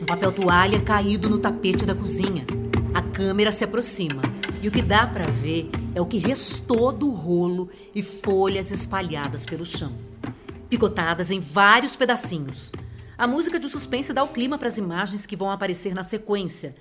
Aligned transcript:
Um 0.00 0.06
papel 0.06 0.30
toalha 0.30 0.80
caído 0.80 1.28
no 1.28 1.38
tapete 1.38 1.84
da 1.84 1.92
cozinha. 1.92 2.46
A 2.94 3.02
câmera 3.02 3.50
se 3.50 3.64
aproxima 3.64 4.22
e 4.62 4.68
o 4.68 4.70
que 4.70 4.80
dá 4.80 5.04
para 5.04 5.26
ver 5.26 5.68
é 5.92 6.00
o 6.00 6.06
que 6.06 6.18
restou 6.18 6.92
do 6.92 7.10
rolo 7.10 7.68
e 7.92 8.00
folhas 8.00 8.70
espalhadas 8.70 9.44
pelo 9.44 9.66
chão, 9.66 9.92
picotadas 10.70 11.32
em 11.32 11.40
vários 11.40 11.96
pedacinhos. 11.96 12.70
A 13.16 13.26
música 13.26 13.58
de 13.58 13.68
suspense 13.68 14.12
dá 14.12 14.22
o 14.22 14.28
clima 14.28 14.56
para 14.56 14.68
as 14.68 14.78
imagens 14.78 15.26
que 15.26 15.34
vão 15.34 15.50
aparecer 15.50 15.92
na 15.92 16.04
sequência. 16.04 16.76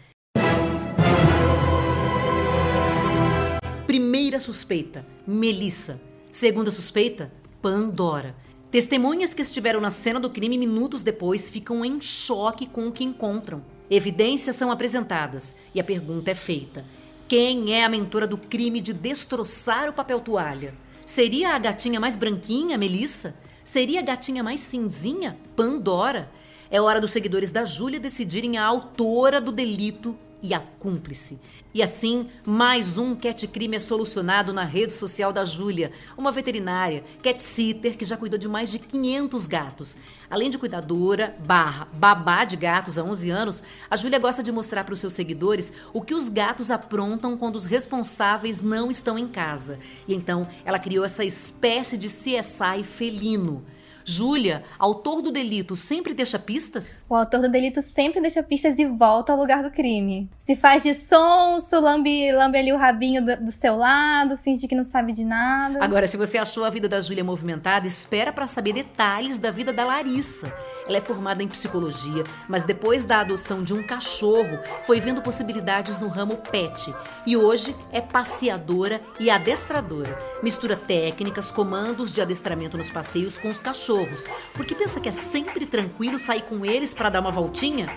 Primeira 3.88 4.40
suspeita, 4.40 5.04
Melissa. 5.26 6.00
Segunda 6.30 6.70
suspeita, 6.70 7.32
Pandora. 7.64 8.36
Testemunhas 8.70 9.34
que 9.34 9.42
estiveram 9.42 9.80
na 9.80 9.90
cena 9.90 10.20
do 10.20 10.30
crime 10.30 10.58
minutos 10.58 11.02
depois 11.02 11.50
ficam 11.50 11.86
em 11.86 12.02
choque 12.02 12.68
com 12.68 12.88
o 12.88 12.92
que 12.92 13.04
encontram. 13.04 13.64
Evidências 13.90 14.58
são 14.58 14.70
apresentadas 14.70 15.56
e 15.74 15.80
a 15.80 15.84
pergunta 15.86 16.32
é 16.32 16.36
feita: 16.36 16.84
quem 17.30 17.74
é 17.74 17.86
a 17.86 17.90
mentora 17.90 18.28
do 18.28 18.38
crime 18.38 18.82
de 18.82 18.92
destroçar 18.92 19.90
o 19.90 19.94
papel 19.94 20.20
toalha? 20.20 20.76
Seria 21.06 21.56
a 21.56 21.60
gatinha 21.60 21.98
mais 21.98 22.18
branquinha, 22.18 22.78
Melissa? 22.78 23.34
Seria 23.64 24.02
a 24.02 24.04
gatinha 24.04 24.44
mais 24.44 24.60
cinzinha, 24.60 25.38
Pandora? 25.56 26.30
É 26.70 26.82
hora 26.82 27.00
dos 27.00 27.12
seguidores 27.12 27.54
da 27.54 27.64
Júlia 27.64 28.02
decidirem 28.02 28.58
a 28.58 28.66
autora 28.66 29.40
do 29.40 29.54
delito 29.54 30.18
e 30.42 30.54
a 30.54 30.60
cúmplice. 30.60 31.40
E 31.74 31.82
assim, 31.84 32.28
mais 32.46 32.98
um 32.98 33.16
cat 33.16 33.48
crime 33.48 33.76
é 33.76 33.80
solucionado 33.80 34.52
na 34.52 34.64
rede 34.64 34.94
social 34.94 35.32
da 35.32 35.46
Júlia, 35.46 35.92
uma 36.18 36.32
veterinária, 36.32 37.04
cat 37.22 37.42
sitter 37.44 37.98
que 37.98 38.06
já 38.06 38.18
cuidou 38.18 38.40
de 38.40 38.48
mais 38.48 38.72
de 38.72 38.80
500 38.80 39.48
gatos. 39.48 39.98
Além 40.30 40.50
de 40.50 40.58
cuidadora, 40.58 41.36
barra, 41.46 41.88
babá 41.94 42.44
de 42.44 42.56
gatos 42.56 42.98
há 42.98 43.04
11 43.04 43.30
anos, 43.30 43.64
a 43.90 43.96
Júlia 43.96 44.20
gosta 44.20 44.44
de 44.44 44.52
mostrar 44.52 44.84
para 44.84 44.94
os 44.94 45.00
seus 45.00 45.14
seguidores 45.14 45.72
o 45.94 46.02
que 46.02 46.14
os 46.14 46.30
gatos 46.30 46.72
aprontam 46.72 47.38
quando 47.38 47.56
os 47.56 47.66
responsáveis 47.66 48.62
não 48.62 48.92
estão 48.92 49.18
em 49.18 49.28
casa. 49.28 49.80
E 50.08 50.14
então, 50.14 50.48
ela 50.66 50.80
criou 50.80 51.06
essa 51.06 51.24
espécie 51.24 51.98
de 51.98 52.08
CSI 52.08 52.84
felino. 52.84 53.64
Júlia, 54.10 54.64
autor 54.80 55.22
do 55.22 55.34
delito, 55.34 55.76
sempre 55.76 56.14
deixa 56.14 56.40
pistas? 56.40 57.04
O 57.10 57.16
autor 57.16 57.42
do 57.42 57.50
delito 57.50 57.82
sempre 57.82 58.22
deixa 58.22 58.42
pistas 58.42 58.80
e 58.80 58.86
volta 58.86 59.34
ao 59.34 59.38
lugar 59.38 59.62
do 59.62 59.70
crime. 59.70 60.30
Se 60.40 60.56
faz 60.56 60.84
de 60.84 60.94
sonso, 60.94 61.78
lambe, 61.82 62.32
lambe 62.32 62.58
ali 62.58 62.72
o 62.72 62.78
rabinho 62.78 63.24
do, 63.24 63.36
do 63.36 63.52
seu 63.52 63.76
lado, 63.76 64.38
finge 64.38 64.66
que 64.66 64.74
não 64.74 64.86
sabe 64.86 65.12
de 65.12 65.26
nada. 65.26 65.84
Agora, 65.84 66.08
se 66.08 66.16
você 66.16 66.38
achou 66.38 66.64
a 66.64 66.70
vida 66.70 66.88
da 66.88 67.02
Júlia 67.02 67.22
movimentada, 67.22 67.86
espera 67.86 68.32
para 68.32 68.48
saber 68.48 68.72
detalhes 68.72 69.40
da 69.40 69.52
vida 69.52 69.74
da 69.74 69.84
Larissa. 69.84 70.54
Ela 70.88 70.98
é 70.98 71.02
formada 71.02 71.44
em 71.44 71.48
psicologia, 71.48 72.24
mas 72.48 72.64
depois 72.64 73.06
da 73.06 73.20
adoção 73.20 73.64
de 73.64 73.74
um 73.74 73.86
cachorro, 73.86 74.60
foi 74.86 75.00
vendo 75.00 75.22
possibilidades 75.22 76.00
no 76.00 76.08
ramo 76.08 76.38
pet. 76.38 76.94
E 77.26 77.36
hoje 77.36 77.76
é 77.92 78.02
passeadora 78.02 79.00
e 79.20 79.30
adestradora. 79.30 80.18
Mistura 80.42 80.76
técnicas, 80.76 81.52
comandos 81.52 82.12
de 82.12 82.22
adestramento 82.22 82.78
nos 82.78 82.90
passeios 82.90 83.38
com 83.38 83.50
os 83.50 83.62
cachorros 83.62 84.26
porque 84.54 84.76
pensa 84.76 85.00
que 85.00 85.10
é 85.10 85.12
sempre 85.12 85.66
tranquilo 85.66 86.20
sair 86.20 86.42
com 86.44 86.66
eles 86.66 86.94
para 86.94 87.10
dar 87.10 87.22
uma 87.22 87.32
voltinha? 87.32 87.88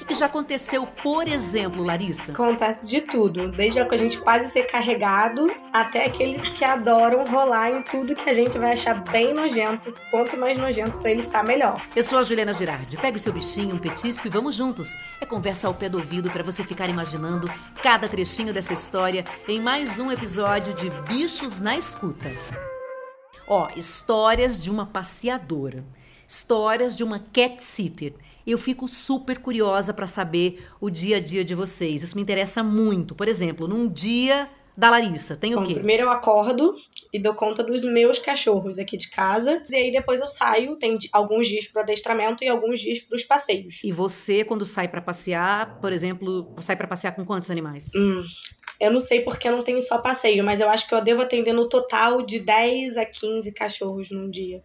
O 0.00 0.06
que, 0.06 0.14
já 0.14 0.26
aconteceu, 0.26 0.86
por 0.86 1.26
exemplo, 1.26 1.82
Larissa? 1.82 2.30
Acontece 2.30 2.88
de 2.88 3.00
tudo, 3.00 3.50
desde 3.50 3.80
a 3.80 3.96
gente 3.96 4.18
quase 4.20 4.50
ser 4.50 4.62
carregado 4.62 5.46
até 5.72 6.06
aqueles 6.06 6.48
que 6.48 6.64
adoram 6.64 7.24
rolar 7.24 7.70
em 7.70 7.82
tudo 7.82 8.14
que 8.14 8.30
a 8.30 8.32
gente 8.32 8.56
vai 8.56 8.72
achar 8.72 9.02
bem 9.10 9.34
nojento. 9.34 9.92
Quanto 10.10 10.36
mais 10.36 10.56
nojento 10.56 10.98
para 10.98 11.10
ele 11.10 11.20
estar, 11.20 11.42
melhor. 11.42 11.84
Eu 11.96 12.02
sou 12.04 12.16
a 12.16 12.22
Juliana 12.22 12.54
Girardi. 12.54 12.96
Pega 12.96 13.16
o 13.16 13.20
seu 13.20 13.32
bichinho, 13.32 13.74
um 13.74 13.78
petisco 13.78 14.26
e 14.26 14.30
vamos 14.30 14.54
juntos. 14.54 14.96
É 15.20 15.26
conversa 15.26 15.66
ao 15.66 15.74
pé 15.74 15.88
do 15.88 15.98
ouvido 15.98 16.30
para 16.30 16.44
você 16.44 16.62
ficar 16.62 16.88
imaginando 16.88 17.50
cada 17.82 18.08
trechinho 18.08 18.54
dessa 18.54 18.72
história 18.72 19.24
em 19.48 19.60
mais 19.60 19.98
um 19.98 20.12
episódio 20.12 20.72
de 20.74 20.90
Bichos 21.08 21.60
na 21.60 21.76
Escuta. 21.76 22.30
Ó, 23.48 23.68
histórias 23.74 24.62
de 24.62 24.70
uma 24.70 24.86
passeadora, 24.86 25.84
histórias 26.26 26.94
de 26.94 27.02
uma 27.02 27.18
cat 27.18 27.60
sitter. 27.60 28.14
Eu 28.48 28.56
fico 28.56 28.88
super 28.88 29.40
curiosa 29.40 29.92
para 29.92 30.06
saber 30.06 30.64
o 30.80 30.88
dia 30.88 31.18
a 31.18 31.20
dia 31.20 31.44
de 31.44 31.54
vocês. 31.54 32.02
Isso 32.02 32.16
me 32.16 32.22
interessa 32.22 32.62
muito. 32.62 33.14
Por 33.14 33.28
exemplo, 33.28 33.68
num 33.68 33.86
dia 33.86 34.48
da 34.74 34.88
Larissa, 34.88 35.36
tem 35.36 35.54
o 35.54 35.58
Bom, 35.58 35.64
quê? 35.64 35.74
Primeiro 35.74 36.04
eu 36.04 36.10
acordo 36.10 36.74
e 37.12 37.18
dou 37.18 37.34
conta 37.34 37.62
dos 37.62 37.84
meus 37.84 38.18
cachorros 38.18 38.78
aqui 38.78 38.96
de 38.96 39.10
casa. 39.10 39.62
E 39.68 39.76
aí 39.76 39.92
depois 39.92 40.18
eu 40.18 40.28
saio, 40.28 40.76
tem 40.76 40.96
alguns 41.12 41.46
dias 41.46 41.66
para 41.66 41.82
adestramento 41.82 42.42
e 42.42 42.48
alguns 42.48 42.80
dias 42.80 43.00
para 43.00 43.16
os 43.16 43.22
passeios. 43.22 43.80
E 43.84 43.92
você, 43.92 44.42
quando 44.44 44.64
sai 44.64 44.88
para 44.88 45.02
passear, 45.02 45.78
por 45.78 45.92
exemplo, 45.92 46.54
sai 46.62 46.74
para 46.74 46.86
passear 46.86 47.14
com 47.14 47.26
quantos 47.26 47.50
animais? 47.50 47.90
Hum, 47.94 48.24
eu 48.80 48.90
não 48.90 49.00
sei 49.00 49.20
porque 49.20 49.46
eu 49.46 49.52
não 49.52 49.62
tenho 49.62 49.82
só 49.82 49.98
passeio, 49.98 50.42
mas 50.42 50.58
eu 50.58 50.70
acho 50.70 50.88
que 50.88 50.94
eu 50.94 51.02
devo 51.02 51.20
atender 51.20 51.52
no 51.52 51.68
total 51.68 52.22
de 52.22 52.38
10 52.38 52.96
a 52.96 53.04
15 53.04 53.52
cachorros 53.52 54.10
num 54.10 54.30
dia. 54.30 54.62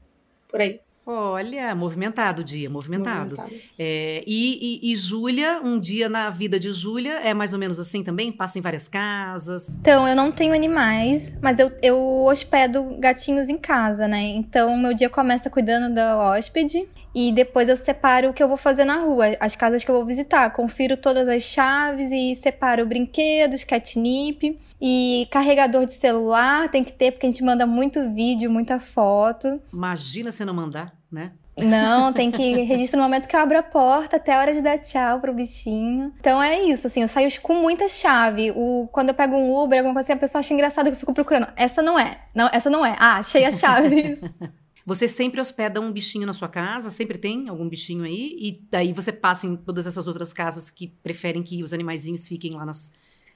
Por 0.47 0.61
aí. 0.61 0.79
Olha, 1.05 1.75
movimentado 1.75 2.41
o 2.41 2.45
dia, 2.45 2.69
movimentado. 2.69 3.35
movimentado. 3.35 3.61
É, 3.77 4.23
e, 4.25 4.79
e, 4.81 4.91
e 4.91 4.95
Júlia, 4.95 5.59
um 5.61 5.77
dia 5.77 6.07
na 6.07 6.29
vida 6.29 6.57
de 6.57 6.71
Júlia 6.71 7.13
é 7.19 7.33
mais 7.33 7.51
ou 7.51 7.59
menos 7.59 7.77
assim 7.79 8.03
também? 8.03 8.31
Passa 8.31 8.57
em 8.57 8.61
várias 8.61 8.87
casas? 8.87 9.77
Então, 9.81 10.07
eu 10.07 10.15
não 10.15 10.31
tenho 10.31 10.53
animais, 10.53 11.33
mas 11.41 11.59
eu, 11.59 11.71
eu 11.81 11.97
hospedo 12.25 12.95
gatinhos 12.99 13.49
em 13.49 13.57
casa, 13.57 14.07
né? 14.07 14.21
Então, 14.21 14.77
meu 14.77 14.93
dia 14.93 15.09
começa 15.09 15.49
cuidando 15.49 15.93
da 15.93 16.17
hóspede 16.17 16.87
e 17.13 17.31
depois 17.31 17.69
eu 17.69 17.78
separo 17.78 18.29
o 18.29 18.34
que 18.34 18.41
eu 18.41 18.47
vou 18.47 18.57
fazer 18.57 18.85
na 18.85 18.97
rua, 18.97 19.38
as 19.40 19.56
casas 19.56 19.84
que 19.84 19.91
eu 19.91 19.96
vou 19.96 20.06
visitar. 20.06 20.50
Confiro 20.51 20.97
todas 20.97 21.28
as 21.28 21.44
chaves 21.44 22.12
e 22.12 22.34
separo 22.35 22.85
brinquedos, 22.85 23.63
catnip 23.63 24.59
e 24.81 25.28
carregador 25.29 25.85
de 25.85 25.94
celular. 25.94 26.69
Tem 26.69 26.84
que 26.84 26.91
ter, 26.91 27.12
porque 27.12 27.25
a 27.25 27.29
gente 27.29 27.44
manda 27.44 27.66
muito 27.66 28.09
vídeo, 28.09 28.50
muita 28.50 28.79
foto. 28.79 29.62
Imagina 29.72 30.31
se 30.31 30.44
não 30.44 30.53
mandar, 30.53 30.94
né? 31.12 31.31
Não, 31.56 32.12
tem 32.12 32.31
que 32.31 32.53
registrar 32.63 32.97
no 32.97 33.03
momento 33.03 33.28
que 33.28 33.35
eu 33.35 33.40
abro 33.40 33.59
a 33.59 33.63
porta 33.63 34.16
até 34.16 34.34
a 34.34 34.40
hora 34.40 34.53
de 34.53 34.62
dar 34.62 34.80
tchau 34.80 35.19
pro 35.19 35.34
bichinho. 35.34 36.12
Então 36.19 36.41
é 36.41 36.59
isso, 36.63 36.88
assim, 36.88 37.03
eu 37.03 37.07
saio 37.07 37.30
com 37.41 37.53
muita 37.53 37.88
chave. 37.88 38.51
O, 38.56 38.88
quando 38.91 39.09
eu 39.09 39.16
pego 39.16 39.35
um 39.35 39.56
Uber, 39.56 39.78
alguma 39.78 39.94
coisa 39.94 40.07
assim, 40.07 40.18
a 40.18 40.19
pessoa 40.19 40.40
acha 40.40 40.53
engraçado 40.53 40.85
que 40.88 40.94
eu 40.94 41.00
fico 41.00 41.13
procurando. 41.13 41.47
Essa 41.56 41.84
não 41.84 42.00
é. 42.00 42.18
Não, 42.34 42.50
essa 42.51 42.72
não 42.72 42.84
é. 42.84 42.95
Ah, 43.00 43.18
achei 43.18 43.45
a 43.45 43.51
chave. 43.51 44.18
Você 44.85 45.07
sempre 45.07 45.39
hospeda 45.39 45.79
um 45.79 45.91
bichinho 45.91 46.25
na 46.25 46.33
sua 46.33 46.49
casa? 46.49 46.89
Sempre 46.89 47.17
tem 47.17 47.47
algum 47.47 47.67
bichinho 47.69 48.03
aí? 48.03 48.35
E 48.38 48.61
daí 48.69 48.91
você 48.91 49.13
passa 49.13 49.47
em 49.47 49.55
todas 49.55 49.88
essas 49.88 50.07
outras 50.07 50.33
casas 50.33 50.69
que 50.69 50.88
preferem 51.01 51.41
que 51.41 51.63
os 51.63 51.73
animaizinhos 51.73 52.27
fiquem 52.27 52.53
lá 52.53 52.66
nas, 52.66 52.91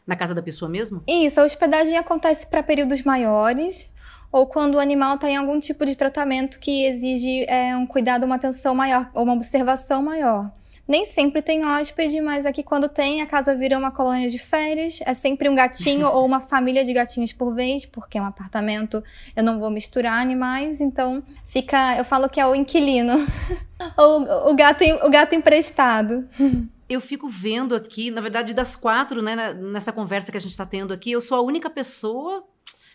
na 0.06 0.16
casa 0.16 0.36
da 0.36 0.42
pessoa 0.42 0.68
mesmo? 0.68 1.02
Isso, 1.08 1.40
a 1.40 1.46
hospedagem 1.46 1.98
acontece 1.98 2.48
para 2.48 2.62
períodos 2.62 3.02
maiores 3.04 3.90
ou 4.30 4.46
quando 4.46 4.76
o 4.76 4.80
animal 4.80 5.16
está 5.16 5.30
em 5.30 5.38
algum 5.38 5.58
tipo 5.58 5.86
de 5.86 5.96
tratamento 5.96 6.60
que 6.60 6.86
exige 6.86 7.46
é, 7.48 7.76
um 7.78 7.88
cuidado, 7.88 8.26
uma 8.26 8.36
atenção 8.36 8.76
maior 8.76 9.10
ou 9.14 9.24
uma 9.24 9.34
observação 9.34 10.04
maior. 10.04 10.52
Nem 10.88 11.06
sempre 11.06 11.42
tem 11.42 11.66
hóspede, 11.66 12.22
mas 12.22 12.46
aqui 12.46 12.64
quando 12.64 12.88
tem, 12.88 13.22
a 13.22 13.28
casa 13.28 13.56
vira 13.56 13.78
uma 13.78 13.92
colônia 13.92 14.30
de 14.30 14.40
férias. 14.40 15.00
É 15.06 15.14
sempre 15.14 15.50
um 15.50 15.56
gatinho 15.56 16.08
ou 16.14 16.26
uma 16.26 16.40
família 16.40 16.84
de 16.86 16.94
gatinhos 16.94 17.34
por 17.34 17.54
vez, 17.54 17.86
porque 17.86 18.18
é 18.18 18.22
um 18.22 18.26
apartamento, 18.26 19.04
eu 19.36 19.44
não 19.44 19.60
vou 19.60 19.70
misturar 19.70 20.22
animais, 20.22 20.80
então 20.80 21.22
fica. 21.46 21.98
Eu 21.98 22.06
falo 22.06 22.30
que 22.30 22.40
é 22.40 22.48
o 22.48 22.56
inquilino. 22.56 23.14
o, 23.98 24.50
o, 24.52 24.56
gato, 24.56 24.84
o 25.04 25.10
gato 25.10 25.36
emprestado. 25.36 26.28
Eu 26.90 27.02
fico 27.02 27.28
vendo 27.28 27.76
aqui, 27.76 28.10
na 28.10 28.22
verdade, 28.22 28.54
das 28.54 28.74
quatro, 28.74 29.22
né, 29.22 29.54
nessa 29.54 29.92
conversa 29.92 30.32
que 30.32 30.38
a 30.38 30.40
gente 30.40 30.52
está 30.52 30.66
tendo 30.66 30.94
aqui, 30.94 31.12
eu 31.12 31.20
sou 31.20 31.38
a 31.38 31.42
única 31.42 31.70
pessoa 31.70 32.48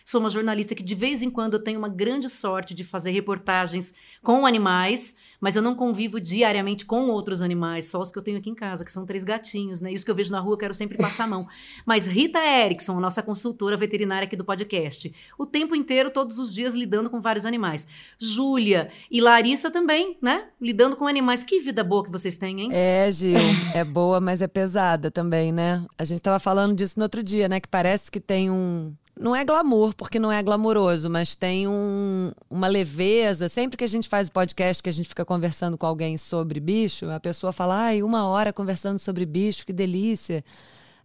Sou 0.05 0.19
uma 0.19 0.29
jornalista 0.29 0.75
que 0.75 0.83
de 0.83 0.95
vez 0.95 1.23
em 1.23 1.29
quando 1.29 1.53
eu 1.53 1.63
tenho 1.63 1.79
uma 1.79 1.87
grande 1.87 2.29
sorte 2.29 2.73
de 2.73 2.83
fazer 2.83 3.11
reportagens 3.11 3.93
com 4.21 4.45
animais, 4.45 5.15
mas 5.39 5.55
eu 5.55 5.61
não 5.61 5.75
convivo 5.75 6.19
diariamente 6.19 6.85
com 6.85 7.09
outros 7.09 7.41
animais, 7.41 7.85
só 7.85 8.01
os 8.01 8.11
que 8.11 8.19
eu 8.19 8.23
tenho 8.23 8.37
aqui 8.37 8.49
em 8.49 8.55
casa, 8.55 8.83
que 8.83 8.91
são 8.91 9.05
três 9.05 9.23
gatinhos, 9.23 9.79
né? 9.79 9.93
Os 9.93 10.03
que 10.03 10.11
eu 10.11 10.15
vejo 10.15 10.31
na 10.31 10.39
rua 10.39 10.53
eu 10.53 10.57
quero 10.57 10.73
sempre 10.73 10.97
passar 10.97 11.23
a 11.23 11.27
mão. 11.27 11.47
Mas 11.85 12.05
Rita 12.05 12.39
Erickson, 12.39 12.99
nossa 12.99 13.23
consultora 13.23 13.77
veterinária 13.77 14.25
aqui 14.25 14.35
do 14.35 14.43
podcast, 14.43 15.13
o 15.37 15.45
tempo 15.45 15.75
inteiro, 15.75 16.11
todos 16.11 16.37
os 16.37 16.53
dias, 16.53 16.73
lidando 16.73 17.09
com 17.09 17.21
vários 17.21 17.45
animais. 17.45 17.87
Júlia 18.19 18.89
e 19.09 19.21
Larissa 19.21 19.71
também, 19.71 20.17
né? 20.21 20.47
Lidando 20.59 20.97
com 20.97 21.07
animais. 21.07 21.43
Que 21.43 21.59
vida 21.59 21.83
boa 21.83 22.03
que 22.03 22.11
vocês 22.11 22.35
têm, 22.35 22.61
hein? 22.61 22.69
É, 22.73 23.09
Gil, 23.11 23.37
é 23.73 23.83
boa, 23.83 24.19
mas 24.19 24.41
é 24.41 24.47
pesada 24.47 25.09
também, 25.09 25.51
né? 25.51 25.85
A 25.97 26.03
gente 26.03 26.21
tava 26.21 26.39
falando 26.39 26.75
disso 26.75 26.99
no 26.99 27.03
outro 27.03 27.23
dia, 27.23 27.47
né? 27.47 27.59
Que 27.59 27.67
parece 27.67 28.11
que 28.11 28.19
tem 28.19 28.51
um 28.51 28.93
não 29.19 29.35
é 29.35 29.45
glamour, 29.45 29.93
porque 29.95 30.19
não 30.19 30.31
é 30.31 30.41
glamouroso, 30.41 31.09
mas 31.09 31.35
tem 31.35 31.67
um, 31.67 32.31
uma 32.49 32.67
leveza. 32.67 33.47
Sempre 33.47 33.77
que 33.77 33.83
a 33.83 33.87
gente 33.87 34.09
faz 34.09 34.27
o 34.27 34.31
podcast, 34.31 34.81
que 34.81 34.89
a 34.89 34.93
gente 34.93 35.07
fica 35.07 35.23
conversando 35.23 35.77
com 35.77 35.85
alguém 35.85 36.17
sobre 36.17 36.59
bicho, 36.59 37.09
a 37.09 37.19
pessoa 37.19 37.53
fala, 37.53 37.75
ai, 37.75 38.01
uma 38.01 38.27
hora 38.27 38.51
conversando 38.51 38.97
sobre 38.97 39.25
bicho, 39.25 39.65
que 39.65 39.73
delícia. 39.73 40.43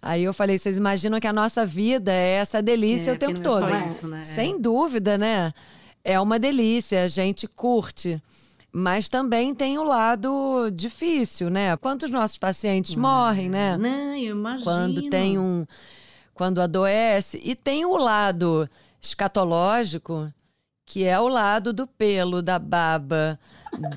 Aí 0.00 0.24
eu 0.24 0.32
falei, 0.32 0.56
vocês 0.56 0.76
imaginam 0.76 1.20
que 1.20 1.26
a 1.26 1.32
nossa 1.32 1.66
vida 1.66 2.12
é 2.12 2.34
essa 2.34 2.62
delícia 2.62 3.10
é, 3.10 3.14
o 3.14 3.18
tempo 3.18 3.40
é 3.40 3.42
todo. 3.42 3.84
Isso, 3.84 4.08
né? 4.08 4.24
Sem 4.24 4.60
dúvida, 4.60 5.18
né? 5.18 5.52
É 6.02 6.18
uma 6.18 6.38
delícia, 6.38 7.04
a 7.04 7.08
gente 7.08 7.46
curte. 7.46 8.22
Mas 8.72 9.08
também 9.08 9.54
tem 9.54 9.78
o 9.78 9.82
lado 9.82 10.70
difícil, 10.72 11.50
né? 11.50 11.76
Quantos 11.76 12.10
nossos 12.10 12.38
pacientes 12.38 12.94
ah, 12.96 13.00
morrem, 13.00 13.48
né? 13.48 13.76
Não, 13.76 14.14
eu 14.14 14.36
imagino. 14.36 14.64
Quando 14.64 15.10
tem 15.10 15.38
um. 15.38 15.66
Quando 16.38 16.62
adoece. 16.62 17.40
E 17.42 17.56
tem 17.56 17.84
o 17.84 17.96
lado 17.96 18.70
escatológico, 19.02 20.32
que 20.86 21.04
é 21.04 21.18
o 21.18 21.26
lado 21.26 21.72
do 21.72 21.84
pelo, 21.84 22.40
da 22.40 22.60
baba, 22.60 23.36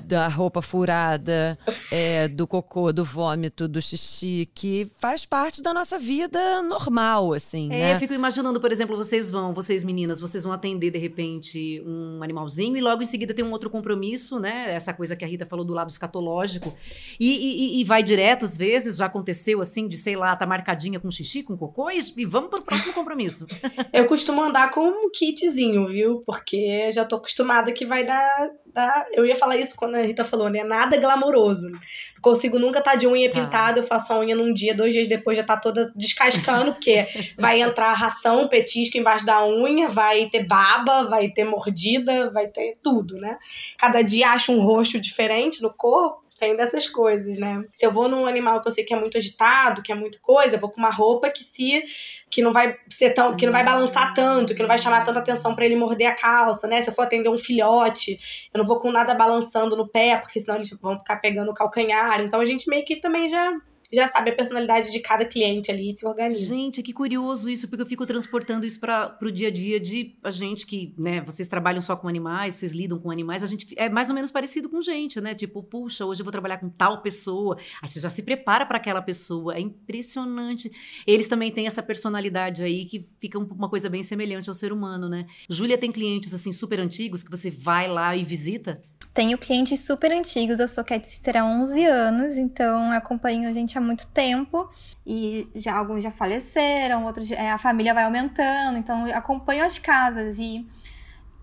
da 0.04 0.28
roupa 0.28 0.62
furada, 0.62 1.58
é, 1.90 2.28
do 2.28 2.46
cocô, 2.46 2.92
do 2.92 3.04
vômito, 3.04 3.66
do 3.68 3.80
xixi, 3.80 4.48
que 4.54 4.90
faz 4.98 5.24
parte 5.24 5.62
da 5.62 5.72
nossa 5.72 5.98
vida 5.98 6.62
normal, 6.62 7.32
assim, 7.32 7.66
é, 7.66 7.78
né? 7.78 7.94
Eu 7.94 7.98
fico 7.98 8.14
imaginando, 8.14 8.60
por 8.60 8.72
exemplo, 8.72 8.96
vocês 8.96 9.30
vão, 9.30 9.52
vocês 9.52 9.84
meninas, 9.84 10.20
vocês 10.20 10.44
vão 10.44 10.52
atender, 10.52 10.90
de 10.90 10.98
repente, 10.98 11.82
um 11.86 12.22
animalzinho 12.22 12.76
e 12.76 12.80
logo 12.80 13.02
em 13.02 13.06
seguida 13.06 13.34
tem 13.34 13.44
um 13.44 13.50
outro 13.50 13.70
compromisso, 13.70 14.38
né? 14.38 14.72
Essa 14.74 14.92
coisa 14.92 15.16
que 15.16 15.24
a 15.24 15.28
Rita 15.28 15.46
falou 15.46 15.64
do 15.64 15.72
lado 15.72 15.90
escatológico. 15.90 16.74
E, 17.18 17.76
e, 17.76 17.80
e 17.80 17.84
vai 17.84 18.02
direto, 18.02 18.44
às 18.44 18.56
vezes, 18.56 18.96
já 18.96 19.06
aconteceu 19.06 19.60
assim, 19.60 19.88
de, 19.88 19.96
sei 19.98 20.16
lá, 20.16 20.34
tá 20.36 20.46
marcadinha 20.46 21.00
com 21.00 21.10
xixi, 21.10 21.42
com 21.42 21.56
cocô 21.56 21.90
e, 21.90 21.98
e 22.16 22.24
vamos 22.24 22.50
pro 22.50 22.62
próximo 22.62 22.92
compromisso. 22.92 23.46
eu 23.92 24.06
costumo 24.06 24.42
andar 24.42 24.70
com 24.70 24.86
um 24.86 25.10
kitzinho, 25.10 25.88
viu? 25.88 26.22
Porque 26.26 26.90
já 26.92 27.04
tô 27.04 27.16
acostumada 27.16 27.72
que 27.72 27.86
vai 27.86 28.04
dar, 28.04 28.50
dar... 28.72 29.06
Eu 29.12 29.24
ia 29.26 29.36
falar 29.36 29.56
isso 29.56 29.74
quando 29.76 29.94
a 29.94 30.02
Rita 30.02 30.24
falou, 30.24 30.48
né? 30.48 30.62
Nada 30.64 30.96
glamouroso. 30.96 31.70
Não 31.70 31.80
consigo 32.20 32.58
nunca 32.58 32.78
estar 32.78 32.92
tá 32.92 32.96
de 32.96 33.06
unha 33.06 33.30
tá. 33.30 33.40
pintada, 33.40 33.80
eu 33.80 33.82
faço 33.82 34.12
a 34.12 34.18
unha 34.18 34.34
num 34.34 34.52
dia, 34.52 34.74
dois 34.74 34.92
dias 34.92 35.08
depois 35.08 35.36
já 35.36 35.44
tá 35.44 35.56
toda 35.56 35.92
descascando, 35.94 36.72
porque 36.72 37.06
vai 37.36 37.60
entrar 37.60 37.92
ração, 37.92 38.48
petisco 38.48 38.96
embaixo 38.96 39.26
da 39.26 39.44
unha, 39.44 39.88
vai 39.88 40.28
ter 40.30 40.46
baba, 40.46 41.04
vai 41.04 41.28
ter 41.28 41.44
mordida, 41.44 42.30
vai 42.30 42.48
ter 42.48 42.78
tudo, 42.82 43.16
né? 43.16 43.38
Cada 43.76 44.02
dia 44.02 44.30
acho 44.30 44.52
um 44.52 44.62
roxo 44.62 45.00
diferente 45.00 45.62
no 45.62 45.72
corpo 45.72 46.21
tem 46.42 46.56
dessas 46.56 46.88
coisas, 46.88 47.38
né? 47.38 47.64
Se 47.72 47.86
eu 47.86 47.92
vou 47.92 48.08
num 48.08 48.26
animal 48.26 48.60
que 48.60 48.66
eu 48.66 48.72
sei 48.72 48.82
que 48.82 48.92
é 48.92 48.98
muito 48.98 49.16
agitado, 49.16 49.80
que 49.80 49.92
é 49.92 49.94
muita 49.94 50.18
coisa, 50.18 50.56
eu 50.56 50.60
vou 50.60 50.68
com 50.68 50.78
uma 50.78 50.90
roupa 50.90 51.30
que 51.30 51.44
se 51.44 51.84
que 52.28 52.42
não 52.42 52.52
vai 52.52 52.76
ser 52.90 53.10
tão, 53.10 53.36
que 53.36 53.46
não 53.46 53.52
vai 53.52 53.64
balançar 53.64 54.12
tanto, 54.12 54.52
que 54.52 54.60
não 54.60 54.66
vai 54.66 54.76
chamar 54.76 55.04
tanta 55.04 55.20
atenção 55.20 55.54
para 55.54 55.64
ele 55.64 55.76
morder 55.76 56.08
a 56.08 56.16
calça, 56.16 56.66
né? 56.66 56.82
Se 56.82 56.90
eu 56.90 56.94
for 56.94 57.02
atender 57.02 57.28
um 57.28 57.38
filhote, 57.38 58.18
eu 58.52 58.58
não 58.58 58.64
vou 58.64 58.80
com 58.80 58.90
nada 58.90 59.14
balançando 59.14 59.76
no 59.76 59.86
pé, 59.86 60.16
porque 60.16 60.40
senão 60.40 60.56
eles 60.56 60.76
vão 60.82 60.98
ficar 60.98 61.18
pegando 61.18 61.52
o 61.52 61.54
calcanhar. 61.54 62.20
Então 62.20 62.40
a 62.40 62.44
gente 62.44 62.68
meio 62.68 62.84
que 62.84 62.96
também 62.96 63.28
já 63.28 63.52
já 63.92 64.08
sabe 64.08 64.30
a 64.30 64.34
personalidade 64.34 64.90
de 64.90 65.00
cada 65.00 65.24
cliente 65.24 65.70
ali 65.70 65.90
e 65.90 65.92
se 65.92 66.06
organiza. 66.06 66.40
Gente, 66.40 66.82
que 66.82 66.92
curioso 66.92 67.50
isso, 67.50 67.68
porque 67.68 67.82
eu 67.82 67.86
fico 67.86 68.06
transportando 68.06 68.64
isso 68.64 68.80
para 68.80 69.18
o 69.20 69.30
dia 69.30 69.48
a 69.48 69.50
dia 69.50 69.78
de 69.78 70.16
a 70.22 70.30
gente 70.30 70.66
que, 70.66 70.94
né, 70.96 71.20
vocês 71.20 71.46
trabalham 71.46 71.82
só 71.82 71.94
com 71.94 72.08
animais, 72.08 72.54
vocês 72.54 72.72
lidam 72.72 72.98
com 72.98 73.10
animais, 73.10 73.42
a 73.42 73.46
gente 73.46 73.66
é 73.76 73.88
mais 73.88 74.08
ou 74.08 74.14
menos 74.14 74.30
parecido 74.30 74.68
com 74.68 74.80
gente, 74.80 75.20
né? 75.20 75.34
Tipo, 75.34 75.62
puxa, 75.62 76.06
hoje 76.06 76.22
eu 76.22 76.24
vou 76.24 76.32
trabalhar 76.32 76.58
com 76.58 76.70
tal 76.70 77.02
pessoa, 77.02 77.58
aí 77.82 77.88
você 77.88 78.00
já 78.00 78.08
se 78.08 78.22
prepara 78.22 78.64
para 78.64 78.78
aquela 78.78 79.02
pessoa, 79.02 79.54
é 79.54 79.60
impressionante. 79.60 80.72
Eles 81.06 81.28
também 81.28 81.52
têm 81.52 81.66
essa 81.66 81.82
personalidade 81.82 82.62
aí 82.62 82.86
que 82.86 83.06
fica 83.20 83.38
uma 83.38 83.68
coisa 83.68 83.90
bem 83.90 84.02
semelhante 84.02 84.48
ao 84.48 84.54
ser 84.54 84.72
humano, 84.72 85.08
né? 85.08 85.26
Júlia 85.50 85.76
tem 85.76 85.92
clientes 85.92 86.32
assim 86.32 86.52
super 86.52 86.80
antigos 86.80 87.22
que 87.22 87.30
você 87.30 87.50
vai 87.50 87.88
lá 87.88 88.16
e 88.16 88.24
visita? 88.24 88.82
Tenho 89.14 89.36
clientes 89.36 89.84
super 89.84 90.10
antigos, 90.10 90.58
eu 90.58 90.66
sou 90.66 90.82
cat 90.82 91.06
sitter 91.06 91.36
há 91.36 91.44
11 91.44 91.84
anos, 91.84 92.38
então 92.38 92.90
acompanho 92.92 93.46
a 93.46 93.52
gente 93.52 93.76
há 93.76 93.80
muito 93.82 94.06
tempo 94.06 94.68
e 95.06 95.48
já 95.54 95.76
alguns 95.76 96.04
já 96.04 96.10
faleceram, 96.10 97.04
outros 97.04 97.30
é, 97.30 97.50
a 97.50 97.58
família 97.58 97.92
vai 97.92 98.04
aumentando, 98.04 98.78
então 98.78 99.04
acompanho 99.06 99.64
as 99.64 99.78
casas 99.78 100.38
e 100.38 100.66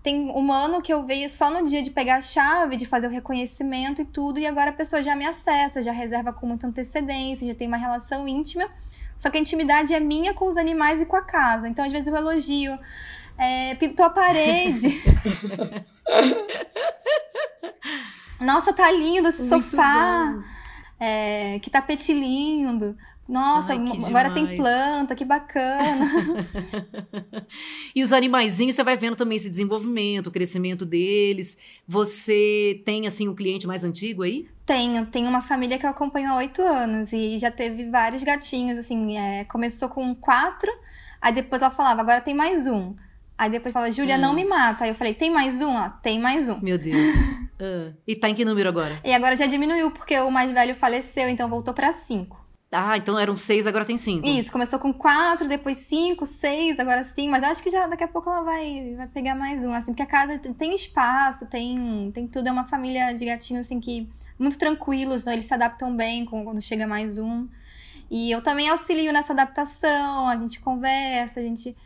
tem 0.02 0.30
um 0.30 0.50
ano 0.50 0.80
que 0.80 0.92
eu 0.92 1.04
veio 1.04 1.28
só 1.28 1.50
no 1.50 1.66
dia 1.66 1.82
de 1.82 1.90
pegar 1.90 2.16
a 2.16 2.20
chave, 2.22 2.76
de 2.76 2.86
fazer 2.86 3.06
o 3.06 3.10
reconhecimento 3.10 4.00
e 4.00 4.04
tudo, 4.04 4.38
e 4.38 4.46
agora 4.46 4.70
a 4.70 4.72
pessoa 4.72 5.02
já 5.02 5.14
me 5.14 5.26
acessa, 5.26 5.82
já 5.82 5.92
reserva 5.92 6.32
com 6.32 6.46
muita 6.46 6.66
antecedência, 6.66 7.46
já 7.46 7.54
tem 7.54 7.68
uma 7.68 7.76
relação 7.76 8.26
íntima. 8.26 8.66
Só 9.18 9.28
que 9.28 9.36
a 9.36 9.40
intimidade 9.40 9.92
é 9.92 10.00
minha 10.00 10.32
com 10.32 10.46
os 10.46 10.56
animais 10.56 11.02
e 11.02 11.06
com 11.06 11.16
a 11.16 11.20
casa. 11.20 11.68
Então, 11.68 11.84
às 11.84 11.92
vezes, 11.92 12.08
eu 12.08 12.16
elogio. 12.16 12.78
É, 13.36 13.74
pintou 13.74 14.06
a 14.06 14.10
parede. 14.10 14.88
Nossa, 18.40 18.72
tá 18.72 18.90
lindo 18.90 19.28
esse 19.28 19.50
Muito 19.50 19.66
sofá. 19.66 20.42
É, 21.00 21.58
que 21.60 21.70
tapete 21.70 22.12
lindo. 22.12 22.94
Nossa, 23.30 23.74
Ai, 23.74 23.78
agora 23.78 24.28
demais. 24.28 24.48
tem 24.48 24.56
planta, 24.56 25.14
que 25.14 25.24
bacana. 25.24 26.04
e 27.94 28.02
os 28.02 28.12
animaizinhos, 28.12 28.74
você 28.74 28.82
vai 28.82 28.96
vendo 28.96 29.14
também 29.14 29.36
esse 29.36 29.48
desenvolvimento, 29.48 30.26
o 30.26 30.32
crescimento 30.32 30.84
deles. 30.84 31.56
Você 31.86 32.82
tem, 32.84 33.06
assim, 33.06 33.28
um 33.28 33.34
cliente 33.34 33.68
mais 33.68 33.84
antigo 33.84 34.24
aí? 34.24 34.48
Tenho, 34.66 35.06
tenho 35.06 35.28
uma 35.28 35.40
família 35.40 35.78
que 35.78 35.86
eu 35.86 35.90
acompanho 35.90 36.28
há 36.28 36.36
oito 36.38 36.60
anos 36.60 37.12
e 37.12 37.38
já 37.38 37.52
teve 37.52 37.88
vários 37.88 38.24
gatinhos, 38.24 38.76
assim, 38.76 39.16
é, 39.16 39.44
começou 39.44 39.88
com 39.88 40.12
quatro, 40.12 40.70
aí 41.20 41.32
depois 41.32 41.62
ela 41.62 41.70
falava, 41.70 42.00
agora 42.00 42.20
tem 42.20 42.34
mais 42.34 42.66
um. 42.66 42.96
Aí 43.38 43.48
depois 43.48 43.72
fala, 43.72 43.92
Júlia, 43.92 44.16
hum. 44.16 44.20
não 44.20 44.34
me 44.34 44.44
mata. 44.44 44.84
Aí 44.84 44.90
eu 44.90 44.94
falei, 44.94 45.14
tem 45.14 45.30
mais 45.30 45.62
um? 45.62 45.72
Ó, 45.72 45.88
tem 46.02 46.18
mais 46.18 46.48
um. 46.48 46.58
Meu 46.60 46.76
Deus. 46.76 46.98
Uh. 47.62 47.94
E 48.06 48.16
tá 48.16 48.28
em 48.28 48.34
que 48.34 48.44
número 48.44 48.68
agora? 48.68 49.00
E 49.04 49.12
agora 49.12 49.36
já 49.36 49.46
diminuiu, 49.46 49.90
porque 49.90 50.18
o 50.18 50.30
mais 50.30 50.50
velho 50.50 50.74
faleceu, 50.74 51.28
então 51.28 51.48
voltou 51.48 51.74
para 51.74 51.92
cinco. 51.92 52.40
Ah, 52.72 52.96
então 52.96 53.18
eram 53.18 53.36
seis, 53.36 53.66
agora 53.66 53.84
tem 53.84 53.96
cinco. 53.96 54.26
Isso, 54.26 54.52
começou 54.52 54.78
com 54.78 54.92
quatro, 54.92 55.48
depois 55.48 55.76
cinco, 55.78 56.24
seis, 56.24 56.78
agora 56.78 57.02
sim. 57.02 57.28
Mas 57.28 57.42
eu 57.42 57.48
acho 57.48 57.62
que 57.62 57.68
já 57.70 57.86
daqui 57.88 58.04
a 58.04 58.08
pouco 58.08 58.30
ela 58.30 58.44
vai, 58.44 58.94
vai 58.96 59.08
pegar 59.08 59.34
mais 59.34 59.64
um, 59.64 59.72
assim, 59.72 59.90
porque 59.92 60.04
a 60.04 60.06
casa 60.06 60.38
tem 60.38 60.72
espaço, 60.72 61.46
tem, 61.48 62.12
tem 62.14 62.28
tudo. 62.28 62.48
É 62.48 62.52
uma 62.52 62.66
família 62.66 63.12
de 63.12 63.24
gatinhos, 63.24 63.66
assim, 63.66 63.80
que 63.80 64.08
muito 64.38 64.56
tranquilos, 64.56 65.22
então 65.22 65.32
eles 65.32 65.46
se 65.46 65.54
adaptam 65.54 65.94
bem 65.94 66.24
quando 66.24 66.62
chega 66.62 66.86
mais 66.86 67.18
um. 67.18 67.48
E 68.08 68.30
eu 68.30 68.42
também 68.42 68.68
auxilio 68.68 69.12
nessa 69.12 69.32
adaptação, 69.32 70.28
a 70.28 70.36
gente 70.36 70.60
conversa, 70.60 71.40
a 71.40 71.42
gente 71.42 71.76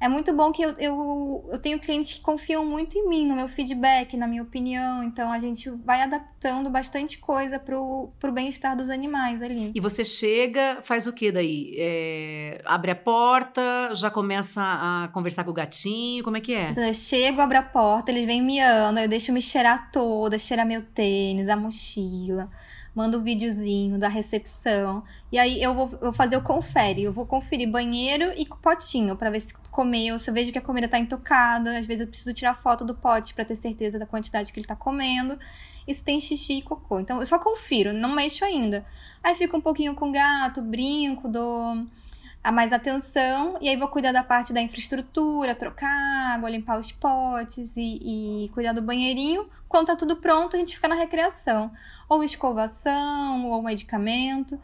é 0.00 0.08
muito 0.08 0.32
bom 0.32 0.52
que 0.52 0.62
eu, 0.62 0.74
eu, 0.78 1.48
eu 1.52 1.58
tenho 1.58 1.78
clientes 1.78 2.12
que 2.12 2.20
confiam 2.20 2.64
muito 2.64 2.96
em 2.98 3.08
mim, 3.08 3.26
no 3.26 3.34
meu 3.34 3.48
feedback, 3.48 4.16
na 4.16 4.26
minha 4.26 4.42
opinião. 4.42 5.02
Então 5.02 5.30
a 5.30 5.38
gente 5.38 5.70
vai 5.70 6.02
adaptando 6.02 6.68
bastante 6.70 7.18
coisa 7.18 7.58
pro, 7.58 8.10
pro 8.20 8.32
bem-estar 8.32 8.76
dos 8.76 8.90
animais 8.90 9.42
ali. 9.42 9.72
E 9.74 9.80
você 9.80 10.04
chega, 10.04 10.80
faz 10.82 11.06
o 11.06 11.12
que 11.12 11.32
daí? 11.32 11.74
É, 11.76 12.60
abre 12.64 12.90
a 12.90 12.96
porta, 12.96 13.94
já 13.94 14.10
começa 14.10 14.60
a 14.62 15.08
conversar 15.08 15.44
com 15.44 15.50
o 15.50 15.54
gatinho, 15.54 16.22
como 16.22 16.36
é 16.36 16.40
que 16.40 16.54
é? 16.54 16.70
Então, 16.70 16.84
eu 16.84 16.94
chego, 16.94 17.40
abro 17.40 17.58
a 17.58 17.62
porta, 17.62 18.10
eles 18.10 18.24
vêm 18.24 18.42
miando, 18.42 19.00
eu 19.00 19.08
deixo 19.08 19.32
me 19.32 19.40
cheirar 19.40 19.90
toda, 19.90 20.38
cheirar 20.38 20.66
meu 20.66 20.82
tênis, 20.82 21.48
a 21.48 21.56
mochila 21.56 22.50
manda 22.94 23.18
um 23.18 23.22
videozinho 23.22 23.98
da 23.98 24.08
recepção. 24.08 25.02
E 25.32 25.38
aí 25.38 25.62
eu 25.62 25.74
vou, 25.74 25.86
vou 25.88 26.12
fazer 26.12 26.36
o 26.36 26.42
confere. 26.42 27.02
Eu 27.02 27.12
vou 27.12 27.26
conferir 27.26 27.68
banheiro 27.68 28.32
e 28.36 28.46
potinho 28.46 29.16
para 29.16 29.30
ver 29.30 29.40
se 29.40 29.54
comeu, 29.70 30.18
se 30.18 30.30
eu 30.30 30.34
vejo 30.34 30.52
que 30.52 30.58
a 30.58 30.62
comida 30.62 30.86
tá 30.86 30.98
intocada. 30.98 31.78
Às 31.78 31.86
vezes 31.86 32.02
eu 32.02 32.06
preciso 32.06 32.32
tirar 32.32 32.54
foto 32.54 32.84
do 32.84 32.94
pote 32.94 33.34
para 33.34 33.44
ter 33.44 33.56
certeza 33.56 33.98
da 33.98 34.06
quantidade 34.06 34.52
que 34.52 34.60
ele 34.60 34.66
tá 34.66 34.76
comendo. 34.76 35.38
E 35.86 35.92
se 35.92 36.02
tem 36.02 36.20
xixi 36.20 36.58
e 36.58 36.62
cocô. 36.62 37.00
Então 37.00 37.18
eu 37.18 37.26
só 37.26 37.38
confiro, 37.38 37.92
não 37.92 38.14
mexo 38.14 38.44
ainda. 38.44 38.86
Aí 39.22 39.34
fico 39.34 39.56
um 39.56 39.60
pouquinho 39.60 39.94
com 39.94 40.12
gato, 40.12 40.62
brinco, 40.62 41.28
dou 41.28 41.84
a 42.44 42.52
mais 42.52 42.74
atenção, 42.74 43.56
e 43.58 43.70
aí 43.70 43.76
vou 43.76 43.88
cuidar 43.88 44.12
da 44.12 44.22
parte 44.22 44.52
da 44.52 44.60
infraestrutura, 44.60 45.54
trocar 45.54 45.88
água, 46.34 46.50
limpar 46.50 46.78
os 46.78 46.92
potes 46.92 47.74
e, 47.74 48.44
e, 48.44 48.48
cuidar 48.50 48.74
do 48.74 48.82
banheirinho. 48.82 49.48
Quando 49.66 49.86
tá 49.86 49.96
tudo 49.96 50.16
pronto, 50.16 50.54
a 50.54 50.58
gente 50.58 50.74
fica 50.74 50.86
na 50.86 50.94
recreação. 50.94 51.72
Ou 52.06 52.22
escovação, 52.22 53.48
ou 53.50 53.62
medicamento. 53.62 54.60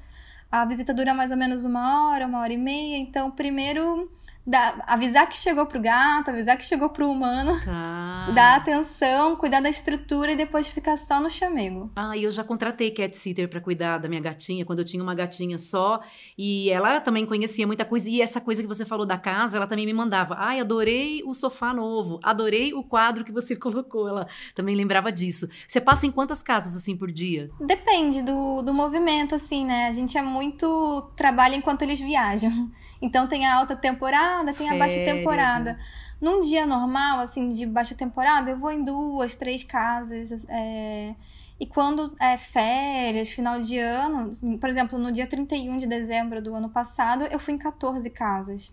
A 0.52 0.66
visita 0.66 0.92
dura 0.92 1.14
mais 1.14 1.30
ou 1.30 1.38
menos 1.38 1.64
uma 1.64 2.10
hora, 2.10 2.26
uma 2.26 2.40
hora 2.40 2.52
e 2.52 2.58
meia. 2.58 2.98
Então, 2.98 3.30
primeiro 3.30 4.12
Dá, 4.46 4.82
avisar 4.86 5.28
que 5.28 5.36
chegou 5.36 5.66
pro 5.66 5.80
gato, 5.80 6.30
avisar 6.30 6.56
que 6.56 6.64
chegou 6.64 6.88
pro 6.88 7.10
humano, 7.10 7.60
tá. 7.62 8.30
dar 8.34 8.56
atenção, 8.56 9.36
cuidar 9.36 9.60
da 9.60 9.68
estrutura 9.68 10.32
e 10.32 10.36
depois 10.36 10.66
ficar 10.66 10.96
só 10.96 11.20
no 11.20 11.30
chamego. 11.30 11.90
Ah, 11.94 12.16
e 12.16 12.24
eu 12.24 12.32
já 12.32 12.42
contratei 12.42 12.90
cat 12.90 13.14
sitter 13.16 13.48
para 13.48 13.60
cuidar 13.60 13.98
da 13.98 14.08
minha 14.08 14.20
gatinha, 14.20 14.64
quando 14.64 14.78
eu 14.78 14.84
tinha 14.84 15.02
uma 15.02 15.14
gatinha 15.14 15.58
só, 15.58 16.00
e 16.38 16.70
ela 16.70 17.00
também 17.00 17.26
conhecia 17.26 17.66
muita 17.66 17.84
coisa, 17.84 18.08
e 18.08 18.22
essa 18.22 18.40
coisa 18.40 18.62
que 18.62 18.68
você 18.68 18.84
falou 18.84 19.04
da 19.04 19.18
casa, 19.18 19.58
ela 19.58 19.66
também 19.66 19.84
me 19.84 19.92
mandava, 19.92 20.34
ai, 20.38 20.58
adorei 20.58 21.22
o 21.24 21.34
sofá 21.34 21.74
novo, 21.74 22.18
adorei 22.22 22.72
o 22.72 22.82
quadro 22.82 23.24
que 23.24 23.32
você 23.32 23.54
colocou, 23.56 24.08
ela 24.08 24.26
também 24.54 24.74
lembrava 24.74 25.12
disso. 25.12 25.48
Você 25.68 25.80
passa 25.80 26.06
em 26.06 26.10
quantas 26.10 26.42
casas, 26.42 26.74
assim, 26.74 26.96
por 26.96 27.12
dia? 27.12 27.50
Depende 27.60 28.22
do, 28.22 28.62
do 28.62 28.72
movimento, 28.72 29.34
assim, 29.34 29.66
né, 29.66 29.86
a 29.86 29.92
gente 29.92 30.16
é 30.16 30.22
muito 30.22 31.10
trabalho 31.14 31.54
enquanto 31.54 31.82
eles 31.82 32.00
viajam. 32.00 32.50
Então 33.02 33.26
tem 33.26 33.46
a 33.46 33.56
alta 33.56 33.74
temporada, 33.74 34.29
tem 34.56 34.70
a 34.70 34.76
baixa 34.76 34.96
temporada. 35.04 35.78
Num 36.20 36.40
dia 36.40 36.66
normal, 36.66 37.20
assim, 37.20 37.48
de 37.48 37.64
baixa 37.64 37.94
temporada, 37.94 38.50
eu 38.50 38.58
vou 38.58 38.70
em 38.70 38.84
duas, 38.84 39.34
três 39.34 39.64
casas. 39.64 40.30
É... 40.48 41.14
E 41.58 41.66
quando 41.66 42.14
é 42.18 42.36
férias, 42.36 43.30
final 43.30 43.60
de 43.60 43.78
ano, 43.78 44.30
por 44.58 44.68
exemplo, 44.68 44.98
no 44.98 45.12
dia 45.12 45.26
31 45.26 45.76
de 45.76 45.86
dezembro 45.86 46.42
do 46.42 46.54
ano 46.54 46.70
passado, 46.70 47.24
eu 47.24 47.38
fui 47.38 47.54
em 47.54 47.58
14 47.58 48.08
casas. 48.10 48.72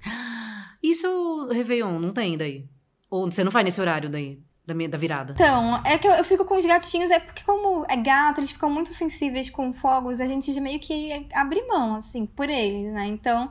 Isso 0.82 1.50
Réveillon, 1.52 2.00
não 2.00 2.14
tem 2.14 2.38
daí? 2.38 2.66
Ou 3.10 3.30
você 3.30 3.44
não 3.44 3.52
vai 3.52 3.64
nesse 3.64 3.82
horário 3.82 4.10
daí? 4.10 4.40
da, 4.68 4.74
minha, 4.74 4.90
da 4.90 4.98
virada? 4.98 5.32
Então, 5.32 5.82
é 5.86 5.98
que 5.98 6.06
eu, 6.06 6.12
eu, 6.12 6.24
fico 6.26 6.44
com 6.44 6.58
os 6.58 6.66
gatinhos, 6.66 7.10
é 7.10 7.20
porque 7.20 7.44
como 7.46 7.86
é 7.88 7.96
gato, 7.96 8.42
eles 8.42 8.52
ficam 8.52 8.70
muito 8.70 8.94
sensíveis 8.94 9.50
com 9.50 9.74
fogos, 9.74 10.20
a 10.20 10.28
gente 10.28 10.60
meio 10.60 10.80
que 10.80 11.26
abre 11.34 11.66
mão, 11.66 11.96
assim, 11.96 12.26
por 12.26 12.50
eles, 12.50 12.92
né? 12.92 13.08
Então, 13.08 13.50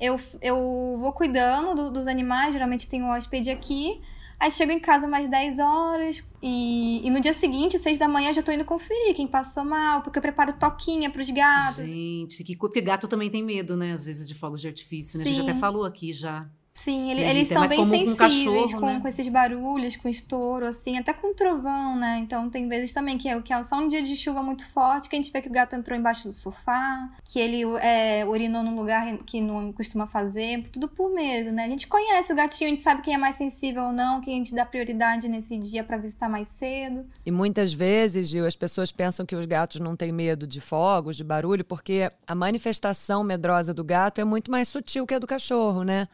eu, 0.00 0.20
eu 0.40 0.96
vou 0.98 1.12
cuidando 1.12 1.74
do, 1.74 1.90
dos 1.90 2.06
animais, 2.06 2.52
geralmente 2.52 2.88
tem 2.88 3.02
um 3.02 3.10
hóspede 3.10 3.50
aqui, 3.50 4.00
Aí 4.42 4.50
chego 4.50 4.72
em 4.72 4.80
casa 4.80 5.06
mais 5.06 5.28
10 5.28 5.60
horas 5.60 6.20
e, 6.42 7.06
e 7.06 7.10
no 7.10 7.20
dia 7.20 7.32
seguinte, 7.32 7.78
6 7.78 7.96
da 7.96 8.08
manhã, 8.08 8.32
já 8.32 8.42
tô 8.42 8.50
indo 8.50 8.64
conferir 8.64 9.14
quem 9.14 9.24
passou 9.24 9.64
mal, 9.64 10.02
porque 10.02 10.18
eu 10.18 10.22
preparo 10.22 10.52
toquinha 10.54 11.08
pros 11.08 11.30
gatos. 11.30 11.86
Gente, 11.86 12.42
que 12.42 12.56
porque 12.56 12.80
gato 12.80 13.06
também 13.06 13.30
tem 13.30 13.40
medo, 13.40 13.76
né? 13.76 13.92
Às 13.92 14.04
vezes 14.04 14.26
de 14.26 14.34
fogos 14.34 14.60
de 14.60 14.66
artifício, 14.66 15.16
né? 15.16 15.24
Sim. 15.24 15.30
A 15.30 15.34
gente 15.34 15.48
até 15.48 15.56
falou 15.56 15.84
aqui 15.84 16.12
já. 16.12 16.50
Sim, 16.74 17.10
ele, 17.10 17.22
eles 17.22 17.48
são 17.48 17.68
bem 17.68 17.84
sensíveis 17.84 18.10
com, 18.10 18.16
cachorro, 18.16 18.80
com, 18.80 18.86
né? 18.86 19.00
com, 19.00 19.08
esses 19.08 19.28
barulhos, 19.28 19.94
com 19.94 20.08
estouro, 20.08 20.66
assim, 20.66 20.98
até 20.98 21.12
com 21.12 21.34
trovão, 21.34 21.96
né? 21.96 22.18
Então 22.18 22.48
tem 22.48 22.66
vezes 22.66 22.92
também 22.92 23.18
que 23.18 23.28
é, 23.28 23.40
que 23.40 23.52
é 23.52 23.62
só 23.62 23.76
um 23.76 23.86
dia 23.86 24.02
de 24.02 24.16
chuva 24.16 24.42
muito 24.42 24.66
forte 24.66 25.08
que 25.08 25.14
a 25.14 25.18
gente 25.18 25.30
vê 25.30 25.42
que 25.42 25.48
o 25.48 25.52
gato 25.52 25.76
entrou 25.76 25.96
embaixo 25.96 26.28
do 26.28 26.34
sofá, 26.34 27.10
que 27.24 27.38
ele 27.38 27.62
é, 27.80 28.24
urinou 28.26 28.62
num 28.62 28.74
lugar 28.74 29.16
que 29.18 29.40
não 29.40 29.70
costuma 29.72 30.06
fazer, 30.06 30.68
tudo 30.72 30.88
por 30.88 31.12
medo, 31.12 31.52
né? 31.52 31.66
A 31.66 31.68
gente 31.68 31.86
conhece 31.86 32.32
o 32.32 32.36
gatinho, 32.36 32.68
a 32.68 32.70
gente 32.70 32.82
sabe 32.82 33.02
quem 33.02 33.14
é 33.14 33.18
mais 33.18 33.36
sensível 33.36 33.84
ou 33.84 33.92
não, 33.92 34.20
quem 34.20 34.34
a 34.34 34.36
gente 34.38 34.54
dá 34.54 34.64
prioridade 34.64 35.28
nesse 35.28 35.58
dia 35.58 35.84
para 35.84 35.98
visitar 35.98 36.28
mais 36.28 36.48
cedo. 36.48 37.06
E 37.24 37.30
muitas 37.30 37.72
vezes, 37.72 38.28
Gil, 38.28 38.46
as 38.46 38.56
pessoas 38.56 38.90
pensam 38.90 39.26
que 39.26 39.36
os 39.36 39.44
gatos 39.44 39.78
não 39.78 39.94
têm 39.94 40.10
medo 40.10 40.46
de 40.46 40.60
fogos, 40.60 41.16
de 41.16 41.22
barulho, 41.22 41.64
porque 41.64 42.10
a 42.26 42.34
manifestação 42.34 43.22
medrosa 43.22 43.74
do 43.74 43.84
gato 43.84 44.20
é 44.20 44.24
muito 44.24 44.50
mais 44.50 44.68
sutil 44.68 45.06
que 45.06 45.14
a 45.14 45.18
do 45.18 45.26
cachorro, 45.26 45.84
né? 45.84 46.08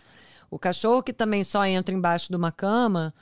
O 0.50 0.58
cachorro 0.58 1.02
que 1.02 1.12
também 1.12 1.44
só 1.44 1.64
entra 1.64 1.94
embaixo 1.94 2.28
de 2.28 2.36
uma 2.36 2.50
cama, 2.50 3.12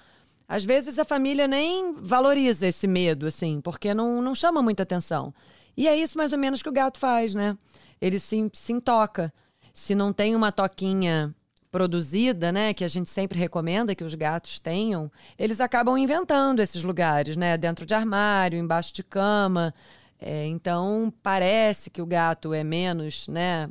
às 0.49 0.65
vezes 0.65 0.99
a 0.99 1.05
família 1.05 1.49
nem 1.49 1.95
valoriza 1.95 2.67
esse 2.67 2.87
medo, 2.87 3.27
assim, 3.27 3.61
porque 3.61 3.93
não, 3.93 4.23
não 4.23 4.35
chama 4.35 4.63
muita 4.63 4.85
atenção. 4.85 5.35
E 5.77 5.89
é 5.89 5.97
isso 5.97 6.17
mais 6.17 6.33
ou 6.33 6.39
menos 6.39 6.63
que 6.63 6.69
o 6.69 6.73
gato 6.73 6.99
faz, 6.99 7.35
né? 7.35 7.57
Ele 8.01 8.19
se, 8.19 8.51
se 8.53 8.73
intoca. 8.73 9.33
Se 9.73 9.95
não 9.95 10.13
tem 10.13 10.35
uma 10.35 10.51
toquinha 10.53 11.35
produzida, 11.71 12.51
né, 12.51 12.73
que 12.73 12.85
a 12.85 12.89
gente 12.89 13.11
sempre 13.11 13.39
recomenda 13.39 13.95
que 13.95 14.05
os 14.05 14.15
gatos 14.15 14.59
tenham, 14.59 15.13
eles 15.39 15.61
acabam 15.61 15.99
inventando 15.99 16.61
esses 16.61 16.83
lugares, 16.83 17.37
né, 17.37 17.59
dentro 17.59 17.85
de 17.85 17.93
armário, 17.93 18.59
embaixo 18.59 18.95
de 18.95 19.03
cama. 19.03 19.75
É, 20.19 20.47
então 20.47 21.13
parece 21.23 21.91
que 21.91 22.01
o 22.01 22.07
gato 22.07 22.55
é 22.55 22.65
menos, 22.65 23.29
né, 23.29 23.69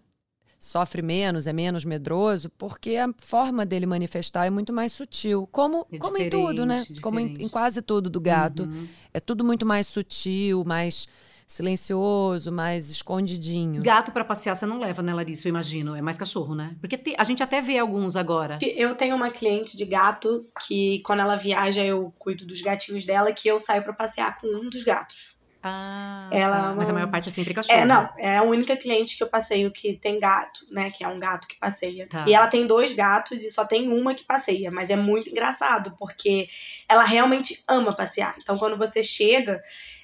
sofre 0.65 1.01
menos, 1.01 1.45
é 1.45 1.53
menos 1.53 1.85
medroso, 1.85 2.49
porque 2.57 2.95
a 2.97 3.07
forma 3.21 3.65
dele 3.65 3.85
manifestar 3.85 4.45
é 4.45 4.49
muito 4.49 4.73
mais 4.73 4.91
sutil. 4.91 5.47
Como, 5.51 5.85
é 5.91 5.97
como 5.97 6.17
em 6.17 6.29
tudo, 6.29 6.65
né? 6.65 6.77
Diferente. 6.77 7.01
Como 7.01 7.19
em, 7.19 7.33
em, 7.39 7.47
quase 7.47 7.81
tudo 7.81 8.09
do 8.09 8.19
gato. 8.19 8.63
Uhum. 8.63 8.87
É 9.13 9.19
tudo 9.19 9.45
muito 9.45 9.65
mais 9.65 9.85
sutil, 9.85 10.63
mais 10.65 11.07
silencioso, 11.47 12.51
mais 12.51 12.89
escondidinho. 12.89 13.83
Gato 13.83 14.11
para 14.11 14.25
passear 14.25 14.55
você 14.55 14.65
não 14.65 14.79
leva, 14.79 15.03
né, 15.03 15.13
Larissa? 15.13 15.47
Eu 15.47 15.51
imagino. 15.51 15.95
É 15.95 16.01
mais 16.01 16.17
cachorro, 16.17 16.55
né? 16.55 16.75
Porque 16.81 16.97
te, 16.97 17.13
a 17.15 17.23
gente 17.23 17.43
até 17.43 17.61
vê 17.61 17.77
alguns 17.77 18.15
agora. 18.15 18.57
Eu 18.61 18.95
tenho 18.95 19.15
uma 19.15 19.29
cliente 19.29 19.77
de 19.77 19.85
gato 19.85 20.47
que, 20.65 20.99
quando 21.05 21.19
ela 21.19 21.35
viaja, 21.35 21.83
eu 21.83 22.11
cuido 22.17 22.43
dos 22.43 22.59
gatinhos 22.59 23.05
dela, 23.05 23.31
que 23.31 23.47
eu 23.47 23.59
saio 23.59 23.83
para 23.83 23.93
passear 23.93 24.37
com 24.39 24.47
um 24.47 24.67
dos 24.67 24.81
gatos. 24.81 25.34
Ah, 25.67 26.29
ela 26.31 26.61
tá. 26.61 26.73
mas 26.75 26.87
a 26.91 26.93
maior 26.93 27.09
parte 27.09 27.27
é 27.27 27.31
sempre 27.31 27.51
cachorro. 27.51 27.75
É, 27.75 27.83
não, 27.83 28.07
é 28.19 28.37
a 28.37 28.43
única 28.43 28.77
cliente 28.77 29.17
que 29.17 29.23
eu 29.23 29.27
passeio 29.27 29.71
que 29.71 29.93
tem 29.97 30.19
gato, 30.19 30.59
né? 30.69 30.91
Que 30.91 31.03
é 31.03 31.07
um 31.07 31.17
gato 31.17 31.47
que 31.47 31.57
passeia. 31.57 32.07
Tá. 32.07 32.23
E 32.27 32.35
ela 32.35 32.45
tem 32.45 32.67
dois 32.67 32.91
gatos 32.91 33.43
e 33.43 33.49
só 33.49 33.65
tem 33.65 33.89
uma 33.89 34.13
que 34.13 34.23
passeia. 34.23 34.69
Mas 34.69 34.91
é 34.91 34.95
muito 34.95 35.31
engraçado, 35.31 35.95
porque 35.97 36.47
ela 36.87 37.03
realmente 37.03 37.63
ama 37.67 37.95
passear. 37.95 38.35
Então, 38.39 38.59
quando 38.59 38.77
você 38.77 39.01
chega, 39.01 39.59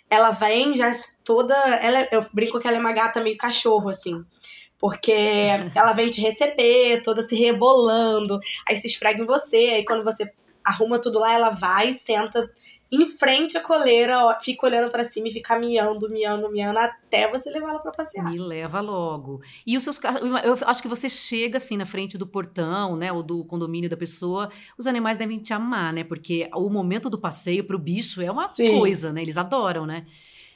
ela 0.09 0.31
vem 0.31 0.73
já 0.73 0.91
toda. 1.23 1.53
Ela, 1.55 1.99
é, 1.99 2.09
eu 2.11 2.25
brinco 2.33 2.59
que 2.59 2.67
ela 2.67 2.77
é 2.77 2.79
uma 2.79 2.91
gata 2.91 3.21
meio 3.21 3.37
cachorro, 3.37 3.89
assim. 3.89 4.25
Porque 4.79 5.13
ela 5.75 5.93
vem 5.93 6.09
te 6.09 6.21
receber, 6.21 7.03
toda 7.03 7.21
se 7.21 7.35
rebolando, 7.35 8.39
aí 8.67 8.75
se 8.75 8.87
esfrega 8.87 9.21
em 9.21 9.27
você, 9.27 9.57
aí 9.57 9.85
quando 9.85 10.03
você 10.03 10.27
arruma 10.65 10.99
tudo 10.99 11.19
lá, 11.19 11.33
ela 11.33 11.49
vai, 11.51 11.93
senta 11.93 12.49
em 12.91 13.05
frente 13.05 13.57
à 13.57 13.62
coleira, 13.62 14.19
ó, 14.19 14.38
fica 14.41 14.65
olhando 14.65 14.91
para 14.91 15.03
cima 15.03 15.29
e 15.29 15.31
fica 15.31 15.57
miando, 15.57 16.10
miando, 16.10 16.51
miando, 16.51 16.77
até 16.77 17.29
você 17.29 17.50
levar 17.50 17.69
ela 17.69 17.79
para 17.79 17.91
passear. 17.93 18.25
Me 18.25 18.38
leva 18.38 18.81
logo. 18.81 19.41
E 19.65 19.77
os 19.77 19.83
seus 19.83 19.98
eu 20.43 20.57
acho 20.67 20.81
que 20.81 20.89
você 20.89 21.10
chega 21.10 21.55
assim 21.55 21.77
na 21.77 21.86
frente 21.86 22.17
do 22.17 22.27
portão, 22.27 22.98
né, 22.98 23.10
ou 23.12 23.24
do 23.24 23.45
condomínio 23.45 23.89
da 23.89 23.95
pessoa, 23.95 24.51
os 24.77 24.88
animais 24.88 25.17
devem 25.17 25.39
te 25.39 25.53
amar, 25.53 25.93
né? 25.93 26.03
Porque 26.03 26.50
o 26.53 26.69
momento 26.69 27.10
do 27.10 27.17
passeio 27.17 27.63
pro 27.63 27.79
bicho 27.79 28.21
é 28.21 28.29
uma 28.29 28.50
Sim. 28.50 28.77
coisa, 28.77 29.13
né? 29.13 29.21
Eles 29.21 29.38
adoram, 29.38 29.86
né? 29.86 30.05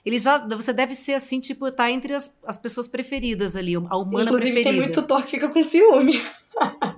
Ele 0.05 0.19
já, 0.19 0.37
você 0.37 0.73
deve 0.73 0.93
ser 0.93 1.13
assim, 1.13 1.39
tipo, 1.39 1.71
tá 1.71 1.89
entre 1.89 2.13
as, 2.13 2.37
as 2.45 2.57
pessoas 2.57 2.87
preferidas 2.87 3.55
ali, 3.55 3.75
a 3.75 3.97
humana 3.97 4.25
Inclusive, 4.25 4.51
preferida. 4.51 4.69
tem 4.69 4.79
muito 4.79 5.01
tor 5.01 5.23
que 5.23 5.31
fica 5.31 5.49
com 5.49 5.63
ciúme. 5.63 6.21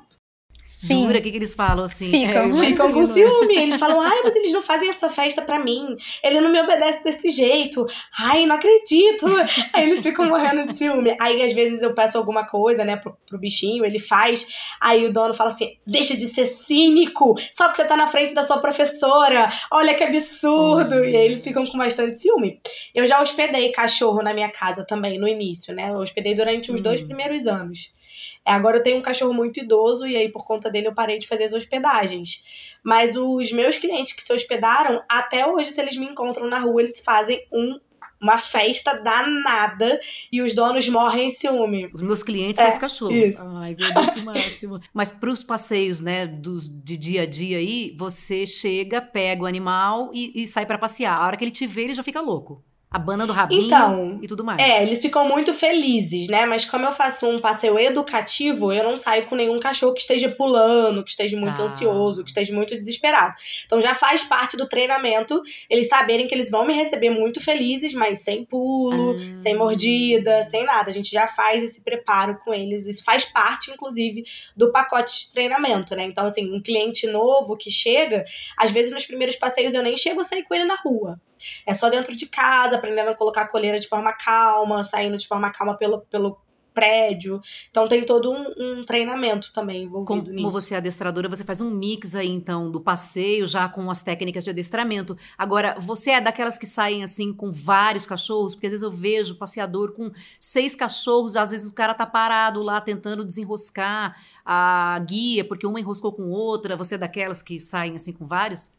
Sim. 0.77 1.05
Jura? 1.05 1.17
O 1.17 1.21
que, 1.23 1.31
que 1.31 1.37
eles 1.37 1.55
falam 1.55 1.85
assim? 1.85 2.11
Ficam, 2.11 2.51
é, 2.51 2.53
ficam 2.53 2.93
com 2.93 3.03
ciúme. 3.05 3.55
Eles 3.55 3.77
falam, 3.77 3.99
ai, 3.99 4.21
mas 4.23 4.35
eles 4.35 4.53
não 4.53 4.61
fazem 4.61 4.89
essa 4.89 5.09
festa 5.09 5.41
pra 5.41 5.59
mim. 5.59 5.97
Ele 6.23 6.39
não 6.39 6.51
me 6.51 6.61
obedece 6.61 7.03
desse 7.03 7.31
jeito. 7.31 7.83
Ai, 8.19 8.45
não 8.45 8.55
acredito. 8.55 9.25
Aí 9.73 9.89
eles 9.89 10.03
ficam 10.03 10.27
morrendo 10.27 10.67
de 10.67 10.77
ciúme. 10.77 11.17
Aí, 11.19 11.41
às 11.41 11.51
vezes, 11.51 11.81
eu 11.81 11.95
peço 11.95 12.15
alguma 12.19 12.45
coisa, 12.45 12.85
né, 12.85 12.95
pro, 12.95 13.17
pro 13.25 13.39
bichinho, 13.39 13.83
ele 13.83 13.97
faz. 13.97 14.47
Aí 14.79 15.03
o 15.03 15.11
dono 15.11 15.33
fala 15.33 15.49
assim: 15.49 15.77
deixa 15.85 16.15
de 16.15 16.27
ser 16.27 16.45
cínico, 16.45 17.35
só 17.51 17.65
porque 17.65 17.81
você 17.81 17.87
tá 17.87 17.97
na 17.97 18.05
frente 18.05 18.35
da 18.35 18.43
sua 18.43 18.59
professora. 18.59 19.49
Olha 19.71 19.95
que 19.95 20.03
absurdo. 20.03 21.03
E 21.03 21.15
aí 21.15 21.25
eles 21.25 21.43
ficam 21.43 21.65
com 21.65 21.77
bastante 21.77 22.21
ciúme. 22.21 22.59
Eu 22.93 23.07
já 23.07 23.19
hospedei 23.19 23.71
cachorro 23.71 24.21
na 24.21 24.31
minha 24.31 24.49
casa 24.49 24.85
também, 24.85 25.19
no 25.19 25.27
início, 25.27 25.73
né? 25.73 25.89
Eu 25.89 25.97
hospedei 25.97 26.35
durante 26.35 26.71
os 26.71 26.81
dois 26.81 27.01
hum. 27.01 27.07
primeiros 27.07 27.47
anos. 27.47 27.96
É, 28.45 28.51
agora 28.51 28.77
eu 28.77 28.83
tenho 28.83 28.97
um 28.97 29.01
cachorro 29.01 29.33
muito 29.33 29.59
idoso 29.59 30.07
e 30.07 30.15
aí 30.15 30.29
por 30.29 30.45
conta 30.45 30.69
dele 30.69 30.87
eu 30.87 30.93
parei 30.95 31.17
de 31.17 31.27
fazer 31.27 31.45
as 31.45 31.53
hospedagens. 31.53 32.43
Mas 32.83 33.15
os 33.15 33.51
meus 33.51 33.77
clientes 33.77 34.13
que 34.13 34.23
se 34.23 34.33
hospedaram, 34.33 35.03
até 35.09 35.45
hoje, 35.45 35.71
se 35.71 35.81
eles 35.81 35.95
me 35.95 36.05
encontram 36.05 36.47
na 36.47 36.59
rua, 36.59 36.81
eles 36.81 37.01
fazem 37.01 37.45
um 37.51 37.79
uma 38.19 38.37
festa 38.37 38.93
danada 38.93 39.99
e 40.31 40.41
os 40.41 40.53
donos 40.53 40.89
morrem 40.89 41.27
em 41.27 41.29
ciúme. 41.29 41.85
Os 41.93 42.01
meus 42.01 42.23
clientes 42.23 42.59
é, 42.59 42.63
são 42.63 42.73
os 42.73 42.77
cachorros. 42.79 43.15
Isso. 43.15 43.47
Ai, 43.47 43.75
meu 43.79 43.93
Deus, 43.93 44.09
que 44.09 44.21
máximo. 44.21 44.79
Mas 44.93 45.11
para 45.11 45.29
os 45.29 45.43
passeios, 45.43 46.01
né, 46.01 46.25
dos, 46.25 46.67
de 46.67 46.97
dia 46.97 47.23
a 47.23 47.25
dia 47.25 47.57
aí, 47.57 47.95
você 47.97 48.47
chega, 48.47 49.01
pega 49.01 49.43
o 49.43 49.45
animal 49.45 50.09
e, 50.13 50.31
e 50.41 50.47
sai 50.47 50.65
para 50.65 50.77
passear. 50.77 51.15
A 51.15 51.27
hora 51.27 51.37
que 51.37 51.43
ele 51.43 51.51
te 51.51 51.67
vê, 51.67 51.83
ele 51.83 51.93
já 51.93 52.03
fica 52.03 52.19
louco 52.19 52.63
a 52.89 52.97
banda 52.97 53.27
do 53.27 53.33
rabinho 53.33 53.65
então, 53.65 54.19
e 54.21 54.27
tudo 54.27 54.45
mais. 54.45 54.59
É, 54.61 54.81
eles 54.81 55.01
ficam 55.01 55.27
muito 55.27 55.53
felizes, 55.53 56.29
né? 56.29 56.45
Mas 56.45 56.63
como 56.63 56.85
eu 56.85 56.91
faço 56.93 57.27
um 57.27 57.37
passeio 57.37 57.77
educativo, 57.77 58.71
eu 58.71 58.81
não 58.81 58.95
saio 58.95 59.27
com 59.27 59.35
nenhum 59.35 59.59
cachorro 59.59 59.93
que 59.93 59.99
esteja 59.99 60.29
pulando, 60.29 61.03
que 61.03 61.09
esteja 61.09 61.35
muito 61.35 61.57
tá. 61.57 61.63
ansioso, 61.63 62.23
que 62.23 62.29
esteja 62.29 62.55
muito 62.55 62.73
desesperado. 62.75 63.35
Então 63.65 63.81
já 63.81 63.93
faz 63.93 64.23
parte 64.23 64.55
do 64.55 64.69
treinamento 64.69 65.41
eles 65.69 65.89
saberem 65.89 66.27
que 66.27 66.33
eles 66.33 66.49
vão 66.49 66.65
me 66.65 66.73
receber 66.73 67.09
muito 67.09 67.43
felizes, 67.43 67.93
mas 67.93 68.19
sem 68.19 68.45
pulo, 68.45 69.17
ah. 69.17 69.37
sem 69.37 69.57
mordida, 69.57 70.41
sem 70.43 70.63
nada. 70.63 70.89
A 70.89 70.93
gente 70.93 71.11
já 71.11 71.27
faz 71.27 71.61
esse 71.61 71.83
preparo 71.83 72.39
com 72.45 72.53
eles. 72.53 72.87
Isso 72.87 73.03
faz 73.03 73.25
parte, 73.25 73.69
inclusive, 73.69 74.23
do 74.55 74.71
pacote 74.71 75.25
de 75.25 75.33
treinamento, 75.33 75.93
né? 75.93 76.05
Então, 76.05 76.25
assim, 76.25 76.53
um 76.53 76.61
cliente 76.61 77.05
novo 77.05 77.57
que 77.57 77.69
chega, 77.69 78.23
às 78.57 78.71
vezes 78.71 78.93
nos 78.93 79.05
primeiros 79.05 79.35
passeios 79.35 79.73
eu 79.73 79.83
nem 79.83 79.97
chego 79.97 80.21
a 80.21 80.23
sair 80.23 80.43
com 80.43 80.55
ele 80.55 80.63
na 80.63 80.75
rua. 80.75 81.19
É 81.65 81.73
só 81.73 81.89
dentro 81.89 82.15
de 82.15 82.25
casa, 82.25 82.75
aprendendo 82.75 83.09
a 83.09 83.15
colocar 83.15 83.41
a 83.43 83.47
coleira 83.47 83.79
de 83.79 83.87
forma 83.87 84.13
calma, 84.13 84.83
saindo 84.83 85.17
de 85.17 85.27
forma 85.27 85.51
calma 85.51 85.75
pelo, 85.75 86.01
pelo 86.01 86.39
prédio. 86.77 87.41
Então 87.71 87.87
tem 87.87 88.05
todo 88.05 88.31
um, 88.31 88.53
um 88.55 88.85
treinamento 88.85 89.51
também 89.51 89.85
envolvido 89.85 90.05
como, 90.05 90.21
nisso. 90.21 90.35
Como 90.35 90.51
você 90.51 90.75
é 90.75 90.77
adestradora, 90.77 91.27
você 91.27 91.43
faz 91.43 91.59
um 91.59 91.71
mix 91.71 92.13
aí, 92.13 92.29
então, 92.29 92.69
do 92.69 92.79
passeio 92.79 93.47
já 93.47 93.67
com 93.67 93.89
as 93.89 94.03
técnicas 94.03 94.43
de 94.43 94.51
adestramento. 94.51 95.17
Agora, 95.35 95.79
você 95.79 96.11
é 96.11 96.21
daquelas 96.21 96.55
que 96.55 96.67
saem 96.67 97.01
assim 97.01 97.33
com 97.33 97.51
vários 97.51 98.05
cachorros? 98.05 98.53
Porque 98.53 98.67
às 98.67 98.73
vezes 98.73 98.83
eu 98.83 98.91
vejo 98.91 99.39
passeador 99.39 99.91
com 99.93 100.11
seis 100.39 100.75
cachorros, 100.75 101.35
às 101.35 101.49
vezes 101.49 101.67
o 101.67 101.73
cara 101.73 101.95
tá 101.95 102.05
parado 102.05 102.61
lá 102.61 102.79
tentando 102.79 103.25
desenroscar 103.25 104.15
a 104.45 105.03
guia, 105.07 105.43
porque 105.43 105.65
uma 105.65 105.79
enroscou 105.79 106.13
com 106.13 106.29
outra. 106.29 106.77
Você 106.77 106.93
é 106.93 106.99
daquelas 106.99 107.41
que 107.41 107.59
saem 107.59 107.95
assim 107.95 108.13
com 108.13 108.27
vários? 108.27 108.76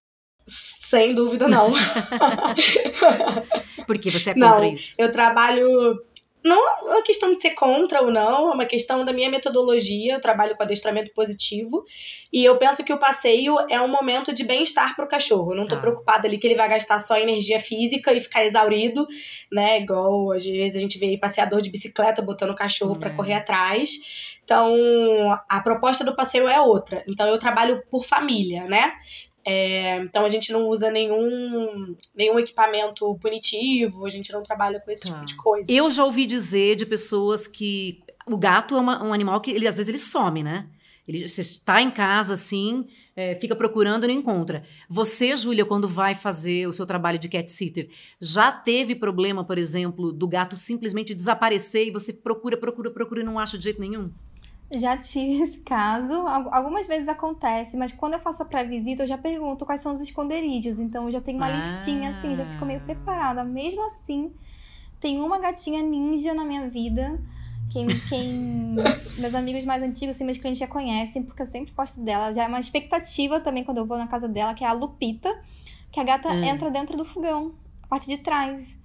Sem 0.49 1.14
dúvida, 1.14 1.49
não. 1.49 1.73
Porque 3.87 4.11
você 4.11 4.31
é 4.31 4.35
contra 4.35 4.61
não, 4.61 4.64
isso? 4.64 4.95
Eu 4.97 5.11
trabalho. 5.11 6.02
Não 6.43 6.57
é 6.57 6.83
uma 6.83 7.02
questão 7.02 7.33
de 7.33 7.43
ser 7.43 7.50
contra 7.50 8.00
ou 8.00 8.11
não, 8.11 8.50
é 8.50 8.55
uma 8.55 8.64
questão 8.64 9.05
da 9.05 9.12
minha 9.12 9.28
metodologia. 9.28 10.14
Eu 10.14 10.21
trabalho 10.21 10.57
com 10.57 10.62
adestramento 10.62 11.12
positivo. 11.12 11.85
E 12.33 12.45
eu 12.45 12.57
penso 12.57 12.85
que 12.85 12.93
o 12.93 12.99
passeio 12.99 13.57
é 13.69 13.81
um 13.81 13.88
momento 13.88 14.33
de 14.33 14.45
bem-estar 14.45 14.97
para 14.97 15.05
o 15.05 15.09
cachorro. 15.09 15.52
Eu 15.52 15.57
não 15.57 15.67
tô 15.67 15.75
ah. 15.75 15.81
preocupada 15.81 16.26
ali 16.26 16.38
que 16.38 16.47
ele 16.47 16.55
vai 16.55 16.69
gastar 16.69 17.00
só 17.00 17.19
energia 17.19 17.59
física 17.59 18.12
e 18.12 18.21
ficar 18.21 18.47
exaurido, 18.47 19.07
né? 19.52 19.81
Igual 19.81 20.33
às 20.33 20.47
vezes 20.47 20.76
a 20.76 20.81
gente 20.81 20.99
vê 20.99 21.19
passeador 21.19 21.61
de 21.61 21.71
bicicleta 21.71 22.23
botando 22.23 22.50
o 22.50 22.57
cachorro 22.57 22.95
é. 22.97 22.99
para 22.99 23.11
correr 23.11 23.35
atrás. 23.35 23.99
Então, 24.49 25.38
a 25.47 25.61
proposta 25.61 26.02
do 26.02 26.17
passeio 26.17 26.49
é 26.49 26.59
outra. 26.59 27.05
Então, 27.07 27.28
eu 27.28 27.38
trabalho 27.38 27.83
por 27.90 28.07
família, 28.07 28.64
né? 28.64 28.95
É, 29.50 29.97
então 30.02 30.26
a 30.26 30.28
gente 30.28 30.52
não 30.52 30.69
usa 30.69 30.90
nenhum, 30.90 31.97
nenhum 32.14 32.38
equipamento 32.38 33.14
punitivo, 33.14 34.05
a 34.05 34.11
gente 34.11 34.31
não 34.31 34.43
trabalha 34.43 34.78
com 34.78 34.90
esse 34.90 35.09
tá. 35.09 35.14
tipo 35.14 35.25
de 35.25 35.37
coisa. 35.37 35.73
Eu 35.73 35.90
já 35.90 36.05
ouvi 36.05 36.26
dizer 36.26 36.76
de 36.76 36.85
pessoas 36.85 37.47
que 37.47 38.02
o 38.26 38.37
gato 38.37 38.76
é 38.76 38.78
uma, 38.78 39.02
um 39.02 39.11
animal 39.11 39.40
que 39.40 39.50
ele, 39.50 39.67
às 39.67 39.78
vezes 39.78 39.88
ele 39.88 39.99
some, 39.99 40.43
né? 40.43 40.69
Ele, 41.09 41.26
você 41.26 41.40
está 41.40 41.81
em 41.81 41.90
casa 41.90 42.35
assim, 42.35 42.85
é, 43.17 43.37
fica 43.37 43.57
procurando 43.57 44.05
e 44.05 44.09
não 44.09 44.14
encontra. 44.14 44.64
Você, 44.87 45.35
Júlia, 45.35 45.64
quando 45.64 45.88
vai 45.88 46.14
fazer 46.14 46.69
o 46.69 46.73
seu 46.75 46.85
trabalho 46.85 47.19
de 47.19 47.31
cat 47.31 47.50
sitter, 47.50 47.88
já 48.21 48.52
teve 48.52 48.95
problema, 48.95 49.43
por 49.43 49.57
exemplo, 49.57 50.12
do 50.12 50.28
gato 50.28 50.59
simplesmente 50.59 51.14
desaparecer 51.14 51.88
e 51.88 51.90
você 51.90 52.12
procura, 52.12 52.59
procura, 52.59 52.90
procura 52.90 53.23
e 53.23 53.25
não 53.25 53.38
acha 53.38 53.57
de 53.57 53.64
jeito 53.64 53.81
nenhum? 53.81 54.12
Já 54.71 54.97
tive 54.97 55.43
esse 55.45 55.59
caso. 55.59 56.15
Algumas 56.27 56.87
vezes 56.87 57.09
acontece, 57.09 57.77
mas 57.77 57.93
quando 57.93 58.15
eu 58.15 58.21
faço 58.21 58.43
a 58.43 58.47
pré-visita, 58.47 59.03
eu 59.03 59.07
já 59.07 59.19
pergunto 59.19 59.65
quais 59.67 59.81
são 59.81 59.93
os 59.93 60.01
esconderijos. 60.01 60.79
Então 60.79 61.05
eu 61.07 61.11
já 61.11 61.21
tenho 61.21 61.39
uma 61.39 61.47
ah. 61.47 61.57
listinha 61.57 62.11
assim, 62.11 62.35
já 62.35 62.45
fico 62.45 62.65
meio 62.65 62.81
preparada. 62.81 63.45
Mesmo 63.45 63.85
assim, 63.85 64.33
tem 65.01 65.21
uma 65.21 65.39
gatinha 65.39 65.83
ninja 65.83 66.35
na 66.35 66.45
minha 66.45 66.69
vida 66.69 67.19
quem, 67.71 67.87
quem 68.09 68.77
meus 69.19 69.35
amigos 69.35 69.65
mais 69.65 69.83
antigos, 69.83 70.17
assim, 70.17 70.25
meus 70.25 70.39
clientes 70.39 70.59
já 70.59 70.67
conhecem, 70.67 71.23
porque 71.23 71.43
eu 71.43 71.47
sempre 71.47 71.73
posto 71.73 72.01
dela. 72.01 72.33
Já 72.33 72.45
é 72.45 72.49
uma 72.49 72.61
expectativa 72.61 73.41
também 73.41 73.65
quando 73.65 73.79
eu 73.79 73.87
vou 73.87 73.99
na 73.99 74.07
casa 74.07 74.29
dela, 74.29 74.55
que 74.55 74.65
é 74.65 74.67
a 74.67 74.73
Lupita, 74.73 75.35
que 75.93 76.01
a 76.01 76.05
gata 76.05 76.29
hum. 76.29 76.45
entra 76.45 76.71
dentro 76.71 76.97
do 76.97 77.05
fogão, 77.05 77.53
a 77.83 77.87
parte 77.87 78.07
de 78.07 78.19
trás. 78.19 78.77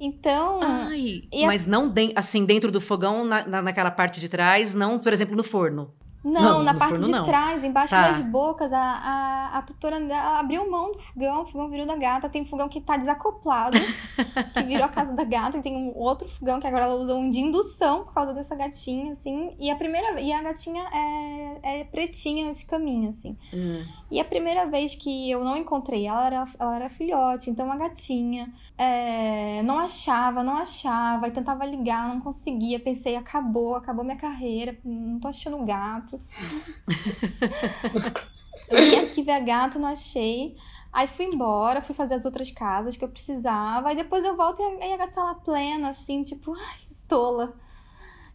Então. 0.00 0.60
Ai, 0.62 1.24
mas 1.44 1.68
a... 1.68 1.70
não 1.70 1.86
de, 1.86 2.12
assim, 2.16 2.46
dentro 2.46 2.72
do 2.72 2.80
fogão, 2.80 3.22
na, 3.24 3.46
na, 3.46 3.62
naquela 3.62 3.90
parte 3.90 4.18
de 4.18 4.30
trás, 4.30 4.72
não, 4.74 4.98
por 4.98 5.12
exemplo, 5.12 5.36
no 5.36 5.44
forno. 5.44 5.92
Não, 6.22 6.42
não 6.42 6.62
na 6.62 6.74
parte 6.74 7.00
de 7.00 7.10
não. 7.10 7.24
trás, 7.24 7.64
embaixo 7.64 7.94
tá. 7.94 8.10
das 8.10 8.20
bocas, 8.20 8.72
a, 8.72 8.78
a, 8.78 9.58
a 9.58 9.62
tutora 9.62 9.98
abriu 10.38 10.70
mão 10.70 10.92
do 10.92 10.98
fogão, 10.98 11.42
o 11.42 11.46
fogão 11.46 11.70
virou 11.70 11.86
da 11.86 11.96
gata. 11.96 12.28
Tem 12.28 12.42
um 12.42 12.46
fogão 12.46 12.68
que 12.68 12.80
tá 12.80 12.96
desacoplado, 12.96 13.78
que 14.52 14.62
virou 14.64 14.84
a 14.84 14.88
casa 14.88 15.14
da 15.14 15.24
gata. 15.24 15.56
E 15.56 15.62
tem 15.62 15.74
um 15.74 15.96
outro 15.96 16.28
fogão 16.28 16.60
que 16.60 16.66
agora 16.66 16.84
ela 16.84 16.94
usa 16.94 17.14
um 17.14 17.30
de 17.30 17.40
indução 17.40 18.04
por 18.04 18.12
causa 18.12 18.34
dessa 18.34 18.54
gatinha, 18.54 19.12
assim. 19.12 19.54
E 19.58 19.70
a 19.70 19.76
primeira 19.76 20.20
e 20.20 20.30
a 20.32 20.42
gatinha 20.42 20.84
é, 20.92 21.80
é 21.80 21.84
pretinha 21.84 22.50
esse 22.50 22.66
caminho, 22.66 23.08
assim. 23.08 23.36
Hum. 23.52 23.82
E 24.10 24.18
a 24.18 24.24
primeira 24.24 24.66
vez 24.66 24.94
que 24.96 25.30
eu 25.30 25.44
não 25.44 25.56
encontrei 25.56 26.06
ela, 26.06 26.26
era, 26.26 26.44
ela 26.58 26.76
era 26.76 26.88
filhote, 26.88 27.48
então 27.48 27.70
a 27.70 27.76
gatinha 27.76 28.52
é, 28.76 29.62
não 29.62 29.78
achava, 29.78 30.42
não 30.42 30.56
achava, 30.56 31.28
e 31.28 31.30
tentava 31.30 31.64
ligar, 31.64 32.08
não 32.08 32.20
conseguia. 32.20 32.80
Pensei, 32.80 33.14
acabou, 33.14 33.76
acabou 33.76 34.04
minha 34.04 34.16
carreira, 34.16 34.76
não 34.84 35.20
tô 35.20 35.28
achando 35.28 35.64
gato. 35.64 36.09
eu 38.70 38.78
vim 38.78 38.96
aqui 38.96 39.22
ver 39.22 39.32
a 39.32 39.40
gata, 39.40 39.78
não 39.78 39.88
achei. 39.88 40.56
Aí 40.92 41.06
fui 41.06 41.26
embora, 41.26 41.80
fui 41.80 41.94
fazer 41.94 42.14
as 42.14 42.24
outras 42.24 42.50
casas 42.50 42.96
que 42.96 43.04
eu 43.04 43.08
precisava. 43.08 43.88
Aí 43.88 43.96
depois 43.96 44.24
eu 44.24 44.36
volto 44.36 44.60
e 44.60 44.92
a, 44.92 44.96
gata 44.96 45.14
tá 45.14 45.24
lá 45.24 45.34
plena, 45.34 45.88
assim, 45.88 46.22
tipo, 46.22 46.52
ai, 46.52 46.78
tola. 47.06 47.54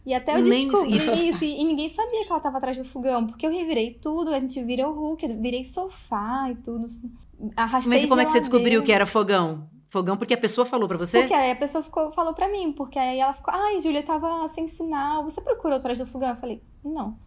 E 0.06 0.14
até 0.14 0.36
eu 0.36 0.44
Nem 0.44 0.68
descobri 0.68 0.94
isso, 1.28 1.44
e, 1.44 1.60
e 1.60 1.64
ninguém 1.64 1.88
sabia 1.88 2.24
que 2.24 2.30
ela 2.30 2.40
tava 2.40 2.58
atrás 2.58 2.78
do 2.78 2.84
fogão, 2.84 3.26
porque 3.26 3.44
eu 3.44 3.50
revirei 3.50 3.92
tudo, 3.92 4.30
a 4.30 4.38
gente 4.38 4.62
vira 4.62 4.88
o 4.88 4.92
Hulk, 4.92 5.26
virei 5.34 5.64
sofá 5.64 6.48
e 6.50 6.54
tudo. 6.54 6.86
Assim. 6.86 7.12
Arrastei 7.56 7.92
Mas 7.92 8.04
e 8.04 8.08
como 8.08 8.20
é 8.20 8.24
que 8.24 8.32
você 8.32 8.40
descobriu 8.40 8.82
que 8.82 8.92
era 8.92 9.04
fogão? 9.04 9.68
Fogão 9.88 10.16
porque 10.16 10.34
a 10.34 10.38
pessoa 10.38 10.64
falou 10.64 10.88
para 10.88 10.96
você? 10.96 11.20
Porque 11.20 11.34
aí 11.34 11.50
a 11.50 11.56
pessoa 11.56 11.82
ficou, 11.82 12.10
falou 12.12 12.32
para 12.32 12.48
mim, 12.48 12.72
porque 12.72 12.98
aí 12.98 13.18
ela 13.18 13.32
ficou, 13.32 13.52
ai, 13.52 13.80
Júlia, 13.80 14.02
tava 14.02 14.46
sem 14.48 14.66
sinal, 14.66 15.24
você 15.24 15.40
procurou 15.40 15.76
atrás 15.76 15.98
do 15.98 16.06
fogão? 16.06 16.30
Eu 16.30 16.36
falei, 16.36 16.62
não. 16.84 17.18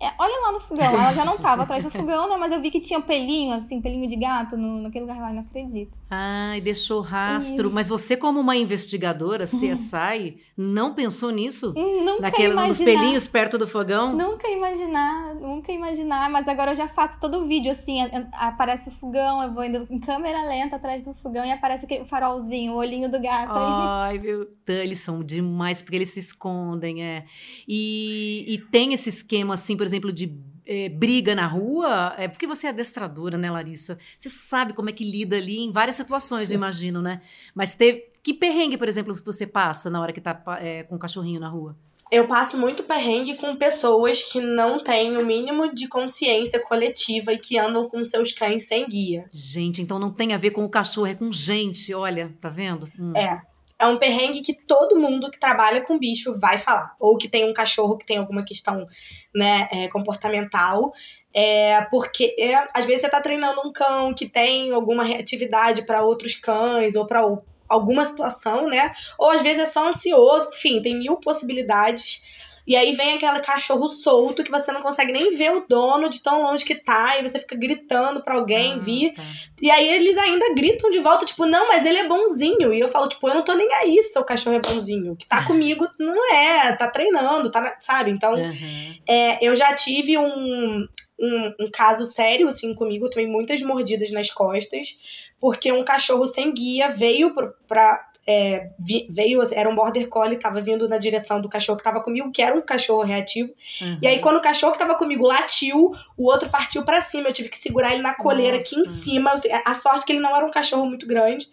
É, 0.00 0.12
olha 0.16 0.40
lá 0.42 0.52
no 0.52 0.60
fogão, 0.60 0.86
ela 0.92 1.12
já 1.12 1.24
não 1.24 1.36
tava 1.36 1.64
atrás 1.64 1.82
do 1.82 1.90
fogão, 1.90 2.28
né? 2.28 2.36
Mas 2.36 2.52
eu 2.52 2.60
vi 2.60 2.70
que 2.70 2.78
tinha 2.78 3.00
um 3.00 3.02
pelinho, 3.02 3.52
assim, 3.52 3.80
pelinho 3.80 4.08
de 4.08 4.14
gato 4.14 4.56
no, 4.56 4.80
naquele 4.80 5.04
lugar 5.04 5.20
lá, 5.20 5.32
não 5.32 5.40
acredito. 5.40 5.98
Ai, 6.08 6.60
deixou 6.60 7.00
rastro. 7.00 7.66
Isso. 7.66 7.74
Mas 7.74 7.88
você, 7.88 8.16
como 8.16 8.38
uma 8.38 8.56
investigadora, 8.56 9.44
CSI, 9.44 10.36
não 10.56 10.94
pensou 10.94 11.30
nisso? 11.30 11.74
Hum, 11.76 12.04
nunca 12.04 12.22
Naquele, 12.22 12.52
imaginar. 12.52 12.68
Nos 12.68 12.78
pelinhos 12.78 13.26
perto 13.26 13.58
do 13.58 13.66
fogão? 13.66 14.16
Nunca 14.16 14.48
imaginar, 14.48 15.34
nunca 15.34 15.72
imaginar. 15.72 16.30
Mas 16.30 16.46
agora 16.46 16.70
eu 16.70 16.76
já 16.76 16.86
faço 16.86 17.18
todo 17.20 17.38
o 17.40 17.48
vídeo, 17.48 17.72
assim, 17.72 17.98
aparece 18.32 18.90
o 18.90 18.92
fogão, 18.92 19.42
eu 19.42 19.52
vou 19.52 19.64
indo 19.64 19.84
em 19.90 19.98
câmera 19.98 20.42
lenta 20.44 20.76
atrás 20.76 21.04
do 21.04 21.12
fogão 21.12 21.44
e 21.44 21.50
aparece 21.50 21.84
aquele 21.86 22.04
farolzinho, 22.04 22.74
o 22.74 22.76
olhinho 22.76 23.10
do 23.10 23.20
gato. 23.20 23.50
Ai, 23.52 24.18
meu 24.18 24.46
Deus, 24.64 24.80
eles 24.84 25.00
são 25.00 25.24
demais, 25.24 25.82
porque 25.82 25.96
eles 25.96 26.10
se 26.10 26.20
escondem, 26.20 27.02
é. 27.02 27.24
E, 27.66 28.44
e 28.46 28.58
tem 28.58 28.94
esse 28.94 29.08
esquema, 29.08 29.54
assim, 29.54 29.76
por 29.76 29.87
exemplo, 29.88 30.12
de 30.12 30.32
é, 30.66 30.88
briga 30.90 31.34
na 31.34 31.46
rua, 31.46 32.14
é 32.18 32.28
porque 32.28 32.46
você 32.46 32.66
é 32.66 32.70
adestradora, 32.70 33.38
né, 33.38 33.50
Larissa? 33.50 33.98
Você 34.18 34.28
sabe 34.28 34.74
como 34.74 34.90
é 34.90 34.92
que 34.92 35.02
lida 35.02 35.36
ali 35.36 35.60
em 35.60 35.72
várias 35.72 35.96
situações, 35.96 36.50
eu 36.50 36.56
imagino, 36.56 37.00
né? 37.00 37.22
Mas 37.54 37.74
teve. 37.74 38.06
Que 38.22 38.34
perrengue, 38.34 38.76
por 38.76 38.88
exemplo, 38.88 39.14
você 39.24 39.46
passa 39.46 39.88
na 39.88 40.00
hora 40.00 40.12
que 40.12 40.20
tá 40.20 40.42
é, 40.60 40.82
com 40.82 40.96
o 40.96 40.98
cachorrinho 40.98 41.40
na 41.40 41.48
rua? 41.48 41.74
Eu 42.10 42.26
passo 42.26 42.58
muito 42.58 42.82
perrengue 42.82 43.36
com 43.36 43.56
pessoas 43.56 44.22
que 44.22 44.40
não 44.40 44.82
têm 44.82 45.16
o 45.16 45.24
mínimo 45.24 45.72
de 45.72 45.88
consciência 45.88 46.60
coletiva 46.60 47.32
e 47.32 47.38
que 47.38 47.58
andam 47.58 47.88
com 47.88 48.02
seus 48.02 48.32
cães 48.32 48.66
sem 48.66 48.86
guia. 48.86 49.26
Gente, 49.32 49.80
então 49.80 49.98
não 49.98 50.10
tem 50.10 50.34
a 50.34 50.38
ver 50.38 50.50
com 50.50 50.64
o 50.64 50.68
cachorro, 50.68 51.06
é 51.06 51.14
com 51.14 51.30
gente, 51.30 51.94
olha, 51.94 52.34
tá 52.40 52.48
vendo? 52.48 52.88
Hum. 52.98 53.12
É 53.16 53.40
é 53.78 53.86
um 53.86 53.96
perrengue 53.96 54.42
que 54.42 54.54
todo 54.66 54.98
mundo 54.98 55.30
que 55.30 55.38
trabalha 55.38 55.80
com 55.80 55.98
bicho 55.98 56.38
vai 56.38 56.58
falar. 56.58 56.96
Ou 56.98 57.16
que 57.16 57.28
tem 57.28 57.48
um 57.48 57.52
cachorro 57.52 57.96
que 57.96 58.04
tem 58.04 58.18
alguma 58.18 58.44
questão 58.44 58.86
né, 59.34 59.68
é, 59.70 59.88
comportamental. 59.88 60.92
É, 61.32 61.82
porque 61.90 62.34
é, 62.38 62.56
às 62.74 62.84
vezes 62.84 63.02
você 63.02 63.08
tá 63.08 63.20
treinando 63.20 63.60
um 63.64 63.72
cão 63.72 64.12
que 64.12 64.28
tem 64.28 64.72
alguma 64.72 65.04
reatividade 65.04 65.82
para 65.82 66.02
outros 66.02 66.34
cães 66.34 66.96
ou 66.96 67.06
para 67.06 67.22
alguma 67.68 68.04
situação, 68.04 68.66
né? 68.66 68.92
Ou 69.16 69.30
às 69.30 69.42
vezes 69.42 69.62
é 69.62 69.66
só 69.66 69.86
ansioso, 69.86 70.50
enfim, 70.52 70.82
tem 70.82 70.98
mil 70.98 71.16
possibilidades. 71.16 72.22
E 72.68 72.76
aí 72.76 72.92
vem 72.92 73.14
aquele 73.14 73.40
cachorro 73.40 73.88
solto 73.88 74.44
que 74.44 74.50
você 74.50 74.70
não 74.70 74.82
consegue 74.82 75.10
nem 75.10 75.34
ver 75.34 75.52
o 75.52 75.66
dono 75.66 76.10
de 76.10 76.22
tão 76.22 76.42
longe 76.42 76.66
que 76.66 76.74
tá, 76.74 77.18
e 77.18 77.26
você 77.26 77.38
fica 77.38 77.56
gritando 77.56 78.22
pra 78.22 78.34
alguém 78.34 78.74
ah, 78.74 78.78
vir. 78.78 79.14
Tá. 79.14 79.22
E 79.62 79.70
aí 79.70 79.88
eles 79.88 80.18
ainda 80.18 80.52
gritam 80.54 80.90
de 80.90 80.98
volta, 80.98 81.24
tipo, 81.24 81.46
não, 81.46 81.66
mas 81.66 81.86
ele 81.86 81.96
é 81.96 82.06
bonzinho. 82.06 82.74
E 82.74 82.78
eu 82.78 82.88
falo, 82.88 83.08
tipo, 83.08 83.26
eu 83.26 83.34
não 83.34 83.42
tô 83.42 83.54
nem 83.54 83.72
aí 83.72 84.02
se 84.02 84.12
seu 84.12 84.22
cachorro 84.22 84.56
é 84.56 84.60
bonzinho. 84.60 85.12
O 85.12 85.16
que 85.16 85.26
tá 85.26 85.46
comigo 85.46 85.88
não 85.98 86.30
é, 86.30 86.76
tá 86.76 86.90
treinando, 86.90 87.50
tá, 87.50 87.74
sabe? 87.80 88.10
Então, 88.10 88.34
uhum. 88.34 88.94
é, 89.08 89.42
eu 89.42 89.56
já 89.56 89.74
tive 89.74 90.18
um, 90.18 90.86
um, 91.18 91.54
um, 91.60 91.70
caso 91.70 92.04
sério, 92.06 92.48
assim, 92.48 92.74
comigo, 92.74 93.10
também 93.10 93.26
muitas 93.26 93.60
mordidas 93.62 94.12
nas 94.12 94.30
costas, 94.30 94.98
porque 95.40 95.72
um 95.72 95.84
cachorro 95.84 96.26
sem 96.26 96.52
guia 96.52 96.88
veio 96.88 97.34
pra, 97.34 97.52
pra 97.66 98.08
é, 98.30 98.68
veio, 99.08 99.40
era 99.54 99.70
um 99.70 99.74
border 99.74 100.06
collie, 100.06 100.38
tava 100.38 100.60
vindo 100.60 100.86
na 100.86 100.98
direção 100.98 101.40
do 101.40 101.48
cachorro 101.48 101.78
que 101.78 101.84
tava 101.84 102.02
comigo, 102.02 102.30
que 102.30 102.42
era 102.42 102.54
um 102.54 102.60
cachorro 102.60 103.02
reativo. 103.02 103.50
Uhum. 103.80 103.98
E 104.02 104.06
aí, 104.06 104.18
quando 104.18 104.36
o 104.36 104.42
cachorro 104.42 104.72
que 104.72 104.78
tava 104.78 104.96
comigo 104.96 105.26
latiu, 105.26 105.92
o 106.14 106.30
outro 106.30 106.50
partiu 106.50 106.84
para 106.84 107.00
cima. 107.00 107.30
Eu 107.30 107.32
tive 107.32 107.48
que 107.48 107.56
segurar 107.56 107.94
ele 107.94 108.02
na 108.02 108.12
coleira 108.14 108.58
Nossa. 108.58 108.66
aqui 108.66 108.78
em 108.78 108.84
cima. 108.84 109.34
A 109.64 109.72
sorte 109.72 110.04
que 110.04 110.12
ele 110.12 110.20
não 110.20 110.36
era 110.36 110.44
um 110.44 110.50
cachorro 110.50 110.84
muito 110.84 111.06
grande. 111.06 111.48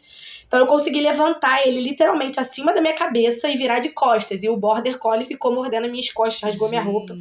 Então 0.48 0.60
eu 0.60 0.66
consegui 0.66 1.02
levantar 1.02 1.68
ele 1.68 1.82
literalmente 1.82 2.40
acima 2.40 2.74
da 2.74 2.82
minha 2.82 2.94
cabeça 2.94 3.50
e 3.50 3.58
virar 3.58 3.80
de 3.80 3.90
costas. 3.90 4.44
E 4.44 4.50
o 4.50 4.56
border 4.56 4.98
collie 4.98 5.26
ficou 5.26 5.54
mordendo 5.54 5.90
minhas 5.90 6.12
costas, 6.12 6.42
rasgou 6.42 6.70
minha 6.70 6.82
roupa. 6.82 7.16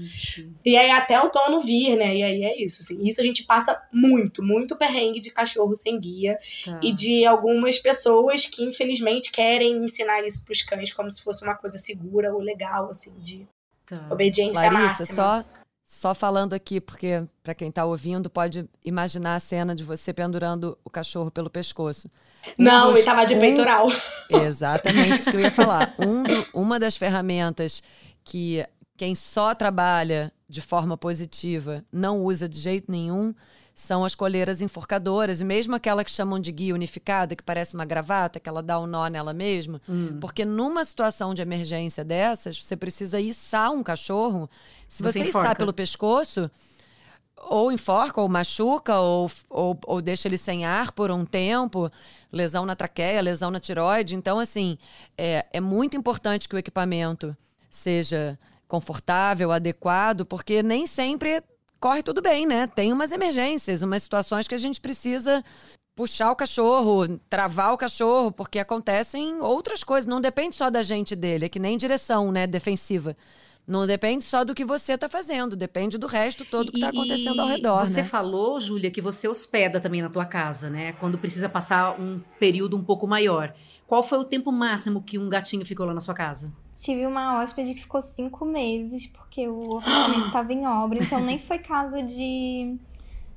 E 0.64 0.76
aí 0.76 0.90
até 0.90 1.20
o 1.20 1.30
dono 1.30 1.60
vir, 1.60 1.96
né? 1.96 2.14
E 2.14 2.22
aí 2.22 2.44
é 2.44 2.62
isso. 2.62 2.82
Assim. 2.82 3.02
Isso 3.02 3.20
a 3.20 3.24
gente 3.24 3.44
passa 3.44 3.80
muito, 3.92 4.42
muito 4.42 4.76
perrengue 4.76 5.20
de 5.20 5.30
cachorro 5.30 5.74
sem 5.74 5.98
guia. 5.98 6.38
Tá. 6.64 6.80
E 6.82 6.92
de 6.92 7.24
algumas 7.24 7.78
pessoas 7.78 8.46
que, 8.46 8.62
infelizmente, 8.62 9.32
querem 9.32 9.76
ensinar 9.82 10.24
isso 10.24 10.44
pros 10.44 10.62
cães 10.62 10.92
como 10.92 11.10
se 11.10 11.22
fosse 11.22 11.42
uma 11.42 11.54
coisa 11.54 11.78
segura 11.78 12.32
ou 12.32 12.40
legal, 12.40 12.90
assim, 12.90 13.12
de 13.18 13.46
tá. 13.86 14.06
obediência 14.10 14.70
Larissa, 14.70 14.80
máxima. 14.80 15.14
Só 15.14 15.63
só 15.94 16.12
falando 16.12 16.54
aqui, 16.54 16.80
porque 16.80 17.22
para 17.42 17.54
quem 17.54 17.68
está 17.68 17.84
ouvindo 17.84 18.28
pode 18.28 18.68
imaginar 18.84 19.36
a 19.36 19.40
cena 19.40 19.74
de 19.74 19.84
você 19.84 20.12
pendurando 20.12 20.76
o 20.84 20.90
cachorro 20.90 21.30
pelo 21.30 21.48
pescoço. 21.48 22.10
Não, 22.58 22.90
ele 22.90 22.98
estava 22.98 23.24
de 23.24 23.34
um, 23.34 23.38
peitoral. 23.38 23.86
Exatamente 24.28 25.14
isso 25.14 25.30
que 25.30 25.36
eu 25.36 25.40
ia 25.40 25.52
falar. 25.52 25.94
Um 25.96 26.24
do, 26.24 26.46
uma 26.52 26.80
das 26.80 26.96
ferramentas 26.96 27.80
que 28.24 28.66
quem 28.96 29.14
só 29.14 29.54
trabalha 29.54 30.32
de 30.48 30.60
forma 30.60 30.96
positiva 30.96 31.84
não 31.92 32.20
usa 32.20 32.48
de 32.48 32.58
jeito 32.58 32.90
nenhum 32.90 33.32
são 33.74 34.04
as 34.04 34.14
coleiras 34.14 34.62
enforcadoras, 34.62 35.40
e 35.40 35.44
mesmo 35.44 35.74
aquela 35.74 36.04
que 36.04 36.10
chamam 36.10 36.38
de 36.38 36.52
guia 36.52 36.74
unificada, 36.74 37.34
que 37.34 37.42
parece 37.42 37.74
uma 37.74 37.84
gravata, 37.84 38.38
que 38.38 38.48
ela 38.48 38.62
dá 38.62 38.78
um 38.78 38.86
nó 38.86 39.08
nela 39.08 39.34
mesma, 39.34 39.82
hum. 39.88 40.18
porque 40.20 40.44
numa 40.44 40.84
situação 40.84 41.34
de 41.34 41.42
emergência 41.42 42.04
dessas, 42.04 42.62
você 42.62 42.76
precisa 42.76 43.20
içar 43.20 43.72
um 43.72 43.82
cachorro. 43.82 44.48
Se 44.86 45.02
você, 45.02 45.18
você 45.24 45.28
içar 45.28 45.56
pelo 45.56 45.72
pescoço, 45.72 46.48
ou 47.36 47.72
enforca, 47.72 48.20
ou 48.20 48.28
machuca, 48.28 49.00
ou, 49.00 49.30
ou, 49.50 49.78
ou, 49.86 50.00
deixa 50.00 50.28
ele 50.28 50.38
sem 50.38 50.64
ar 50.64 50.92
por 50.92 51.10
um 51.10 51.24
tempo, 51.24 51.90
lesão 52.32 52.64
na 52.64 52.76
traqueia, 52.76 53.20
lesão 53.20 53.50
na 53.50 53.58
tiroide. 53.58 54.14
Então, 54.14 54.38
assim, 54.38 54.78
é, 55.18 55.44
é 55.52 55.60
muito 55.60 55.96
importante 55.96 56.48
que 56.48 56.54
o 56.54 56.58
equipamento 56.58 57.36
seja 57.68 58.38
confortável, 58.68 59.50
adequado, 59.50 60.24
porque 60.24 60.62
nem 60.62 60.86
sempre 60.86 61.42
corre 61.84 62.02
tudo 62.02 62.22
bem, 62.22 62.46
né? 62.46 62.66
Tem 62.66 62.94
umas 62.94 63.12
emergências, 63.12 63.82
umas 63.82 64.02
situações 64.02 64.48
que 64.48 64.54
a 64.54 64.58
gente 64.58 64.80
precisa 64.80 65.44
puxar 65.94 66.30
o 66.30 66.36
cachorro, 66.36 67.18
travar 67.28 67.74
o 67.74 67.76
cachorro, 67.76 68.32
porque 68.32 68.58
acontecem 68.58 69.38
outras 69.42 69.84
coisas. 69.84 70.06
Não 70.06 70.18
depende 70.18 70.56
só 70.56 70.70
da 70.70 70.80
gente 70.80 71.14
dele, 71.14 71.44
é 71.44 71.48
que 71.50 71.58
nem 71.58 71.76
direção, 71.76 72.32
né, 72.32 72.46
defensiva. 72.46 73.14
Não 73.66 73.86
depende 73.86 74.24
só 74.24 74.44
do 74.44 74.54
que 74.54 74.64
você 74.64 74.94
está 74.94 75.10
fazendo, 75.10 75.54
depende 75.54 75.98
do 75.98 76.06
resto 76.06 76.42
todo 76.46 76.72
que 76.72 76.78
está 76.78 76.88
acontecendo 76.88 77.42
ao 77.42 77.48
redor. 77.48 77.86
Você 77.86 78.00
né? 78.00 78.08
falou, 78.08 78.58
Júlia, 78.58 78.90
que 78.90 79.02
você 79.02 79.28
hospeda 79.28 79.78
também 79.78 80.00
na 80.00 80.08
tua 80.08 80.24
casa, 80.24 80.70
né? 80.70 80.92
Quando 80.92 81.18
precisa 81.18 81.50
passar 81.50 82.00
um 82.00 82.18
período 82.40 82.78
um 82.78 82.82
pouco 82.82 83.06
maior. 83.06 83.54
Qual 83.94 84.02
foi 84.02 84.18
o 84.18 84.24
tempo 84.24 84.50
máximo 84.50 85.00
que 85.00 85.16
um 85.16 85.28
gatinho 85.28 85.64
ficou 85.64 85.86
lá 85.86 85.94
na 85.94 86.00
sua 86.00 86.14
casa? 86.14 86.52
Tive 86.74 87.06
uma 87.06 87.38
hóspede 87.38 87.74
que 87.74 87.82
ficou 87.82 88.02
cinco 88.02 88.44
meses, 88.44 89.06
porque 89.06 89.46
o 89.46 89.78
apartamento 89.78 90.26
estava 90.26 90.52
em 90.52 90.66
obra, 90.66 90.98
então 91.00 91.20
nem 91.20 91.38
foi 91.38 91.60
caso 91.60 92.02
de 92.02 92.76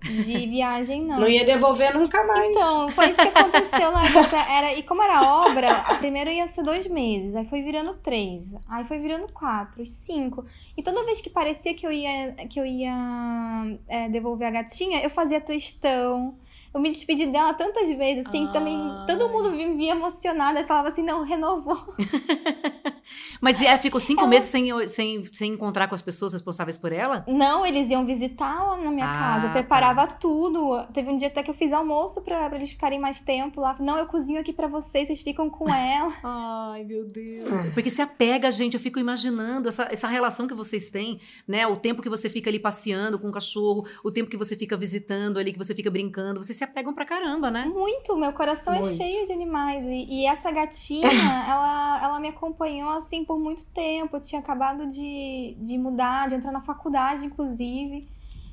de 0.02 0.34
viagem, 0.50 1.04
não. 1.04 1.20
Não 1.20 1.28
ia 1.28 1.46
devolver 1.46 1.94
nunca 1.94 2.24
mais. 2.24 2.50
Então, 2.50 2.90
foi 2.90 3.12
isso 3.12 3.22
que 3.22 3.28
aconteceu 3.28 3.92
lá. 3.92 4.02
Era, 4.50 4.74
e 4.74 4.82
como 4.82 5.04
era 5.04 5.46
obra, 5.46 5.72
a 5.72 6.00
primeira 6.00 6.34
ia 6.34 6.48
ser 6.48 6.64
dois 6.64 6.88
meses, 6.88 7.36
aí 7.36 7.46
foi 7.46 7.62
virando 7.62 7.94
três, 7.94 8.56
aí 8.68 8.84
foi 8.84 8.98
virando 8.98 9.32
quatro, 9.32 9.86
cinco. 9.86 10.44
E 10.76 10.82
toda 10.82 11.06
vez 11.06 11.22
que 11.22 11.30
parecia 11.30 11.76
que 11.76 11.86
eu 11.86 11.92
ia, 11.92 12.32
que 12.50 12.60
eu 12.60 12.66
ia 12.66 13.78
é, 13.88 14.10
devolver 14.10 14.48
a 14.48 14.52
gatinha, 14.52 15.04
eu 15.04 15.10
fazia 15.12 15.40
textão. 15.40 16.36
Eu 16.78 16.82
me 16.82 16.92
despedi 16.92 17.26
dela 17.26 17.56
tantas 17.56 17.90
vezes, 17.90 18.28
assim, 18.28 18.46
Ai. 18.46 18.54
também 18.54 18.80
todo 19.08 19.30
mundo 19.30 19.50
me 19.50 19.74
via 19.74 19.94
emocionada 19.94 20.62
e 20.62 20.68
falava 20.68 20.90
assim, 20.90 21.02
não, 21.02 21.24
renovou. 21.24 21.76
Mas 23.42 23.62
é, 23.62 23.78
ficou 23.78 24.00
cinco 24.00 24.22
ela... 24.22 24.30
meses 24.30 24.50
sem, 24.50 24.88
sem, 24.88 25.30
sem 25.34 25.54
encontrar 25.54 25.88
com 25.88 25.96
as 25.96 26.02
pessoas 26.02 26.34
responsáveis 26.34 26.78
por 26.78 26.92
ela? 26.92 27.26
Não, 27.28 27.66
eles 27.66 27.90
iam 27.90 28.06
visitá-la 28.06 28.78
na 28.78 28.92
minha 28.92 29.06
ah, 29.06 29.18
casa. 29.18 29.48
Eu 29.48 29.52
preparava 29.52 30.08
tá. 30.08 30.14
tudo. 30.16 30.86
Teve 30.94 31.10
um 31.10 31.16
dia 31.16 31.28
até 31.28 31.44
que 31.44 31.50
eu 31.50 31.54
fiz 31.54 31.72
almoço 31.72 32.22
pra, 32.22 32.48
pra 32.48 32.58
eles 32.58 32.72
ficarem 32.72 33.00
mais 33.00 33.20
tempo 33.20 33.62
lá. 33.62 33.76
Não, 33.80 33.98
eu 33.98 34.08
cozinho 34.08 34.40
aqui 34.40 34.54
pra 34.54 34.68
vocês, 34.68 35.08
vocês 35.08 35.22
ficam 35.22 35.50
com 35.50 35.70
ela. 35.74 36.14
Ai, 36.24 36.84
meu 36.84 37.06
Deus. 37.06 37.66
Porque 37.74 37.90
se 37.90 38.02
apega, 38.02 38.50
gente. 38.52 38.76
Eu 38.76 38.80
fico 38.80 39.00
imaginando 39.00 39.70
essa, 39.70 39.88
essa 39.92 40.08
relação 40.08 40.48
que 40.48 40.54
vocês 40.54 40.90
têm, 40.90 41.20
né? 41.48 41.68
O 41.68 41.76
tempo 41.76 42.02
que 42.02 42.10
você 42.10 42.30
fica 42.30 42.50
ali 42.50 42.60
passeando 42.60 43.20
com 43.20 43.30
o 43.30 43.32
cachorro, 43.32 43.86
o 44.04 44.12
tempo 44.12 44.30
que 44.30 44.38
você 44.38 44.56
fica 44.56 44.76
visitando 44.78 45.38
ali, 45.38 45.52
que 45.52 45.58
você 45.58 45.74
fica 45.74 45.90
brincando. 45.90 46.44
Vocês 46.44 46.58
se 46.58 46.64
apegam 46.64 46.94
pra 46.94 47.06
caramba, 47.06 47.52
né? 47.52 47.66
Muito. 47.66 48.16
Meu 48.18 48.34
coração 48.34 48.74
é 48.74 48.80
Muito. 48.80 48.94
é 48.94 48.96
cheio 48.96 49.26
de 49.26 49.34
animais. 49.34 49.86
E, 49.86 50.22
e 50.22 50.26
essa 50.26 50.52
gatinha, 50.52 51.08
ela, 51.48 52.00
ela 52.04 52.20
me 52.20 52.30
acompanhou 52.30 52.90
assim 52.98 53.24
por 53.24 53.40
muito 53.40 53.66
tempo. 53.68 54.16
Eu 54.18 54.22
tinha 54.22 54.40
acabado 54.40 54.88
de, 54.88 55.56
de 55.60 55.78
mudar, 55.78 56.30
de 56.30 56.36
entrar 56.36 56.52
na 56.52 56.62
faculdade, 56.62 57.26
inclusive. 57.26 58.08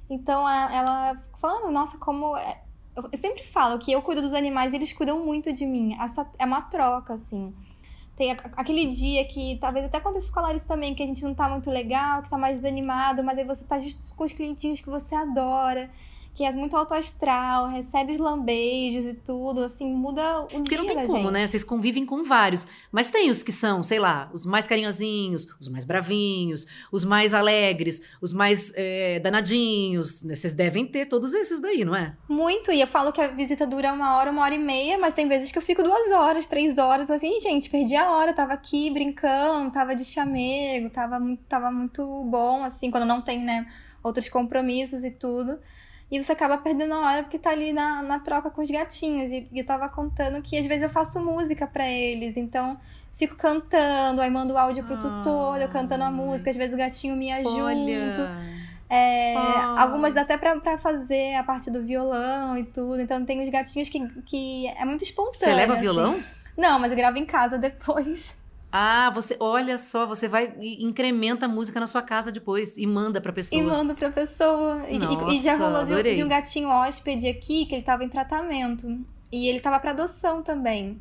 Então 0.08 0.48
ela 0.48 1.18
falando, 1.38 1.70
nossa, 1.72 1.98
como. 1.98 2.36
É... 2.36 2.62
Eu 2.96 3.18
sempre 3.18 3.42
falo 3.44 3.78
que 3.80 3.90
eu 3.90 4.00
cuido 4.02 4.22
dos 4.22 4.32
animais 4.34 4.72
e 4.72 4.76
eles 4.76 4.92
cuidam 4.92 5.24
muito 5.24 5.52
de 5.52 5.66
mim. 5.66 5.96
Essa 6.00 6.30
é 6.38 6.44
uma 6.44 6.62
troca, 6.62 7.14
assim. 7.14 7.52
Tem 8.14 8.30
aquele 8.30 8.86
dia 8.86 9.26
que 9.26 9.58
talvez 9.60 9.84
até 9.84 9.98
aconteça 9.98 10.32
com 10.32 10.38
a 10.38 10.42
Larissa 10.42 10.68
também, 10.68 10.94
que 10.94 11.02
a 11.02 11.06
gente 11.06 11.24
não 11.24 11.34
tá 11.34 11.48
muito 11.48 11.68
legal, 11.68 12.22
que 12.22 12.30
tá 12.30 12.38
mais 12.38 12.58
desanimado, 12.58 13.24
mas 13.24 13.36
aí 13.36 13.44
você 13.44 13.64
tá 13.64 13.80
justo 13.80 14.14
com 14.14 14.22
os 14.22 14.32
clientinhos 14.32 14.80
que 14.80 14.88
você 14.88 15.16
adora 15.16 15.90
que 16.34 16.44
é 16.44 16.50
muito 16.50 16.76
alto 16.76 16.92
astral, 16.94 17.68
recebe 17.68 18.12
os 18.12 18.18
lambejos 18.18 19.04
e 19.04 19.14
tudo, 19.14 19.60
assim, 19.60 19.86
muda 19.94 20.40
o 20.40 20.46
Porque 20.46 20.70
dia 20.70 20.78
não 20.78 20.86
tem 20.86 21.06
como, 21.06 21.18
gente. 21.22 21.30
né? 21.30 21.46
Vocês 21.46 21.62
convivem 21.62 22.04
com 22.04 22.24
vários. 22.24 22.66
Mas 22.90 23.08
tem 23.08 23.30
os 23.30 23.42
que 23.44 23.52
são, 23.52 23.84
sei 23.84 24.00
lá, 24.00 24.28
os 24.32 24.44
mais 24.44 24.66
carinhosinhos, 24.66 25.46
os 25.60 25.68
mais 25.68 25.84
bravinhos, 25.84 26.66
os 26.90 27.04
mais 27.04 27.32
alegres, 27.32 28.02
os 28.20 28.32
mais 28.32 28.72
é, 28.74 29.20
danadinhos. 29.20 30.24
Né? 30.24 30.34
Vocês 30.34 30.54
devem 30.54 30.84
ter 30.84 31.06
todos 31.06 31.34
esses 31.34 31.60
daí, 31.60 31.84
não 31.84 31.94
é? 31.94 32.16
Muito. 32.28 32.72
E 32.72 32.80
eu 32.80 32.86
falo 32.88 33.12
que 33.12 33.20
a 33.20 33.28
visita 33.28 33.64
dura 33.64 33.92
uma 33.92 34.16
hora, 34.16 34.32
uma 34.32 34.42
hora 34.42 34.56
e 34.56 34.58
meia, 34.58 34.98
mas 34.98 35.14
tem 35.14 35.28
vezes 35.28 35.52
que 35.52 35.58
eu 35.58 35.62
fico 35.62 35.84
duas 35.84 36.10
horas, 36.10 36.46
três 36.46 36.78
horas. 36.78 37.08
Assim, 37.08 37.40
gente, 37.40 37.70
perdi 37.70 37.94
a 37.94 38.10
hora, 38.10 38.32
tava 38.32 38.52
aqui 38.54 38.90
brincando, 38.90 39.70
tava 39.70 39.94
de 39.94 40.04
chamego, 40.04 40.90
tava, 40.90 41.20
tava 41.48 41.70
muito 41.70 42.24
bom, 42.24 42.64
assim, 42.64 42.90
quando 42.90 43.06
não 43.06 43.22
tem, 43.22 43.38
né, 43.38 43.66
outros 44.02 44.28
compromissos 44.28 45.04
e 45.04 45.12
tudo. 45.12 45.60
E 46.10 46.22
você 46.22 46.32
acaba 46.32 46.58
perdendo 46.58 46.94
a 46.94 47.00
hora 47.00 47.22
porque 47.22 47.38
tá 47.38 47.50
ali 47.50 47.72
na, 47.72 48.02
na 48.02 48.18
troca 48.18 48.50
com 48.50 48.62
os 48.62 48.70
gatinhos. 48.70 49.32
E, 49.32 49.48
e 49.50 49.58
eu 49.58 49.66
tava 49.66 49.88
contando 49.88 50.40
que 50.42 50.56
às 50.56 50.66
vezes 50.66 50.84
eu 50.84 50.90
faço 50.90 51.18
música 51.20 51.66
para 51.66 51.88
eles. 51.88 52.36
Então, 52.36 52.78
fico 53.14 53.34
cantando, 53.34 54.20
aí 54.20 54.30
mando 54.30 54.56
áudio 54.56 54.84
pro 54.84 54.94
ah, 54.94 54.98
tutor, 54.98 55.60
eu 55.60 55.68
cantando 55.68 56.04
a 56.04 56.10
música. 56.10 56.50
Às 56.50 56.56
vezes 56.56 56.74
o 56.74 56.78
gatinho 56.78 57.16
me 57.16 57.32
ajuda. 57.32 58.30
É, 58.88 59.34
ah. 59.36 59.82
Algumas 59.82 60.14
dá 60.14 60.20
até 60.20 60.36
pra, 60.36 60.60
pra 60.60 60.78
fazer 60.78 61.34
a 61.34 61.42
parte 61.42 61.70
do 61.70 61.82
violão 61.82 62.56
e 62.58 62.64
tudo. 62.64 63.00
Então 63.00 63.24
tem 63.24 63.42
os 63.42 63.48
gatinhos 63.48 63.88
que, 63.88 64.06
que 64.22 64.68
é 64.68 64.84
muito 64.84 65.02
espontâneo. 65.02 65.54
Você 65.54 65.54
leva 65.54 65.72
assim. 65.72 65.82
violão? 65.82 66.22
Não, 66.56 66.78
mas 66.78 66.92
eu 66.92 66.96
gravo 66.96 67.18
em 67.18 67.24
casa 67.24 67.58
depois. 67.58 68.36
Ah, 68.76 69.08
você, 69.10 69.36
olha 69.38 69.78
só, 69.78 70.04
você 70.04 70.26
vai 70.26 70.52
e 70.60 70.84
incrementa 70.84 71.46
a 71.46 71.48
música 71.48 71.78
na 71.78 71.86
sua 71.86 72.02
casa 72.02 72.32
depois 72.32 72.76
e 72.76 72.84
manda 72.84 73.20
pra 73.20 73.32
pessoa. 73.32 73.62
E 73.62 73.64
manda 73.64 73.94
pra 73.94 74.10
pessoa. 74.10 74.78
Nossa, 74.78 75.32
e, 75.32 75.38
e 75.38 75.40
já 75.40 75.54
rolou 75.54 75.84
de, 75.84 76.14
de, 76.14 76.24
um 76.24 76.28
gatinho 76.28 76.68
hóspede 76.68 77.28
aqui 77.28 77.66
que 77.66 77.76
ele 77.76 77.84
tava 77.84 78.02
em 78.02 78.08
tratamento. 78.08 78.98
E 79.30 79.46
ele 79.46 79.60
tava 79.60 79.78
pra 79.78 79.92
adoção 79.92 80.42
também. 80.42 80.98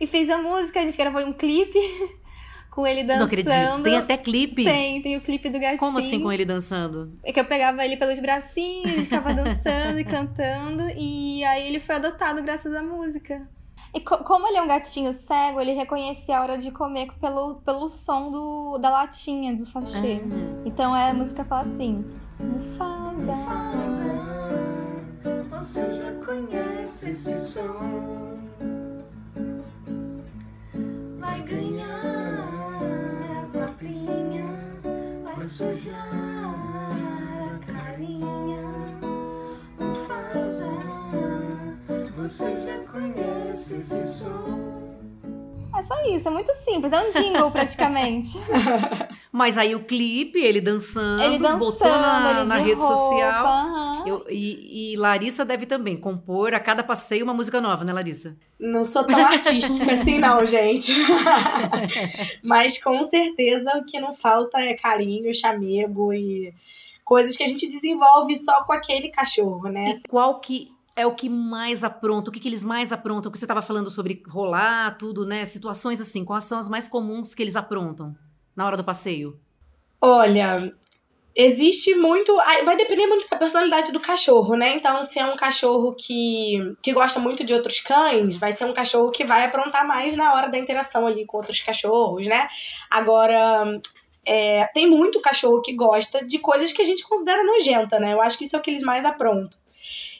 E 0.00 0.06
fez 0.06 0.30
a 0.30 0.38
música, 0.38 0.78
a 0.78 0.84
gente 0.84 0.96
gravou 0.96 1.20
um 1.22 1.32
clipe 1.32 1.80
com 2.70 2.86
ele 2.86 3.02
dançando. 3.02 3.18
Não 3.18 3.26
acredito. 3.26 3.82
Tem 3.82 3.96
até 3.96 4.16
clipe? 4.16 4.62
Tem, 4.62 5.02
tem 5.02 5.16
o 5.16 5.20
clipe 5.20 5.50
do 5.50 5.58
gatinho. 5.58 5.80
Como 5.80 5.98
assim 5.98 6.20
com 6.20 6.30
ele 6.30 6.44
dançando? 6.44 7.12
É 7.24 7.32
que 7.32 7.40
eu 7.40 7.44
pegava 7.44 7.84
ele 7.84 7.96
pelos 7.96 8.20
bracinhos, 8.20 8.92
ele 8.92 9.02
ficava 9.02 9.34
dançando 9.34 9.98
e 9.98 10.04
cantando. 10.04 10.84
E 10.96 11.42
aí 11.42 11.66
ele 11.66 11.80
foi 11.80 11.96
adotado 11.96 12.40
graças 12.40 12.72
à 12.72 12.84
música. 12.84 13.48
E 13.94 14.00
co 14.00 14.18
como 14.18 14.48
ele 14.48 14.56
é 14.56 14.62
um 14.62 14.66
gatinho 14.66 15.12
cego, 15.12 15.60
ele 15.60 15.72
reconhece 15.72 16.32
a 16.32 16.42
hora 16.42 16.58
de 16.58 16.72
comer 16.72 17.12
pelo, 17.20 17.54
pelo 17.64 17.88
som 17.88 18.28
do, 18.30 18.76
da 18.78 18.90
latinha, 18.90 19.54
do 19.54 19.64
sachê. 19.64 20.20
Ah. 20.20 20.62
Então 20.64 20.96
é, 20.96 21.10
a 21.10 21.14
música 21.14 21.44
fala 21.44 21.62
assim: 21.62 22.04
Mufasa. 22.40 23.36
Você 25.50 25.94
já 25.94 26.12
conhece 26.26 27.10
esse 27.10 27.38
som? 27.52 28.34
Vai 31.20 31.40
ganhar 31.42 32.80
a 33.22 33.58
papinha, 33.58 34.44
vai 35.24 35.48
sujar. 35.48 36.23
Você 42.36 42.60
já 42.62 42.78
conhece 42.90 43.74
esse 43.74 44.08
som? 44.08 44.74
É 45.76 45.82
só 45.82 45.94
isso, 46.06 46.26
é 46.26 46.30
muito 46.32 46.52
simples, 46.52 46.92
é 46.92 47.00
um 47.00 47.10
jingle 47.10 47.48
praticamente. 47.52 48.36
Mas 49.30 49.56
aí 49.56 49.72
o 49.76 49.84
clipe, 49.84 50.40
ele 50.40 50.60
dançando, 50.60 51.22
ele 51.22 51.38
dançando 51.38 51.58
botando 51.58 52.00
na, 52.00 52.44
na 52.44 52.56
rede 52.56 52.80
roupa, 52.80 52.94
social. 52.94 53.46
Uhum. 53.46 54.06
Eu, 54.06 54.26
e, 54.28 54.94
e, 54.94 54.96
Larissa 54.96 55.44
deve 55.44 55.64
também 55.64 55.96
compor 55.96 56.54
a 56.54 56.60
cada 56.60 56.82
passeio 56.82 57.22
uma 57.22 57.34
música 57.34 57.60
nova, 57.60 57.84
né, 57.84 57.92
Larissa? 57.92 58.36
Não 58.58 58.82
sou 58.82 59.04
tão 59.04 59.24
artística 59.24 59.92
assim, 59.92 60.18
não, 60.18 60.44
gente. 60.44 60.92
Mas 62.42 62.82
com 62.82 63.00
certeza 63.04 63.78
o 63.78 63.84
que 63.84 64.00
não 64.00 64.12
falta 64.12 64.58
é 64.58 64.74
carinho, 64.74 65.32
chamego 65.32 66.12
e 66.12 66.52
coisas 67.04 67.36
que 67.36 67.44
a 67.44 67.46
gente 67.46 67.68
desenvolve 67.68 68.36
só 68.36 68.64
com 68.64 68.72
aquele 68.72 69.08
cachorro, 69.08 69.68
né? 69.68 69.90
E 69.90 70.08
qual 70.08 70.40
que 70.40 70.73
é 70.96 71.06
o 71.06 71.14
que 71.14 71.28
mais 71.28 71.82
apronta, 71.82 72.30
o 72.30 72.32
que, 72.32 72.38
que 72.38 72.48
eles 72.48 72.62
mais 72.62 72.92
aprontam? 72.92 73.30
Porque 73.30 73.38
você 73.38 73.44
estava 73.44 73.62
falando 73.62 73.90
sobre 73.90 74.22
rolar, 74.28 74.96
tudo, 74.96 75.26
né? 75.26 75.44
Situações 75.44 76.00
assim, 76.00 76.24
quais 76.24 76.44
são 76.44 76.58
as 76.58 76.68
mais 76.68 76.86
comuns 76.86 77.34
que 77.34 77.42
eles 77.42 77.56
aprontam 77.56 78.14
na 78.54 78.64
hora 78.64 78.76
do 78.76 78.84
passeio? 78.84 79.38
Olha, 80.00 80.72
existe 81.34 81.94
muito. 81.96 82.36
Vai 82.64 82.76
depender 82.76 83.06
muito 83.06 83.28
da 83.28 83.36
personalidade 83.36 83.90
do 83.90 83.98
cachorro, 83.98 84.54
né? 84.54 84.76
Então, 84.76 85.02
se 85.02 85.18
é 85.18 85.26
um 85.26 85.36
cachorro 85.36 85.94
que, 85.94 86.76
que 86.80 86.92
gosta 86.92 87.18
muito 87.18 87.42
de 87.42 87.52
outros 87.52 87.80
cães, 87.80 88.36
vai 88.36 88.52
ser 88.52 88.64
um 88.64 88.72
cachorro 88.72 89.10
que 89.10 89.24
vai 89.24 89.44
aprontar 89.44 89.86
mais 89.86 90.14
na 90.14 90.32
hora 90.34 90.48
da 90.48 90.58
interação 90.58 91.06
ali 91.06 91.26
com 91.26 91.38
outros 91.38 91.60
cachorros, 91.60 92.26
né? 92.26 92.48
Agora. 92.90 93.64
É, 94.26 94.66
tem 94.72 94.88
muito 94.88 95.20
cachorro 95.20 95.60
que 95.60 95.74
gosta 95.74 96.24
de 96.24 96.38
coisas 96.38 96.72
que 96.72 96.80
a 96.80 96.84
gente 96.84 97.06
considera 97.06 97.44
nojenta, 97.44 98.00
né? 98.00 98.14
Eu 98.14 98.22
acho 98.22 98.38
que 98.38 98.44
isso 98.44 98.56
é 98.56 98.58
o 98.58 98.62
que 98.62 98.70
eles 98.70 98.80
mais 98.80 99.04
aprontam. 99.04 99.58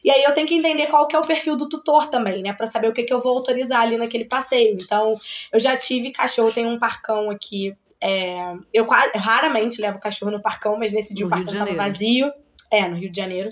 E 0.02 0.10
aí 0.10 0.22
eu 0.22 0.32
tenho 0.34 0.46
que 0.46 0.54
entender 0.54 0.86
qual 0.86 1.08
que 1.08 1.16
é 1.16 1.18
o 1.18 1.26
perfil 1.26 1.56
do 1.56 1.68
tutor 1.68 2.08
também, 2.08 2.42
né? 2.42 2.52
Pra 2.52 2.66
saber 2.66 2.88
o 2.88 2.92
que, 2.92 3.02
que 3.04 3.12
eu 3.12 3.20
vou 3.20 3.36
autorizar 3.36 3.80
ali 3.80 3.96
naquele 3.96 4.26
passeio. 4.26 4.76
Então, 4.80 5.18
eu 5.52 5.60
já 5.60 5.76
tive 5.76 6.12
cachorro, 6.12 6.52
tem 6.52 6.66
um 6.66 6.78
parcão 6.78 7.30
aqui. 7.30 7.74
É, 8.00 8.52
eu, 8.72 8.84
eu, 8.84 9.20
raramente 9.20 9.80
levo 9.80 9.98
cachorro 9.98 10.30
no 10.30 10.42
parcão, 10.42 10.78
mas 10.78 10.92
nesse 10.92 11.14
dia 11.14 11.24
no 11.24 11.28
o 11.28 11.30
parcão 11.30 11.56
tava 11.56 11.74
vazio. 11.74 12.30
É, 12.70 12.88
no 12.88 12.96
Rio 12.96 13.10
de 13.10 13.16
Janeiro. 13.20 13.48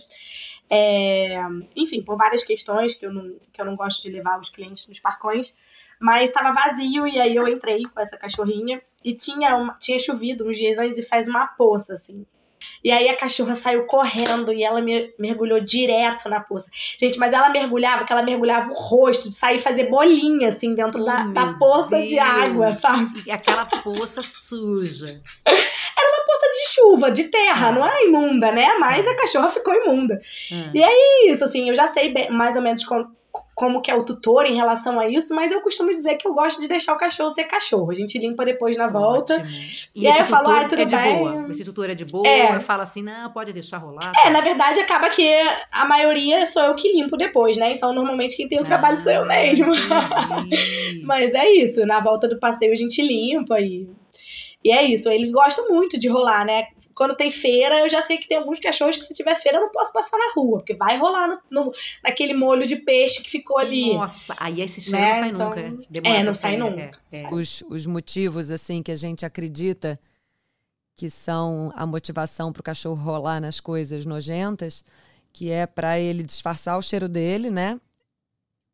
É, 0.69 1.39
enfim, 1.77 2.03
por 2.03 2.17
várias 2.17 2.43
questões 2.43 2.95
que 2.95 3.05
eu, 3.05 3.13
não, 3.13 3.37
que 3.53 3.61
eu 3.61 3.65
não 3.65 3.77
gosto 3.77 4.03
de 4.03 4.11
levar 4.11 4.41
os 4.41 4.49
clientes 4.49 4.87
nos 4.87 4.99
parcões. 4.99 5.55
Mas 6.01 6.31
estava 6.31 6.51
vazio 6.53 7.07
e 7.07 7.21
aí 7.21 7.37
eu 7.37 7.47
entrei 7.47 7.85
com 7.85 8.01
essa 8.01 8.17
cachorrinha 8.17 8.83
e 9.05 9.15
tinha, 9.15 9.55
uma, 9.55 9.75
tinha 9.75 9.99
chovido 9.99 10.49
uns 10.49 10.57
dias 10.57 10.79
antes 10.79 10.99
e 10.99 11.03
faz 11.03 11.29
uma 11.29 11.47
poça, 11.47 11.93
assim. 11.93 12.27
E 12.85 12.91
aí 12.91 13.09
a 13.09 13.17
cachorra 13.17 13.55
saiu 13.55 13.85
correndo 13.85 14.53
e 14.53 14.65
ela 14.65 14.81
mergulhou 15.19 15.61
direto 15.61 16.29
na 16.29 16.41
poça. 16.41 16.71
Gente, 16.99 17.19
mas 17.19 17.33
ela 17.33 17.49
mergulhava, 17.51 18.05
que 18.05 18.13
ela 18.13 18.23
mergulhava 18.23 18.71
o 18.71 18.75
rosto, 18.75 19.29
de 19.29 19.35
sair 19.35 19.59
fazer 19.59 19.89
bolinha, 19.89 20.49
assim, 20.49 20.75
dentro 20.75 21.01
oh, 21.01 21.05
da, 21.05 21.25
da 21.25 21.55
poça 21.55 21.97
Deus. 21.97 22.09
de 22.09 22.19
água, 22.19 22.71
sabe? 22.71 23.23
E 23.27 23.31
aquela 23.31 23.67
poça 23.67 24.23
suja. 24.23 25.21
Era 25.47 26.09
uma 26.17 26.25
poça 26.25 26.51
de 26.51 26.69
chuva, 26.73 27.11
de 27.11 27.25
terra, 27.25 27.69
ah. 27.69 27.73
não 27.73 27.87
era 27.87 28.05
imunda, 28.05 28.51
né? 28.51 28.77
Mas 28.79 29.07
a 29.07 29.15
cachorra 29.15 29.51
ficou 29.51 29.75
imunda. 29.75 30.21
Ah. 30.51 30.71
E 30.75 30.83
é 30.83 31.31
isso, 31.31 31.45
assim, 31.45 31.69
eu 31.69 31.75
já 31.75 31.87
sei 31.87 32.13
mais 32.31 32.57
ou 32.57 32.63
menos 32.63 32.85
como 32.85 33.15
como 33.55 33.81
que 33.81 33.91
é 33.91 33.95
o 33.95 34.05
tutor 34.05 34.45
em 34.45 34.57
relação 34.57 35.01
a 35.01 35.09
isso, 35.09 35.35
mas 35.35 35.51
eu 35.51 35.61
costumo 35.61 35.91
dizer 35.91 36.17
que 36.17 36.29
eu 36.29 36.35
gosto 36.35 36.61
de 36.61 36.69
deixar 36.69 36.95
o 36.95 36.99
cachorro 36.99 37.31
ser 37.31 37.45
cachorro. 37.45 37.91
A 37.91 37.95
gente 37.95 38.19
limpa 38.19 38.45
depois 38.45 38.77
na 38.77 38.89
volta. 38.89 39.35
Ótimo. 39.35 39.49
E, 39.95 40.03
e 40.03 40.07
aí 40.07 40.19
eu 40.19 40.27
falo, 40.27 40.51
ah, 40.51 40.65
tudo 40.65 40.83
é 40.83 40.85
de 40.85 40.97
bem. 40.97 41.19
boa. 41.19 41.51
Esse 41.51 41.65
tutor 41.65 41.89
é 41.89 41.95
de 41.95 42.05
boa, 42.05 42.27
é. 42.27 42.57
eu 42.57 42.61
falo 42.61 42.83
assim, 42.83 43.03
não, 43.03 43.31
pode 43.31 43.53
deixar 43.53 43.79
rolar. 43.79 44.13
É, 44.25 44.31
na 44.31 44.41
verdade 44.41 44.81
acaba 44.81 45.09
que 45.09 45.31
a 45.71 45.85
maioria 45.87 46.45
sou 46.45 46.63
eu 46.63 46.75
que 46.75 46.93
limpo 46.93 47.17
depois, 47.17 47.57
né? 47.57 47.73
Então 47.73 47.95
normalmente 47.95 48.37
quem 48.37 48.49
tem 48.49 48.61
o 48.61 48.65
trabalho 48.65 48.95
ah, 48.95 48.97
sou 48.97 49.13
eu 49.13 49.25
mesmo. 49.25 49.73
mas 51.05 51.35
é 51.35 51.49
isso, 51.53 51.87
na 51.87 52.01
volta 52.01 52.29
do 52.29 52.39
passeio 52.39 52.73
a 52.73 52.77
gente 52.77 53.01
limpa 53.01 53.61
e 53.61 53.89
e 54.65 54.71
é 54.71 54.83
isso, 54.83 55.09
eles 55.11 55.33
gostam 55.33 55.69
muito 55.69 55.99
de 55.99 56.09
rolar, 56.09 56.45
né? 56.45 56.67
Quando 56.95 57.17
tem 57.17 57.31
feira, 57.31 57.81
eu 57.81 57.89
já 57.89 58.03
sei 58.03 58.19
que 58.19 58.29
tem 58.29 58.37
alguns 58.37 58.61
cachorros 58.61 58.97
que 58.97 59.05
se 59.05 59.15
tiver 59.15 59.35
feira 59.35 59.59
eu 59.59 59.63
não 59.63 59.71
posso 59.71 59.93
passar 59.93 60.19
na 60.19 60.33
rua, 60.35 60.59
porque 60.59 60.75
vai 60.75 60.99
rolar 60.99 61.29
no, 61.29 61.65
no 61.65 61.73
naquele 62.05 62.35
molho 62.35 62.67
de 62.67 62.77
peixe 62.77 63.23
que 63.23 63.31
ficou 63.31 63.59
ali. 63.59 63.95
Nossa, 63.95 64.35
aí 64.39 64.61
esse 64.61 64.81
cheiro 64.81 65.01
né? 65.01 65.09
não 65.09 65.15
sai 65.15 65.29
então, 65.31 65.49
nunca. 65.49 65.87
Demora 65.91 66.19
é, 66.19 66.23
não 66.23 66.33
sai 66.33 66.57
nunca. 66.57 66.91
É, 67.11 67.23
é. 67.23 67.35
Os, 67.35 67.65
os 67.69 67.87
motivos, 67.87 68.51
assim, 68.51 68.83
que 68.83 68.93
a 68.93 68.97
gente 68.97 69.25
acredita 69.25 69.99
que 70.97 71.11
são 71.11 71.73
a 71.75 71.87
motivação 71.87 72.53
para 72.53 72.61
o 72.61 72.65
cachorro 72.65 73.03
rolar 73.03 73.41
nas 73.41 73.59
coisas 73.59 74.05
nojentas, 74.05 74.85
que 75.33 75.51
é 75.51 75.67
para 75.67 75.99
ele 75.99 76.23
disfarçar 76.23 76.79
o 76.79 76.83
cheiro 76.83 77.09
dele, 77.09 77.51
né? 77.51 77.81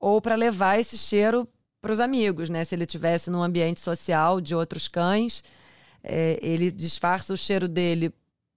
Ou 0.01 0.21
para 0.21 0.35
levar 0.35 0.79
esse 0.79 0.99
cheiro 0.99 1.49
para 1.81 1.93
os 1.93 2.01
amigos, 2.01 2.51
né? 2.51 2.65
Se 2.65 2.75
ele 2.75 2.87
tivesse 2.87 3.31
num 3.31 3.43
ambiente 3.43 3.81
social 3.81 4.41
de 4.41 4.55
outros 4.55 4.89
cães, 4.89 5.43
é, 6.03 6.39
ele 6.43 6.71
disfarça 6.71 7.33
o 7.33 7.37
cheiro 7.37 7.69
dele 7.69 8.13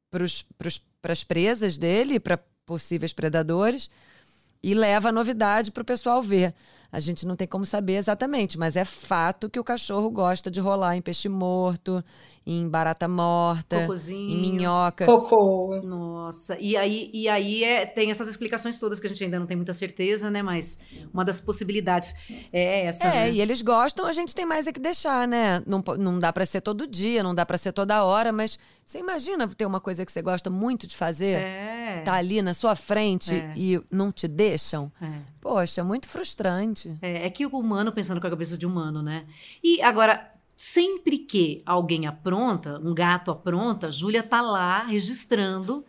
para 0.09 1.11
as 1.11 1.23
presas 1.23 1.77
dele, 1.77 2.19
para 2.19 2.37
possíveis 2.65 3.13
predadores, 3.13 3.89
e 4.61 4.73
leva 4.73 5.09
a 5.09 5.11
novidade 5.11 5.71
para 5.71 5.81
o 5.81 5.85
pessoal 5.85 6.21
ver. 6.21 6.53
A 6.91 6.99
gente 6.99 7.25
não 7.25 7.37
tem 7.37 7.47
como 7.47 7.65
saber 7.65 7.95
exatamente, 7.95 8.57
mas 8.57 8.75
é 8.75 8.83
fato 8.83 9.49
que 9.49 9.59
o 9.59 9.63
cachorro 9.63 10.09
gosta 10.09 10.51
de 10.51 10.59
rolar 10.59 10.97
em 10.97 11.01
peixe 11.01 11.29
morto, 11.29 12.03
em 12.45 12.67
barata 12.67 13.07
morta, 13.07 13.81
Cocôzinho. 13.81 14.43
em 14.43 14.51
minhoca. 14.51 15.05
Cocô. 15.05 15.79
Nossa, 15.83 16.57
e 16.59 16.75
aí, 16.75 17.09
e 17.13 17.29
aí 17.29 17.63
é, 17.63 17.85
tem 17.85 18.11
essas 18.11 18.27
explicações 18.27 18.77
todas 18.77 18.99
que 18.99 19.07
a 19.07 19.09
gente 19.09 19.23
ainda 19.23 19.39
não 19.39 19.45
tem 19.45 19.55
muita 19.55 19.73
certeza, 19.73 20.29
né? 20.29 20.41
Mas 20.41 20.79
uma 21.13 21.23
das 21.23 21.39
possibilidades 21.39 22.13
é 22.51 22.85
essa. 22.85 23.07
É, 23.07 23.09
né? 23.09 23.31
e 23.31 23.41
eles 23.41 23.61
gostam, 23.61 24.05
a 24.05 24.11
gente 24.11 24.35
tem 24.35 24.45
mais 24.45 24.67
é 24.67 24.73
que 24.73 24.79
deixar, 24.79 25.25
né? 25.27 25.61
Não, 25.65 25.83
não 25.97 26.19
dá 26.19 26.33
para 26.33 26.45
ser 26.45 26.59
todo 26.59 26.85
dia, 26.85 27.23
não 27.23 27.33
dá 27.33 27.45
para 27.45 27.57
ser 27.57 27.71
toda 27.71 28.03
hora, 28.03 28.33
mas 28.33 28.59
você 28.83 28.99
imagina 28.99 29.47
ter 29.47 29.65
uma 29.65 29.79
coisa 29.79 30.05
que 30.05 30.11
você 30.11 30.21
gosta 30.21 30.49
muito 30.49 30.87
de 30.87 30.97
fazer, 30.97 31.37
é. 31.37 32.01
tá 32.03 32.15
ali 32.15 32.41
na 32.41 32.53
sua 32.53 32.75
frente 32.75 33.33
é. 33.33 33.53
e 33.55 33.81
não 33.89 34.11
te 34.11 34.27
deixam? 34.27 34.91
É. 35.01 35.07
Poxa, 35.41 35.81
é 35.81 35.83
muito 35.83 36.07
frustrante. 36.07 36.95
É, 37.01 37.25
é 37.25 37.29
que 37.29 37.45
o 37.45 37.49
humano 37.49 37.91
pensando 37.91 38.21
com 38.21 38.27
a 38.27 38.29
cabeça 38.29 38.55
de 38.55 38.65
humano, 38.65 39.01
né? 39.01 39.25
E 39.63 39.81
agora, 39.81 40.31
sempre 40.55 41.17
que 41.17 41.63
alguém 41.65 42.05
apronta, 42.05 42.79
um 42.79 42.93
gato 42.93 43.31
apronta, 43.31 43.91
Júlia 43.91 44.21
tá 44.21 44.39
lá 44.39 44.83
registrando 44.83 45.83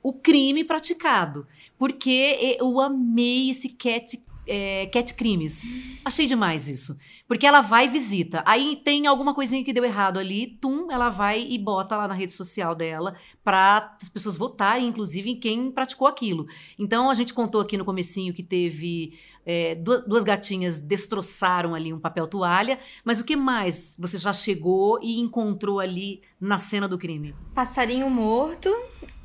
o 0.00 0.12
crime 0.12 0.62
praticado. 0.62 1.46
Porque 1.76 2.56
eu 2.60 2.80
amei 2.80 3.50
esse 3.50 3.70
cat 3.70 4.22
é, 4.46 4.86
cat 4.86 5.14
crimes. 5.14 6.00
Achei 6.04 6.26
demais 6.26 6.68
isso. 6.68 6.96
Porque 7.28 7.46
ela 7.46 7.60
vai 7.60 7.86
e 7.86 7.88
visita. 7.88 8.42
Aí 8.44 8.76
tem 8.76 9.06
alguma 9.06 9.34
coisinha 9.34 9.64
que 9.64 9.72
deu 9.72 9.84
errado 9.84 10.18
ali, 10.18 10.58
tum, 10.60 10.90
ela 10.90 11.10
vai 11.10 11.46
e 11.48 11.56
bota 11.58 11.96
lá 11.96 12.08
na 12.08 12.14
rede 12.14 12.32
social 12.32 12.74
dela 12.74 13.14
para 13.44 13.96
as 14.02 14.08
pessoas 14.08 14.36
votarem, 14.36 14.88
inclusive, 14.88 15.30
em 15.30 15.38
quem 15.38 15.70
praticou 15.70 16.06
aquilo. 16.06 16.46
Então 16.78 17.08
a 17.08 17.14
gente 17.14 17.32
contou 17.32 17.60
aqui 17.60 17.76
no 17.76 17.84
comecinho 17.84 18.34
que 18.34 18.42
teve 18.42 19.18
é, 19.46 19.74
duas, 19.76 20.04
duas 20.06 20.24
gatinhas 20.24 20.80
destroçaram 20.80 21.74
ali 21.74 21.92
um 21.92 22.00
papel 22.00 22.26
toalha. 22.26 22.78
Mas 23.04 23.20
o 23.20 23.24
que 23.24 23.36
mais 23.36 23.96
você 23.98 24.18
já 24.18 24.32
chegou 24.32 24.98
e 25.02 25.20
encontrou 25.20 25.78
ali 25.80 26.20
na 26.40 26.58
cena 26.58 26.88
do 26.88 26.98
crime? 26.98 27.34
Passarinho 27.54 28.10
morto, 28.10 28.68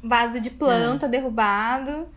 vaso 0.03 0.39
de 0.39 0.51
planta 0.51 1.08
ah. 1.08 1.10
derrubado, 1.10 2.08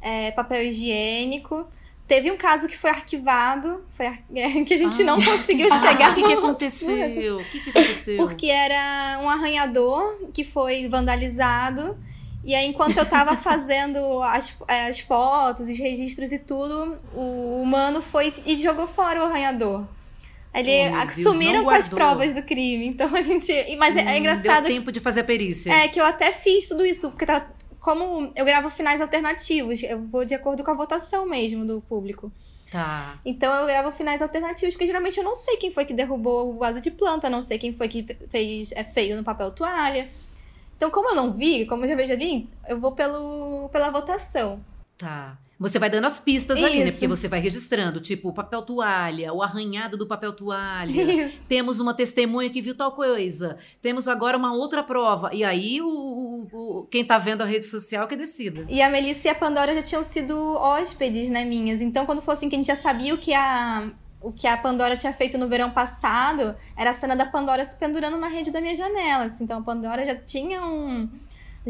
é, 0.00 0.32
papel 0.32 0.64
higiênico. 0.64 1.68
Teve 2.08 2.30
um 2.32 2.38
caso 2.38 2.66
que 2.66 2.76
foi 2.76 2.88
arquivado, 2.88 3.84
foi 3.90 4.06
ar... 4.06 4.18
que 4.66 4.72
a 4.72 4.78
gente 4.78 5.02
ah. 5.02 5.04
não 5.04 5.22
conseguiu 5.22 5.68
chegar. 5.78 6.12
O 6.12 6.14
que, 6.14 6.22
que 6.22 6.32
aconteceu? 6.32 7.38
O 7.38 7.44
que, 7.52 7.60
que 7.60 7.70
aconteceu? 7.70 8.16
Porque 8.16 8.46
era 8.46 9.20
um 9.22 9.28
arranhador 9.28 10.30
que 10.32 10.42
foi 10.42 10.88
vandalizado. 10.88 11.98
E 12.42 12.54
aí, 12.54 12.66
enquanto 12.66 12.96
eu 12.96 13.04
tava 13.04 13.36
fazendo 13.38 14.22
as, 14.22 14.56
as 14.66 14.98
fotos, 15.00 15.68
os 15.68 15.78
registros 15.78 16.32
e 16.32 16.38
tudo, 16.38 16.98
o 17.14 17.60
humano 17.62 18.00
foi 18.00 18.32
e 18.46 18.56
jogou 18.56 18.86
fora 18.86 19.20
o 19.20 19.26
arranhador. 19.26 19.84
Ele 20.54 20.90
oh, 20.90 21.12
sumiram 21.12 21.62
com 21.62 21.70
as 21.70 21.88
provas 21.88 22.32
do 22.32 22.42
crime. 22.42 22.86
Então 22.86 23.14
a 23.14 23.20
gente. 23.20 23.52
Mas 23.76 23.94
é, 23.94 24.00
é 24.00 24.04
hum, 24.04 24.08
é 24.08 24.18
engraçado. 24.18 24.64
Deu 24.64 24.76
tempo 24.76 24.90
de 24.90 24.98
fazer 24.98 25.20
a 25.20 25.24
perícia. 25.24 25.70
É, 25.70 25.88
que 25.88 26.00
eu 26.00 26.06
até 26.06 26.32
fiz 26.32 26.66
tudo 26.66 26.86
isso, 26.86 27.10
porque 27.10 27.26
tava 27.26 27.46
como 27.80 28.32
eu 28.34 28.44
gravo 28.44 28.70
finais 28.70 29.00
alternativos, 29.00 29.82
eu 29.82 30.02
vou 30.06 30.24
de 30.24 30.34
acordo 30.34 30.64
com 30.64 30.70
a 30.70 30.74
votação 30.74 31.26
mesmo 31.26 31.64
do 31.64 31.80
público. 31.80 32.32
Tá. 32.70 33.18
Então 33.24 33.54
eu 33.54 33.66
gravo 33.66 33.90
finais 33.92 34.20
alternativos, 34.20 34.74
porque 34.74 34.86
geralmente 34.86 35.18
eu 35.18 35.24
não 35.24 35.34
sei 35.34 35.56
quem 35.56 35.70
foi 35.70 35.84
que 35.84 35.94
derrubou 35.94 36.50
o 36.50 36.58
vaso 36.58 36.80
de 36.80 36.90
planta, 36.90 37.30
não 37.30 37.42
sei 37.42 37.58
quem 37.58 37.72
foi 37.72 37.88
que 37.88 38.04
fez 38.28 38.72
é 38.72 38.84
feio 38.84 39.16
no 39.16 39.24
papel 39.24 39.50
toalha. 39.50 40.08
Então, 40.76 40.90
como 40.90 41.08
eu 41.08 41.14
não 41.16 41.32
vi, 41.32 41.66
como 41.66 41.84
eu 41.84 41.88
já 41.88 41.96
vejo 41.96 42.12
ali, 42.12 42.48
eu 42.68 42.78
vou 42.78 42.92
pelo, 42.92 43.68
pela 43.70 43.90
votação. 43.90 44.64
Tá. 44.96 45.36
Você 45.58 45.78
vai 45.78 45.90
dando 45.90 46.04
as 46.04 46.20
pistas 46.20 46.58
Isso. 46.58 46.66
ali, 46.66 46.84
né? 46.84 46.92
Porque 46.92 47.08
você 47.08 47.26
vai 47.26 47.40
registrando, 47.40 48.00
tipo, 48.00 48.28
o 48.28 48.32
papel 48.32 48.62
toalha, 48.62 49.32
o 49.32 49.42
arranhado 49.42 49.96
do 49.96 50.06
papel 50.06 50.32
toalha. 50.32 50.92
Isso. 51.02 51.40
Temos 51.48 51.80
uma 51.80 51.92
testemunha 51.92 52.48
que 52.48 52.62
viu 52.62 52.76
tal 52.76 52.92
coisa. 52.92 53.56
Temos 53.82 54.06
agora 54.06 54.36
uma 54.36 54.52
outra 54.52 54.84
prova. 54.84 55.30
E 55.32 55.42
aí, 55.42 55.80
o, 55.80 55.88
o, 55.88 56.48
o 56.52 56.86
quem 56.86 57.04
tá 57.04 57.18
vendo 57.18 57.42
a 57.42 57.44
rede 57.44 57.66
social 57.66 58.06
que 58.06 58.14
decida. 58.14 58.66
E 58.68 58.80
a 58.80 58.88
Melissa 58.88 59.26
e 59.26 59.30
a 59.30 59.34
Pandora 59.34 59.74
já 59.74 59.82
tinham 59.82 60.04
sido 60.04 60.36
hóspedes, 60.36 61.28
né, 61.28 61.44
minhas. 61.44 61.80
Então, 61.80 62.06
quando 62.06 62.22
falou 62.22 62.36
assim 62.36 62.48
que 62.48 62.54
a 62.54 62.58
gente 62.58 62.68
já 62.68 62.76
sabia 62.76 63.12
o 63.12 63.18
que 63.18 63.34
a 63.34 63.90
o 64.20 64.32
que 64.32 64.46
a 64.46 64.56
Pandora 64.56 64.96
tinha 64.96 65.12
feito 65.12 65.38
no 65.38 65.48
verão 65.48 65.70
passado 65.70 66.56
era 66.76 66.90
a 66.90 66.92
cena 66.92 67.14
da 67.14 67.24
Pandora 67.24 67.64
se 67.64 67.78
pendurando 67.78 68.16
na 68.16 68.26
rede 68.26 68.50
da 68.50 68.60
minha 68.60 68.74
janela. 68.74 69.24
Assim. 69.24 69.44
Então 69.44 69.58
a 69.58 69.62
Pandora 69.62 70.04
já 70.04 70.14
tinha 70.14 70.64
um 70.66 71.08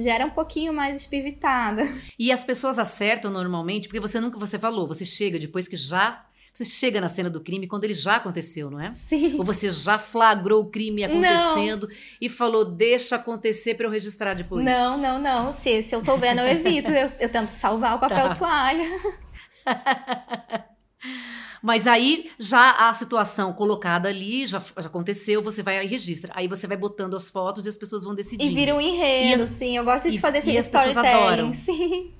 já 0.00 0.14
era 0.14 0.26
um 0.26 0.30
pouquinho 0.30 0.72
mais 0.72 0.96
espivitada. 1.00 1.86
E 2.18 2.32
as 2.32 2.42
pessoas 2.42 2.78
acertam 2.78 3.30
normalmente, 3.30 3.86
porque 3.86 4.00
você 4.00 4.20
nunca, 4.20 4.38
você 4.38 4.58
falou, 4.58 4.88
você 4.88 5.04
chega 5.04 5.38
depois 5.38 5.68
que 5.68 5.76
já 5.76 6.24
você 6.52 6.64
chega 6.64 7.00
na 7.00 7.08
cena 7.08 7.30
do 7.30 7.40
crime 7.40 7.68
quando 7.68 7.84
ele 7.84 7.94
já 7.94 8.16
aconteceu, 8.16 8.68
não 8.68 8.80
é? 8.80 8.90
Sim. 8.90 9.36
Ou 9.38 9.44
você 9.44 9.70
já 9.70 9.96
flagrou 9.96 10.62
o 10.62 10.66
crime 10.66 11.04
acontecendo 11.04 11.86
não. 11.86 11.94
e 12.20 12.28
falou, 12.28 12.64
deixa 12.64 13.14
acontecer 13.14 13.74
para 13.74 13.86
eu 13.86 13.90
registrar 13.90 14.34
depois. 14.34 14.64
Não, 14.64 14.98
não, 14.98 15.20
não. 15.20 15.52
Se, 15.52 15.80
se 15.84 15.94
eu 15.94 16.02
tô 16.02 16.16
vendo, 16.16 16.40
eu 16.40 16.48
evito. 16.48 16.90
eu, 16.90 17.08
eu 17.20 17.28
tento 17.28 17.50
salvar 17.50 17.96
o 17.96 18.00
papel 18.00 18.28
tá. 18.28 18.34
toalha. 18.34 18.84
Mas 21.62 21.86
aí 21.86 22.30
já 22.38 22.88
a 22.88 22.94
situação 22.94 23.52
colocada 23.52 24.08
ali, 24.08 24.46
já, 24.46 24.60
já 24.60 24.86
aconteceu, 24.86 25.42
você 25.42 25.62
vai 25.62 25.84
e 25.84 25.88
registra. 25.88 26.32
Aí 26.34 26.48
você 26.48 26.66
vai 26.66 26.76
botando 26.76 27.14
as 27.14 27.28
fotos 27.28 27.66
e 27.66 27.68
as 27.68 27.76
pessoas 27.76 28.04
vão 28.04 28.14
decidindo. 28.14 28.50
E 28.50 28.54
vira 28.54 28.74
um 28.74 28.80
enredo, 28.80 29.44
as, 29.44 29.50
sim. 29.50 29.76
Eu 29.76 29.84
gosto 29.84 30.10
de 30.10 30.16
e, 30.16 30.20
fazer 30.20 30.38
esse 30.38 30.56
storytelling, 30.56 31.52
sim. 31.54 32.12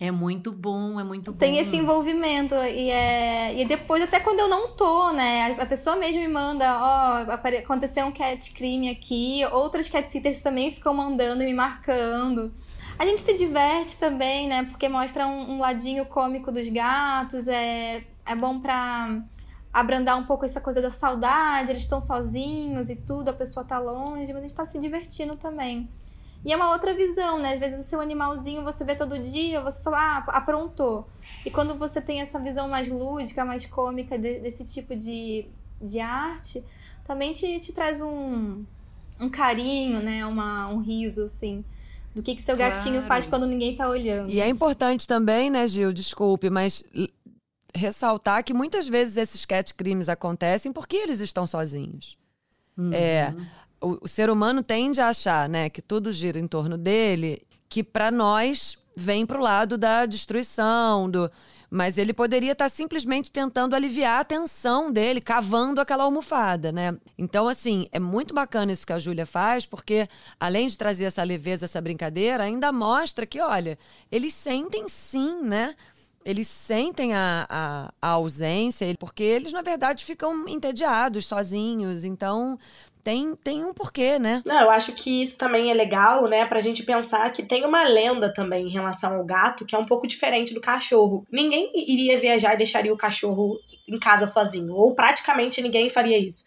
É 0.00 0.12
muito 0.12 0.52
bom, 0.52 1.00
é 1.00 1.02
muito 1.02 1.32
bom. 1.32 1.38
Tem 1.38 1.58
esse 1.58 1.76
envolvimento 1.76 2.54
e 2.54 2.88
é 2.88 3.60
e 3.60 3.64
depois 3.64 4.00
até 4.00 4.20
quando 4.20 4.38
eu 4.38 4.48
não 4.48 4.70
tô, 4.76 5.10
né? 5.10 5.56
A 5.58 5.66
pessoa 5.66 5.96
mesmo 5.96 6.20
me 6.20 6.28
manda, 6.28 6.64
ó, 6.80 7.24
oh, 7.26 7.32
aconteceu 7.32 8.06
um 8.06 8.12
cat 8.12 8.52
crime 8.52 8.88
aqui, 8.90 9.44
outras 9.50 9.88
cat 9.88 10.08
sitters 10.08 10.40
também 10.40 10.70
ficam 10.70 10.94
mandando 10.94 11.42
e 11.42 11.46
me 11.46 11.54
marcando. 11.54 12.54
A 12.96 13.04
gente 13.04 13.20
se 13.20 13.34
diverte 13.34 13.96
também, 13.96 14.46
né? 14.46 14.64
Porque 14.64 14.88
mostra 14.88 15.26
um, 15.26 15.54
um 15.54 15.58
ladinho 15.58 16.06
cômico 16.06 16.52
dos 16.52 16.68
gatos, 16.68 17.48
é 17.48 18.04
é 18.28 18.34
bom 18.34 18.60
para 18.60 19.22
abrandar 19.72 20.18
um 20.18 20.24
pouco 20.24 20.44
essa 20.44 20.60
coisa 20.60 20.80
da 20.80 20.90
saudade, 20.90 21.70
eles 21.70 21.82
estão 21.82 22.00
sozinhos 22.00 22.88
e 22.88 22.96
tudo, 22.96 23.28
a 23.28 23.32
pessoa 23.32 23.64
tá 23.64 23.78
longe, 23.78 24.32
mas 24.32 24.36
a 24.36 24.40
gente 24.40 24.54
tá 24.54 24.66
se 24.66 24.78
divertindo 24.78 25.36
também. 25.36 25.88
E 26.44 26.52
é 26.52 26.56
uma 26.56 26.70
outra 26.70 26.94
visão, 26.94 27.38
né? 27.38 27.54
Às 27.54 27.58
vezes 27.58 27.80
o 27.80 27.82
seu 27.82 28.00
animalzinho 28.00 28.62
você 28.62 28.84
vê 28.84 28.94
todo 28.94 29.18
dia, 29.18 29.60
você 29.60 29.82
só 29.82 29.94
ah, 29.94 30.24
aprontou. 30.28 31.08
E 31.44 31.50
quando 31.50 31.76
você 31.76 32.00
tem 32.00 32.20
essa 32.20 32.38
visão 32.38 32.68
mais 32.68 32.88
lúdica, 32.88 33.44
mais 33.44 33.66
cômica 33.66 34.16
de, 34.16 34.38
desse 34.38 34.64
tipo 34.64 34.94
de, 34.94 35.46
de 35.82 35.98
arte, 35.98 36.64
também 37.04 37.32
te, 37.32 37.58
te 37.58 37.72
traz 37.72 38.00
um, 38.00 38.64
um 39.20 39.28
carinho, 39.28 40.00
né? 40.00 40.24
Uma, 40.26 40.68
um 40.68 40.78
riso, 40.78 41.24
assim 41.24 41.64
do 42.14 42.22
que, 42.22 42.34
que 42.34 42.42
seu 42.42 42.56
claro. 42.56 42.74
gatinho 42.74 43.02
faz 43.02 43.24
quando 43.24 43.46
ninguém 43.46 43.76
tá 43.76 43.88
olhando. 43.88 44.30
E 44.30 44.40
é 44.40 44.48
importante 44.48 45.06
também, 45.06 45.50
né, 45.50 45.66
Gil, 45.68 45.92
desculpe, 45.92 46.50
mas 46.50 46.82
ressaltar 47.74 48.42
que 48.44 48.54
muitas 48.54 48.88
vezes 48.88 49.16
esses 49.16 49.44
cat 49.44 49.74
crimes 49.74 50.08
acontecem 50.08 50.72
porque 50.72 50.96
eles 50.96 51.20
estão 51.20 51.46
sozinhos. 51.46 52.18
Uhum. 52.76 52.92
É, 52.92 53.34
o, 53.80 54.04
o, 54.04 54.08
ser 54.08 54.30
humano 54.30 54.62
tende 54.62 55.00
a 55.00 55.08
achar, 55.08 55.48
né, 55.48 55.68
que 55.68 55.82
tudo 55.82 56.12
gira 56.12 56.38
em 56.38 56.46
torno 56.46 56.78
dele, 56.78 57.42
que 57.68 57.82
para 57.82 58.10
nós 58.10 58.78
vem 58.96 59.26
pro 59.26 59.40
lado 59.40 59.76
da 59.76 60.06
destruição, 60.06 61.10
do 61.10 61.30
mas 61.70 61.98
ele 61.98 62.14
poderia 62.14 62.52
estar 62.52 62.64
tá 62.64 62.68
simplesmente 62.68 63.30
tentando 63.30 63.76
aliviar 63.76 64.20
a 64.20 64.24
tensão 64.24 64.90
dele, 64.90 65.20
cavando 65.20 65.80
aquela 65.80 66.04
almofada, 66.04 66.72
né? 66.72 66.96
Então, 67.16 67.46
assim, 67.46 67.86
é 67.92 68.00
muito 68.00 68.32
bacana 68.32 68.72
isso 68.72 68.86
que 68.86 68.92
a 68.92 68.98
Júlia 68.98 69.26
faz, 69.26 69.66
porque 69.66 70.08
além 70.40 70.66
de 70.66 70.78
trazer 70.78 71.04
essa 71.04 71.22
leveza, 71.22 71.66
essa 71.66 71.80
brincadeira, 71.80 72.44
ainda 72.44 72.72
mostra 72.72 73.26
que, 73.26 73.38
olha, 73.40 73.78
eles 74.10 74.32
sentem 74.32 74.88
sim, 74.88 75.42
né? 75.42 75.74
Eles 76.24 76.48
sentem 76.48 77.14
a, 77.14 77.46
a, 77.48 77.92
a 78.02 78.08
ausência, 78.10 78.86
porque 78.98 79.22
eles, 79.22 79.52
na 79.52 79.62
verdade, 79.62 80.04
ficam 80.04 80.46
entediados, 80.48 81.26
sozinhos. 81.26 82.04
Então, 82.04 82.58
tem, 83.08 83.34
tem 83.36 83.64
um 83.64 83.72
porquê, 83.72 84.18
né? 84.18 84.42
Não, 84.44 84.60
eu 84.60 84.70
acho 84.70 84.92
que 84.92 85.22
isso 85.22 85.38
também 85.38 85.70
é 85.70 85.74
legal, 85.74 86.28
né, 86.28 86.44
pra 86.44 86.60
gente 86.60 86.82
pensar 86.82 87.32
que 87.32 87.42
tem 87.42 87.64
uma 87.64 87.84
lenda 87.84 88.30
também 88.30 88.66
em 88.66 88.70
relação 88.70 89.16
ao 89.16 89.24
gato 89.24 89.64
que 89.64 89.74
é 89.74 89.78
um 89.78 89.86
pouco 89.86 90.06
diferente 90.06 90.52
do 90.52 90.60
cachorro. 90.60 91.24
Ninguém 91.32 91.72
iria 91.74 92.18
viajar 92.18 92.52
e 92.52 92.58
deixaria 92.58 92.92
o 92.92 92.98
cachorro 92.98 93.58
em 93.88 93.98
casa 93.98 94.26
sozinho, 94.26 94.74
ou 94.74 94.94
praticamente 94.94 95.62
ninguém 95.62 95.88
faria 95.88 96.18
isso. 96.18 96.44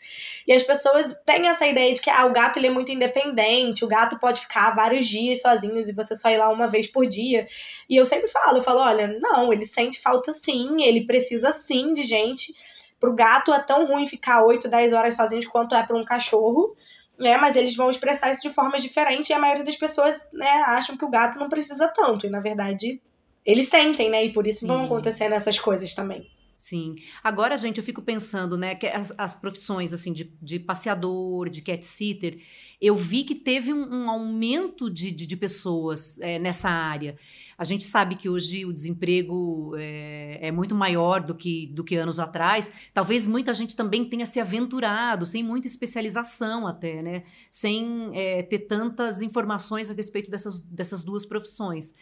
E 0.48 0.54
as 0.54 0.64
pessoas 0.64 1.16
têm 1.26 1.48
essa 1.48 1.66
ideia 1.68 1.94
de 1.94 2.00
que 2.00 2.10
ah, 2.10 2.26
o 2.26 2.32
gato 2.32 2.58
ele 2.58 2.68
é 2.68 2.70
muito 2.70 2.92
independente, 2.92 3.84
o 3.84 3.88
gato 3.88 4.20
pode 4.20 4.42
ficar 4.42 4.76
vários 4.76 5.08
dias 5.08 5.42
sozinhos 5.42 5.88
e 5.90 5.94
você 5.94 6.16
só 6.16 6.30
ir 6.30 6.38
lá 6.38 6.50
uma 6.50 6.68
vez 6.68 6.88
por 6.88 7.06
dia. 7.08 7.48
E 7.90 7.96
eu 7.96 8.06
sempre 8.06 8.28
falo, 8.28 8.58
eu 8.58 8.64
falo, 8.64 8.80
olha, 8.80 9.08
não, 9.20 9.52
ele 9.52 9.66
sente 9.66 10.00
falta 10.00 10.32
sim, 10.32 10.84
ele 10.84 11.06
precisa 11.06 11.52
sim 11.52 11.94
de 11.94 12.04
gente. 12.04 12.54
Pro 13.00 13.14
gato 13.14 13.52
é 13.52 13.60
tão 13.60 13.88
ruim 13.88 14.06
ficar 14.06 14.46
8, 14.46 14.68
10 14.70 14.94
horas 14.94 15.16
sozinhos 15.16 15.48
quanto 15.48 15.74
é 15.74 15.84
para 15.84 15.98
um 15.98 16.06
cachorro, 16.06 16.76
né? 17.18 17.38
Mas 17.38 17.56
eles 17.56 17.76
vão 17.76 17.90
expressar 17.90 18.32
isso 18.32 18.44
de 18.44 18.50
formas 18.50 18.82
diferentes 18.82 19.30
e 19.30 19.34
a 19.34 19.40
maioria 19.40 19.64
das 19.64 19.76
pessoas, 19.76 20.30
né, 20.32 20.64
acham 20.68 20.96
que 20.96 21.06
o 21.06 21.10
gato 21.10 21.40
não 21.40 21.50
precisa 21.50 21.88
tanto. 21.88 22.28
E 22.28 22.30
na 22.30 22.40
verdade, 22.40 23.02
eles 23.46 23.68
sentem, 23.68 24.10
né? 24.10 24.24
E 24.26 24.32
por 24.32 24.46
isso 24.46 24.62
Sim. 24.62 24.68
vão 24.68 24.86
acontecendo 24.86 25.34
essas 25.34 25.60
coisas 25.60 25.94
também. 25.94 26.30
Sim. 26.62 26.94
Agora, 27.24 27.58
gente, 27.58 27.80
eu 27.80 27.84
fico 27.84 28.04
pensando, 28.04 28.56
né, 28.56 28.76
que 28.76 28.86
as, 28.86 29.12
as 29.18 29.34
profissões, 29.34 29.96
assim, 29.96 30.14
de, 30.14 30.32
de 30.40 30.60
passeador, 30.60 31.50
de 31.50 31.60
cat 31.60 31.84
sitter, 31.84 32.40
eu 32.80 32.96
vi 32.96 33.24
que 33.24 33.34
teve 33.34 33.74
um, 33.74 34.04
um 34.04 34.08
aumento 34.08 34.88
de, 34.88 35.10
de, 35.10 35.26
de 35.26 35.36
pessoas 35.36 36.20
é, 36.20 36.38
nessa 36.38 36.70
área. 36.70 37.18
A 37.58 37.64
gente 37.64 37.84
sabe 37.84 38.16
que 38.16 38.30
hoje 38.30 38.64
o 38.64 38.72
desemprego 38.72 39.74
é, 39.76 40.38
é, 40.40 40.52
muito 40.52 40.76
maior 40.76 41.22
do 41.24 41.34
que, 41.34 41.66
do 41.66 41.84
que 41.84 41.96
anos 41.96 42.20
atrás. 42.20 42.72
Talvez 42.94 43.26
muita 43.26 43.56
gente 43.56 43.76
também 43.76 44.06
tenha 44.06 44.28
se 44.28 44.40
aventurado, 44.40 45.26
sem 45.26 45.44
muita 45.44 45.66
especialização 45.66 46.68
até, 46.68 47.02
né? 47.02 47.24
Sem 47.50 48.12
é, 48.14 48.44
ter 48.44 48.60
tantas 48.60 49.24
informações 49.24 49.90
a 49.90 49.96
respeito 49.96 50.30
dessas, 50.30 50.60
dessas 50.60 51.02
duas 51.02 51.26
profissões. 51.26 51.96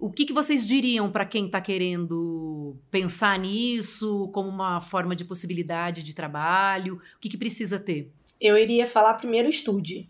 O 0.00 0.10
que, 0.10 0.24
que 0.24 0.32
vocês 0.32 0.66
diriam 0.66 1.12
para 1.12 1.26
quem 1.26 1.44
está 1.44 1.60
querendo 1.60 2.74
pensar 2.90 3.38
nisso 3.38 4.30
como 4.32 4.48
uma 4.48 4.80
forma 4.80 5.14
de 5.14 5.26
possibilidade 5.26 6.02
de 6.02 6.14
trabalho? 6.14 6.94
O 6.94 7.20
que, 7.20 7.28
que 7.28 7.36
precisa 7.36 7.78
ter? 7.78 8.10
Eu 8.40 8.56
iria 8.56 8.86
falar 8.86 9.14
primeiro 9.14 9.50
estude. 9.50 10.08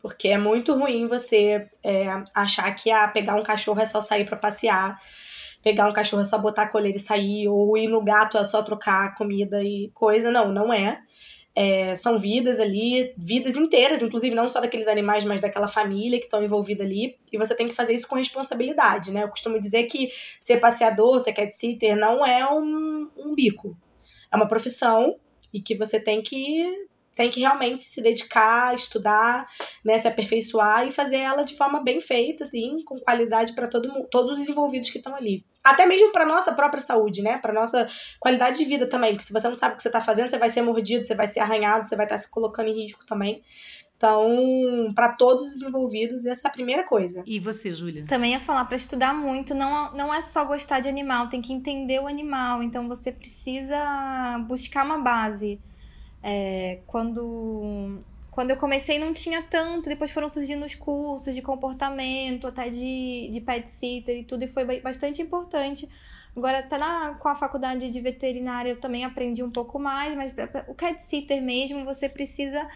Porque 0.00 0.28
é 0.28 0.38
muito 0.38 0.74
ruim 0.74 1.06
você 1.06 1.68
é, 1.82 2.06
achar 2.34 2.72
que 2.74 2.90
ah, 2.90 3.08
pegar 3.08 3.34
um 3.34 3.42
cachorro 3.42 3.80
é 3.80 3.84
só 3.84 4.00
sair 4.00 4.24
para 4.24 4.36
passear, 4.36 4.96
pegar 5.62 5.86
um 5.86 5.92
cachorro 5.92 6.22
é 6.22 6.24
só 6.24 6.38
botar 6.38 6.62
a 6.62 6.68
coleira 6.68 6.96
e 6.96 7.00
sair, 7.00 7.46
ou 7.46 7.76
ir 7.76 7.88
no 7.88 8.02
gato 8.02 8.38
é 8.38 8.44
só 8.44 8.62
trocar 8.62 9.14
comida 9.16 9.62
e 9.62 9.90
coisa. 9.92 10.30
Não, 10.30 10.50
não 10.50 10.72
é. 10.72 11.02
É, 11.58 11.94
são 11.94 12.18
vidas 12.18 12.60
ali, 12.60 13.14
vidas 13.16 13.56
inteiras, 13.56 14.02
inclusive 14.02 14.34
não 14.34 14.46
só 14.46 14.60
daqueles 14.60 14.86
animais, 14.86 15.24
mas 15.24 15.40
daquela 15.40 15.66
família 15.66 16.18
que 16.18 16.26
estão 16.26 16.44
envolvida 16.44 16.84
ali, 16.84 17.16
e 17.32 17.38
você 17.38 17.54
tem 17.56 17.66
que 17.66 17.74
fazer 17.74 17.94
isso 17.94 18.06
com 18.06 18.14
responsabilidade, 18.14 19.10
né? 19.10 19.22
Eu 19.22 19.28
costumo 19.28 19.58
dizer 19.58 19.84
que 19.84 20.10
ser 20.38 20.58
passeador, 20.58 21.18
ser 21.18 21.32
cat 21.32 21.56
sitter, 21.56 21.96
não 21.96 22.26
é 22.26 22.46
um, 22.52 23.08
um 23.16 23.34
bico. 23.34 23.74
É 24.30 24.36
uma 24.36 24.46
profissão 24.46 25.16
e 25.50 25.58
que 25.58 25.74
você 25.74 25.98
tem 25.98 26.22
que 26.22 26.86
tem 27.16 27.30
que 27.30 27.40
realmente 27.40 27.82
se 27.82 28.02
dedicar, 28.02 28.74
estudar, 28.74 29.48
né, 29.82 29.96
se 29.96 30.06
aperfeiçoar 30.06 30.86
e 30.86 30.90
fazer 30.90 31.16
ela 31.16 31.42
de 31.42 31.56
forma 31.56 31.82
bem 31.82 31.98
feita, 31.98 32.44
assim, 32.44 32.84
com 32.84 33.00
qualidade 33.00 33.54
para 33.54 33.66
todo 33.66 34.06
todos 34.10 34.38
os 34.38 34.48
envolvidos 34.48 34.90
que 34.90 34.98
estão 34.98 35.16
ali. 35.16 35.42
Até 35.64 35.86
mesmo 35.86 36.12
para 36.12 36.26
nossa 36.26 36.52
própria 36.52 36.80
saúde, 36.80 37.22
né? 37.22 37.38
Para 37.38 37.52
nossa 37.52 37.88
qualidade 38.20 38.58
de 38.58 38.64
vida 38.66 38.86
também, 38.86 39.12
porque 39.12 39.24
se 39.24 39.32
você 39.32 39.48
não 39.48 39.54
sabe 39.54 39.74
o 39.74 39.76
que 39.76 39.82
você 39.82 39.88
está 39.88 40.00
fazendo, 40.00 40.30
você 40.30 40.38
vai 40.38 40.50
ser 40.50 40.60
mordido, 40.60 41.06
você 41.06 41.14
vai 41.14 41.26
ser 41.26 41.40
arranhado, 41.40 41.88
você 41.88 41.96
vai 41.96 42.04
estar 42.04 42.16
tá 42.16 42.20
se 42.20 42.30
colocando 42.30 42.68
em 42.68 42.82
risco 42.82 43.04
também. 43.06 43.42
Então, 43.96 44.92
para 44.94 45.14
todos 45.14 45.54
os 45.54 45.62
envolvidos, 45.62 46.26
essa 46.26 46.46
é 46.46 46.50
a 46.50 46.52
primeira 46.52 46.84
coisa. 46.84 47.22
E 47.26 47.40
você, 47.40 47.72
Júlia? 47.72 48.04
Também 48.06 48.32
ia 48.32 48.40
falar 48.40 48.66
para 48.66 48.76
estudar 48.76 49.14
muito, 49.14 49.54
não, 49.54 49.90
não 49.94 50.12
é 50.12 50.20
só 50.20 50.44
gostar 50.44 50.80
de 50.80 50.88
animal, 50.88 51.30
tem 51.30 51.40
que 51.40 51.52
entender 51.52 51.98
o 52.00 52.06
animal. 52.06 52.62
Então, 52.62 52.86
você 52.86 53.10
precisa 53.10 54.38
buscar 54.46 54.84
uma 54.84 54.98
base. 54.98 55.58
É, 56.28 56.80
quando, 56.88 58.02
quando 58.32 58.50
eu 58.50 58.56
comecei 58.56 58.98
não 58.98 59.12
tinha 59.12 59.42
tanto, 59.42 59.88
depois 59.88 60.10
foram 60.10 60.28
surgindo 60.28 60.66
os 60.66 60.74
cursos 60.74 61.32
de 61.32 61.40
comportamento, 61.40 62.48
até 62.48 62.68
de, 62.68 63.28
de 63.30 63.40
pet 63.40 63.70
sitter 63.70 64.18
e 64.18 64.24
tudo, 64.24 64.42
e 64.42 64.48
foi 64.48 64.80
bastante 64.80 65.22
importante. 65.22 65.88
Agora, 66.36 66.58
até 66.58 66.78
na, 66.78 67.14
com 67.14 67.28
a 67.28 67.36
faculdade 67.36 67.88
de 67.88 68.00
veterinária 68.00 68.70
eu 68.70 68.80
também 68.80 69.04
aprendi 69.04 69.40
um 69.40 69.52
pouco 69.52 69.78
mais, 69.78 70.16
mas 70.16 70.32
pra, 70.32 70.48
pra, 70.48 70.64
o 70.66 70.74
cat 70.74 71.00
sitter 71.00 71.40
mesmo, 71.40 71.84
você 71.84 72.08
precisa 72.08 72.68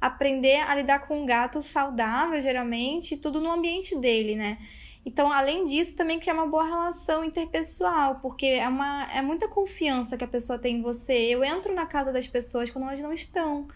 aprender 0.00 0.56
a 0.62 0.74
lidar 0.74 1.06
com 1.06 1.22
um 1.22 1.26
gato 1.26 1.62
saudável, 1.62 2.42
geralmente, 2.42 3.16
tudo 3.16 3.40
no 3.40 3.52
ambiente 3.52 3.94
dele, 4.00 4.34
né? 4.34 4.58
Então, 5.06 5.30
além 5.30 5.64
disso, 5.64 5.94
também 5.94 6.18
criar 6.18 6.34
uma 6.34 6.48
boa 6.48 6.64
relação 6.64 7.24
interpessoal, 7.24 8.16
porque 8.16 8.46
é, 8.46 8.66
uma, 8.66 9.08
é 9.14 9.22
muita 9.22 9.46
confiança 9.46 10.16
que 10.16 10.24
a 10.24 10.28
pessoa 10.28 10.58
tem 10.58 10.78
em 10.78 10.82
você. 10.82 11.14
Eu 11.14 11.44
entro 11.44 11.72
na 11.72 11.86
casa 11.86 12.12
das 12.12 12.26
pessoas 12.26 12.70
quando 12.70 12.88
elas 12.88 12.98
não 12.98 13.12
estão. 13.12 13.68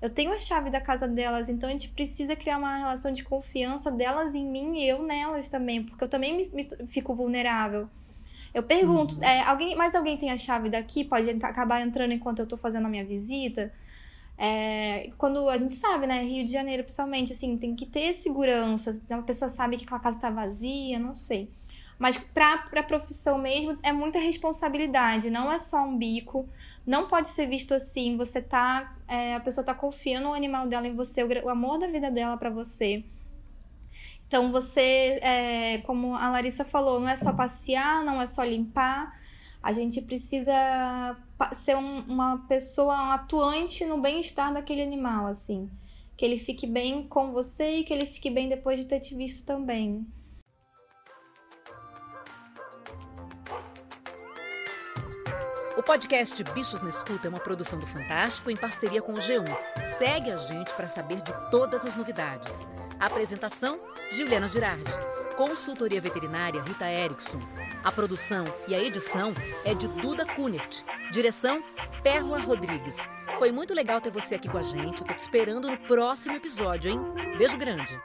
Eu 0.00 0.08
tenho 0.08 0.32
a 0.32 0.38
chave 0.38 0.70
da 0.70 0.80
casa 0.80 1.08
delas, 1.08 1.48
então 1.48 1.68
a 1.68 1.72
gente 1.72 1.88
precisa 1.88 2.36
criar 2.36 2.58
uma 2.58 2.76
relação 2.76 3.12
de 3.12 3.24
confiança 3.24 3.90
delas 3.90 4.36
em 4.36 4.46
mim 4.46 4.78
e 4.78 4.88
eu 4.88 5.02
nelas 5.02 5.48
também, 5.48 5.82
porque 5.82 6.04
eu 6.04 6.08
também 6.08 6.36
me, 6.36 6.48
me 6.50 6.86
fico 6.86 7.14
vulnerável. 7.16 7.88
Eu 8.54 8.62
pergunto, 8.62 9.16
uhum. 9.16 9.24
é, 9.24 9.42
alguém, 9.42 9.74
mais 9.74 9.94
alguém 9.94 10.16
tem 10.16 10.30
a 10.30 10.38
chave 10.38 10.70
daqui? 10.70 11.04
Pode 11.04 11.28
acabar 11.42 11.80
entrando 11.80 12.12
enquanto 12.12 12.38
eu 12.38 12.44
estou 12.44 12.58
fazendo 12.58 12.86
a 12.86 12.88
minha 12.88 13.04
visita? 13.04 13.72
É, 14.38 15.10
quando 15.16 15.48
a 15.48 15.56
gente 15.56 15.74
sabe, 15.74 16.06
né, 16.06 16.22
Rio 16.22 16.44
de 16.44 16.52
Janeiro, 16.52 16.82
principalmente, 16.82 17.32
assim, 17.32 17.56
tem 17.56 17.74
que 17.74 17.86
ter 17.86 18.12
segurança. 18.12 19.00
Uma 19.08 19.22
pessoa 19.22 19.48
sabe 19.48 19.76
que 19.76 19.84
aquela 19.84 20.00
casa 20.00 20.16
está 20.16 20.30
vazia, 20.30 20.98
não 20.98 21.14
sei. 21.14 21.50
Mas 21.98 22.18
para 22.18 22.64
a 22.76 22.82
profissão 22.82 23.38
mesmo, 23.38 23.78
é 23.82 23.92
muita 23.92 24.18
responsabilidade, 24.18 25.30
não 25.30 25.50
é 25.50 25.58
só 25.58 25.82
um 25.84 25.96
bico. 25.96 26.46
Não 26.86 27.08
pode 27.08 27.28
ser 27.28 27.46
visto 27.46 27.72
assim, 27.72 28.16
você 28.16 28.40
tá. 28.42 28.94
É, 29.08 29.34
a 29.34 29.40
pessoa 29.40 29.64
tá 29.64 29.74
confiando 29.74 30.28
o 30.28 30.34
animal 30.34 30.66
dela 30.66 30.86
em 30.86 30.94
você, 30.94 31.22
o, 31.22 31.46
o 31.46 31.48
amor 31.48 31.78
da 31.78 31.86
vida 31.86 32.10
dela 32.10 32.36
para 32.36 32.50
você. 32.50 33.04
Então 34.28 34.52
você, 34.52 35.18
é, 35.22 35.78
como 35.86 36.14
a 36.14 36.30
Larissa 36.30 36.64
falou, 36.64 37.00
não 37.00 37.08
é 37.08 37.16
só 37.16 37.32
passear, 37.32 38.04
não 38.04 38.20
é 38.20 38.26
só 38.26 38.44
limpar. 38.44 39.18
A 39.66 39.72
gente 39.72 40.00
precisa 40.00 40.54
ser 41.52 41.76
um, 41.76 42.02
uma 42.02 42.38
pessoa 42.46 42.94
um 42.94 43.10
atuante 43.10 43.84
no 43.84 44.00
bem-estar 44.00 44.54
daquele 44.54 44.80
animal, 44.80 45.26
assim. 45.26 45.68
Que 46.16 46.24
ele 46.24 46.38
fique 46.38 46.68
bem 46.68 47.08
com 47.08 47.32
você 47.32 47.78
e 47.78 47.82
que 47.82 47.92
ele 47.92 48.06
fique 48.06 48.30
bem 48.30 48.48
depois 48.48 48.78
de 48.78 48.86
ter 48.86 49.00
te 49.00 49.16
visto 49.16 49.44
também. 49.44 50.06
O 55.76 55.82
podcast 55.82 56.44
Bichos 56.54 56.80
na 56.80 56.88
Escuta 56.88 57.26
é 57.26 57.28
uma 57.28 57.40
produção 57.40 57.80
do 57.80 57.88
Fantástico 57.88 58.48
em 58.48 58.56
parceria 58.56 59.02
com 59.02 59.14
o 59.14 59.16
G1. 59.16 59.44
Segue 59.98 60.30
a 60.30 60.36
gente 60.36 60.72
para 60.74 60.88
saber 60.88 61.20
de 61.22 61.50
todas 61.50 61.84
as 61.84 61.96
novidades. 61.96 62.54
Apresentação: 63.00 63.80
Juliana 64.12 64.48
Girardi. 64.48 64.92
Consultoria 65.36 66.00
veterinária 66.00 66.62
Rita 66.62 66.88
Erickson. 66.88 67.40
A 67.86 67.92
produção 67.92 68.42
e 68.66 68.74
a 68.74 68.82
edição 68.82 69.32
é 69.64 69.72
de 69.72 69.86
Duda 69.86 70.26
Kunert. 70.26 70.82
Direção: 71.12 71.62
Perla 72.02 72.40
Rodrigues. 72.40 72.96
Foi 73.38 73.52
muito 73.52 73.72
legal 73.72 74.00
ter 74.00 74.10
você 74.10 74.34
aqui 74.34 74.48
com 74.48 74.58
a 74.58 74.62
gente. 74.62 75.04
Tô 75.04 75.14
te 75.14 75.20
esperando 75.20 75.70
no 75.70 75.78
próximo 75.78 76.34
episódio, 76.34 76.90
hein? 76.90 77.00
Beijo 77.38 77.56
grande. 77.56 77.96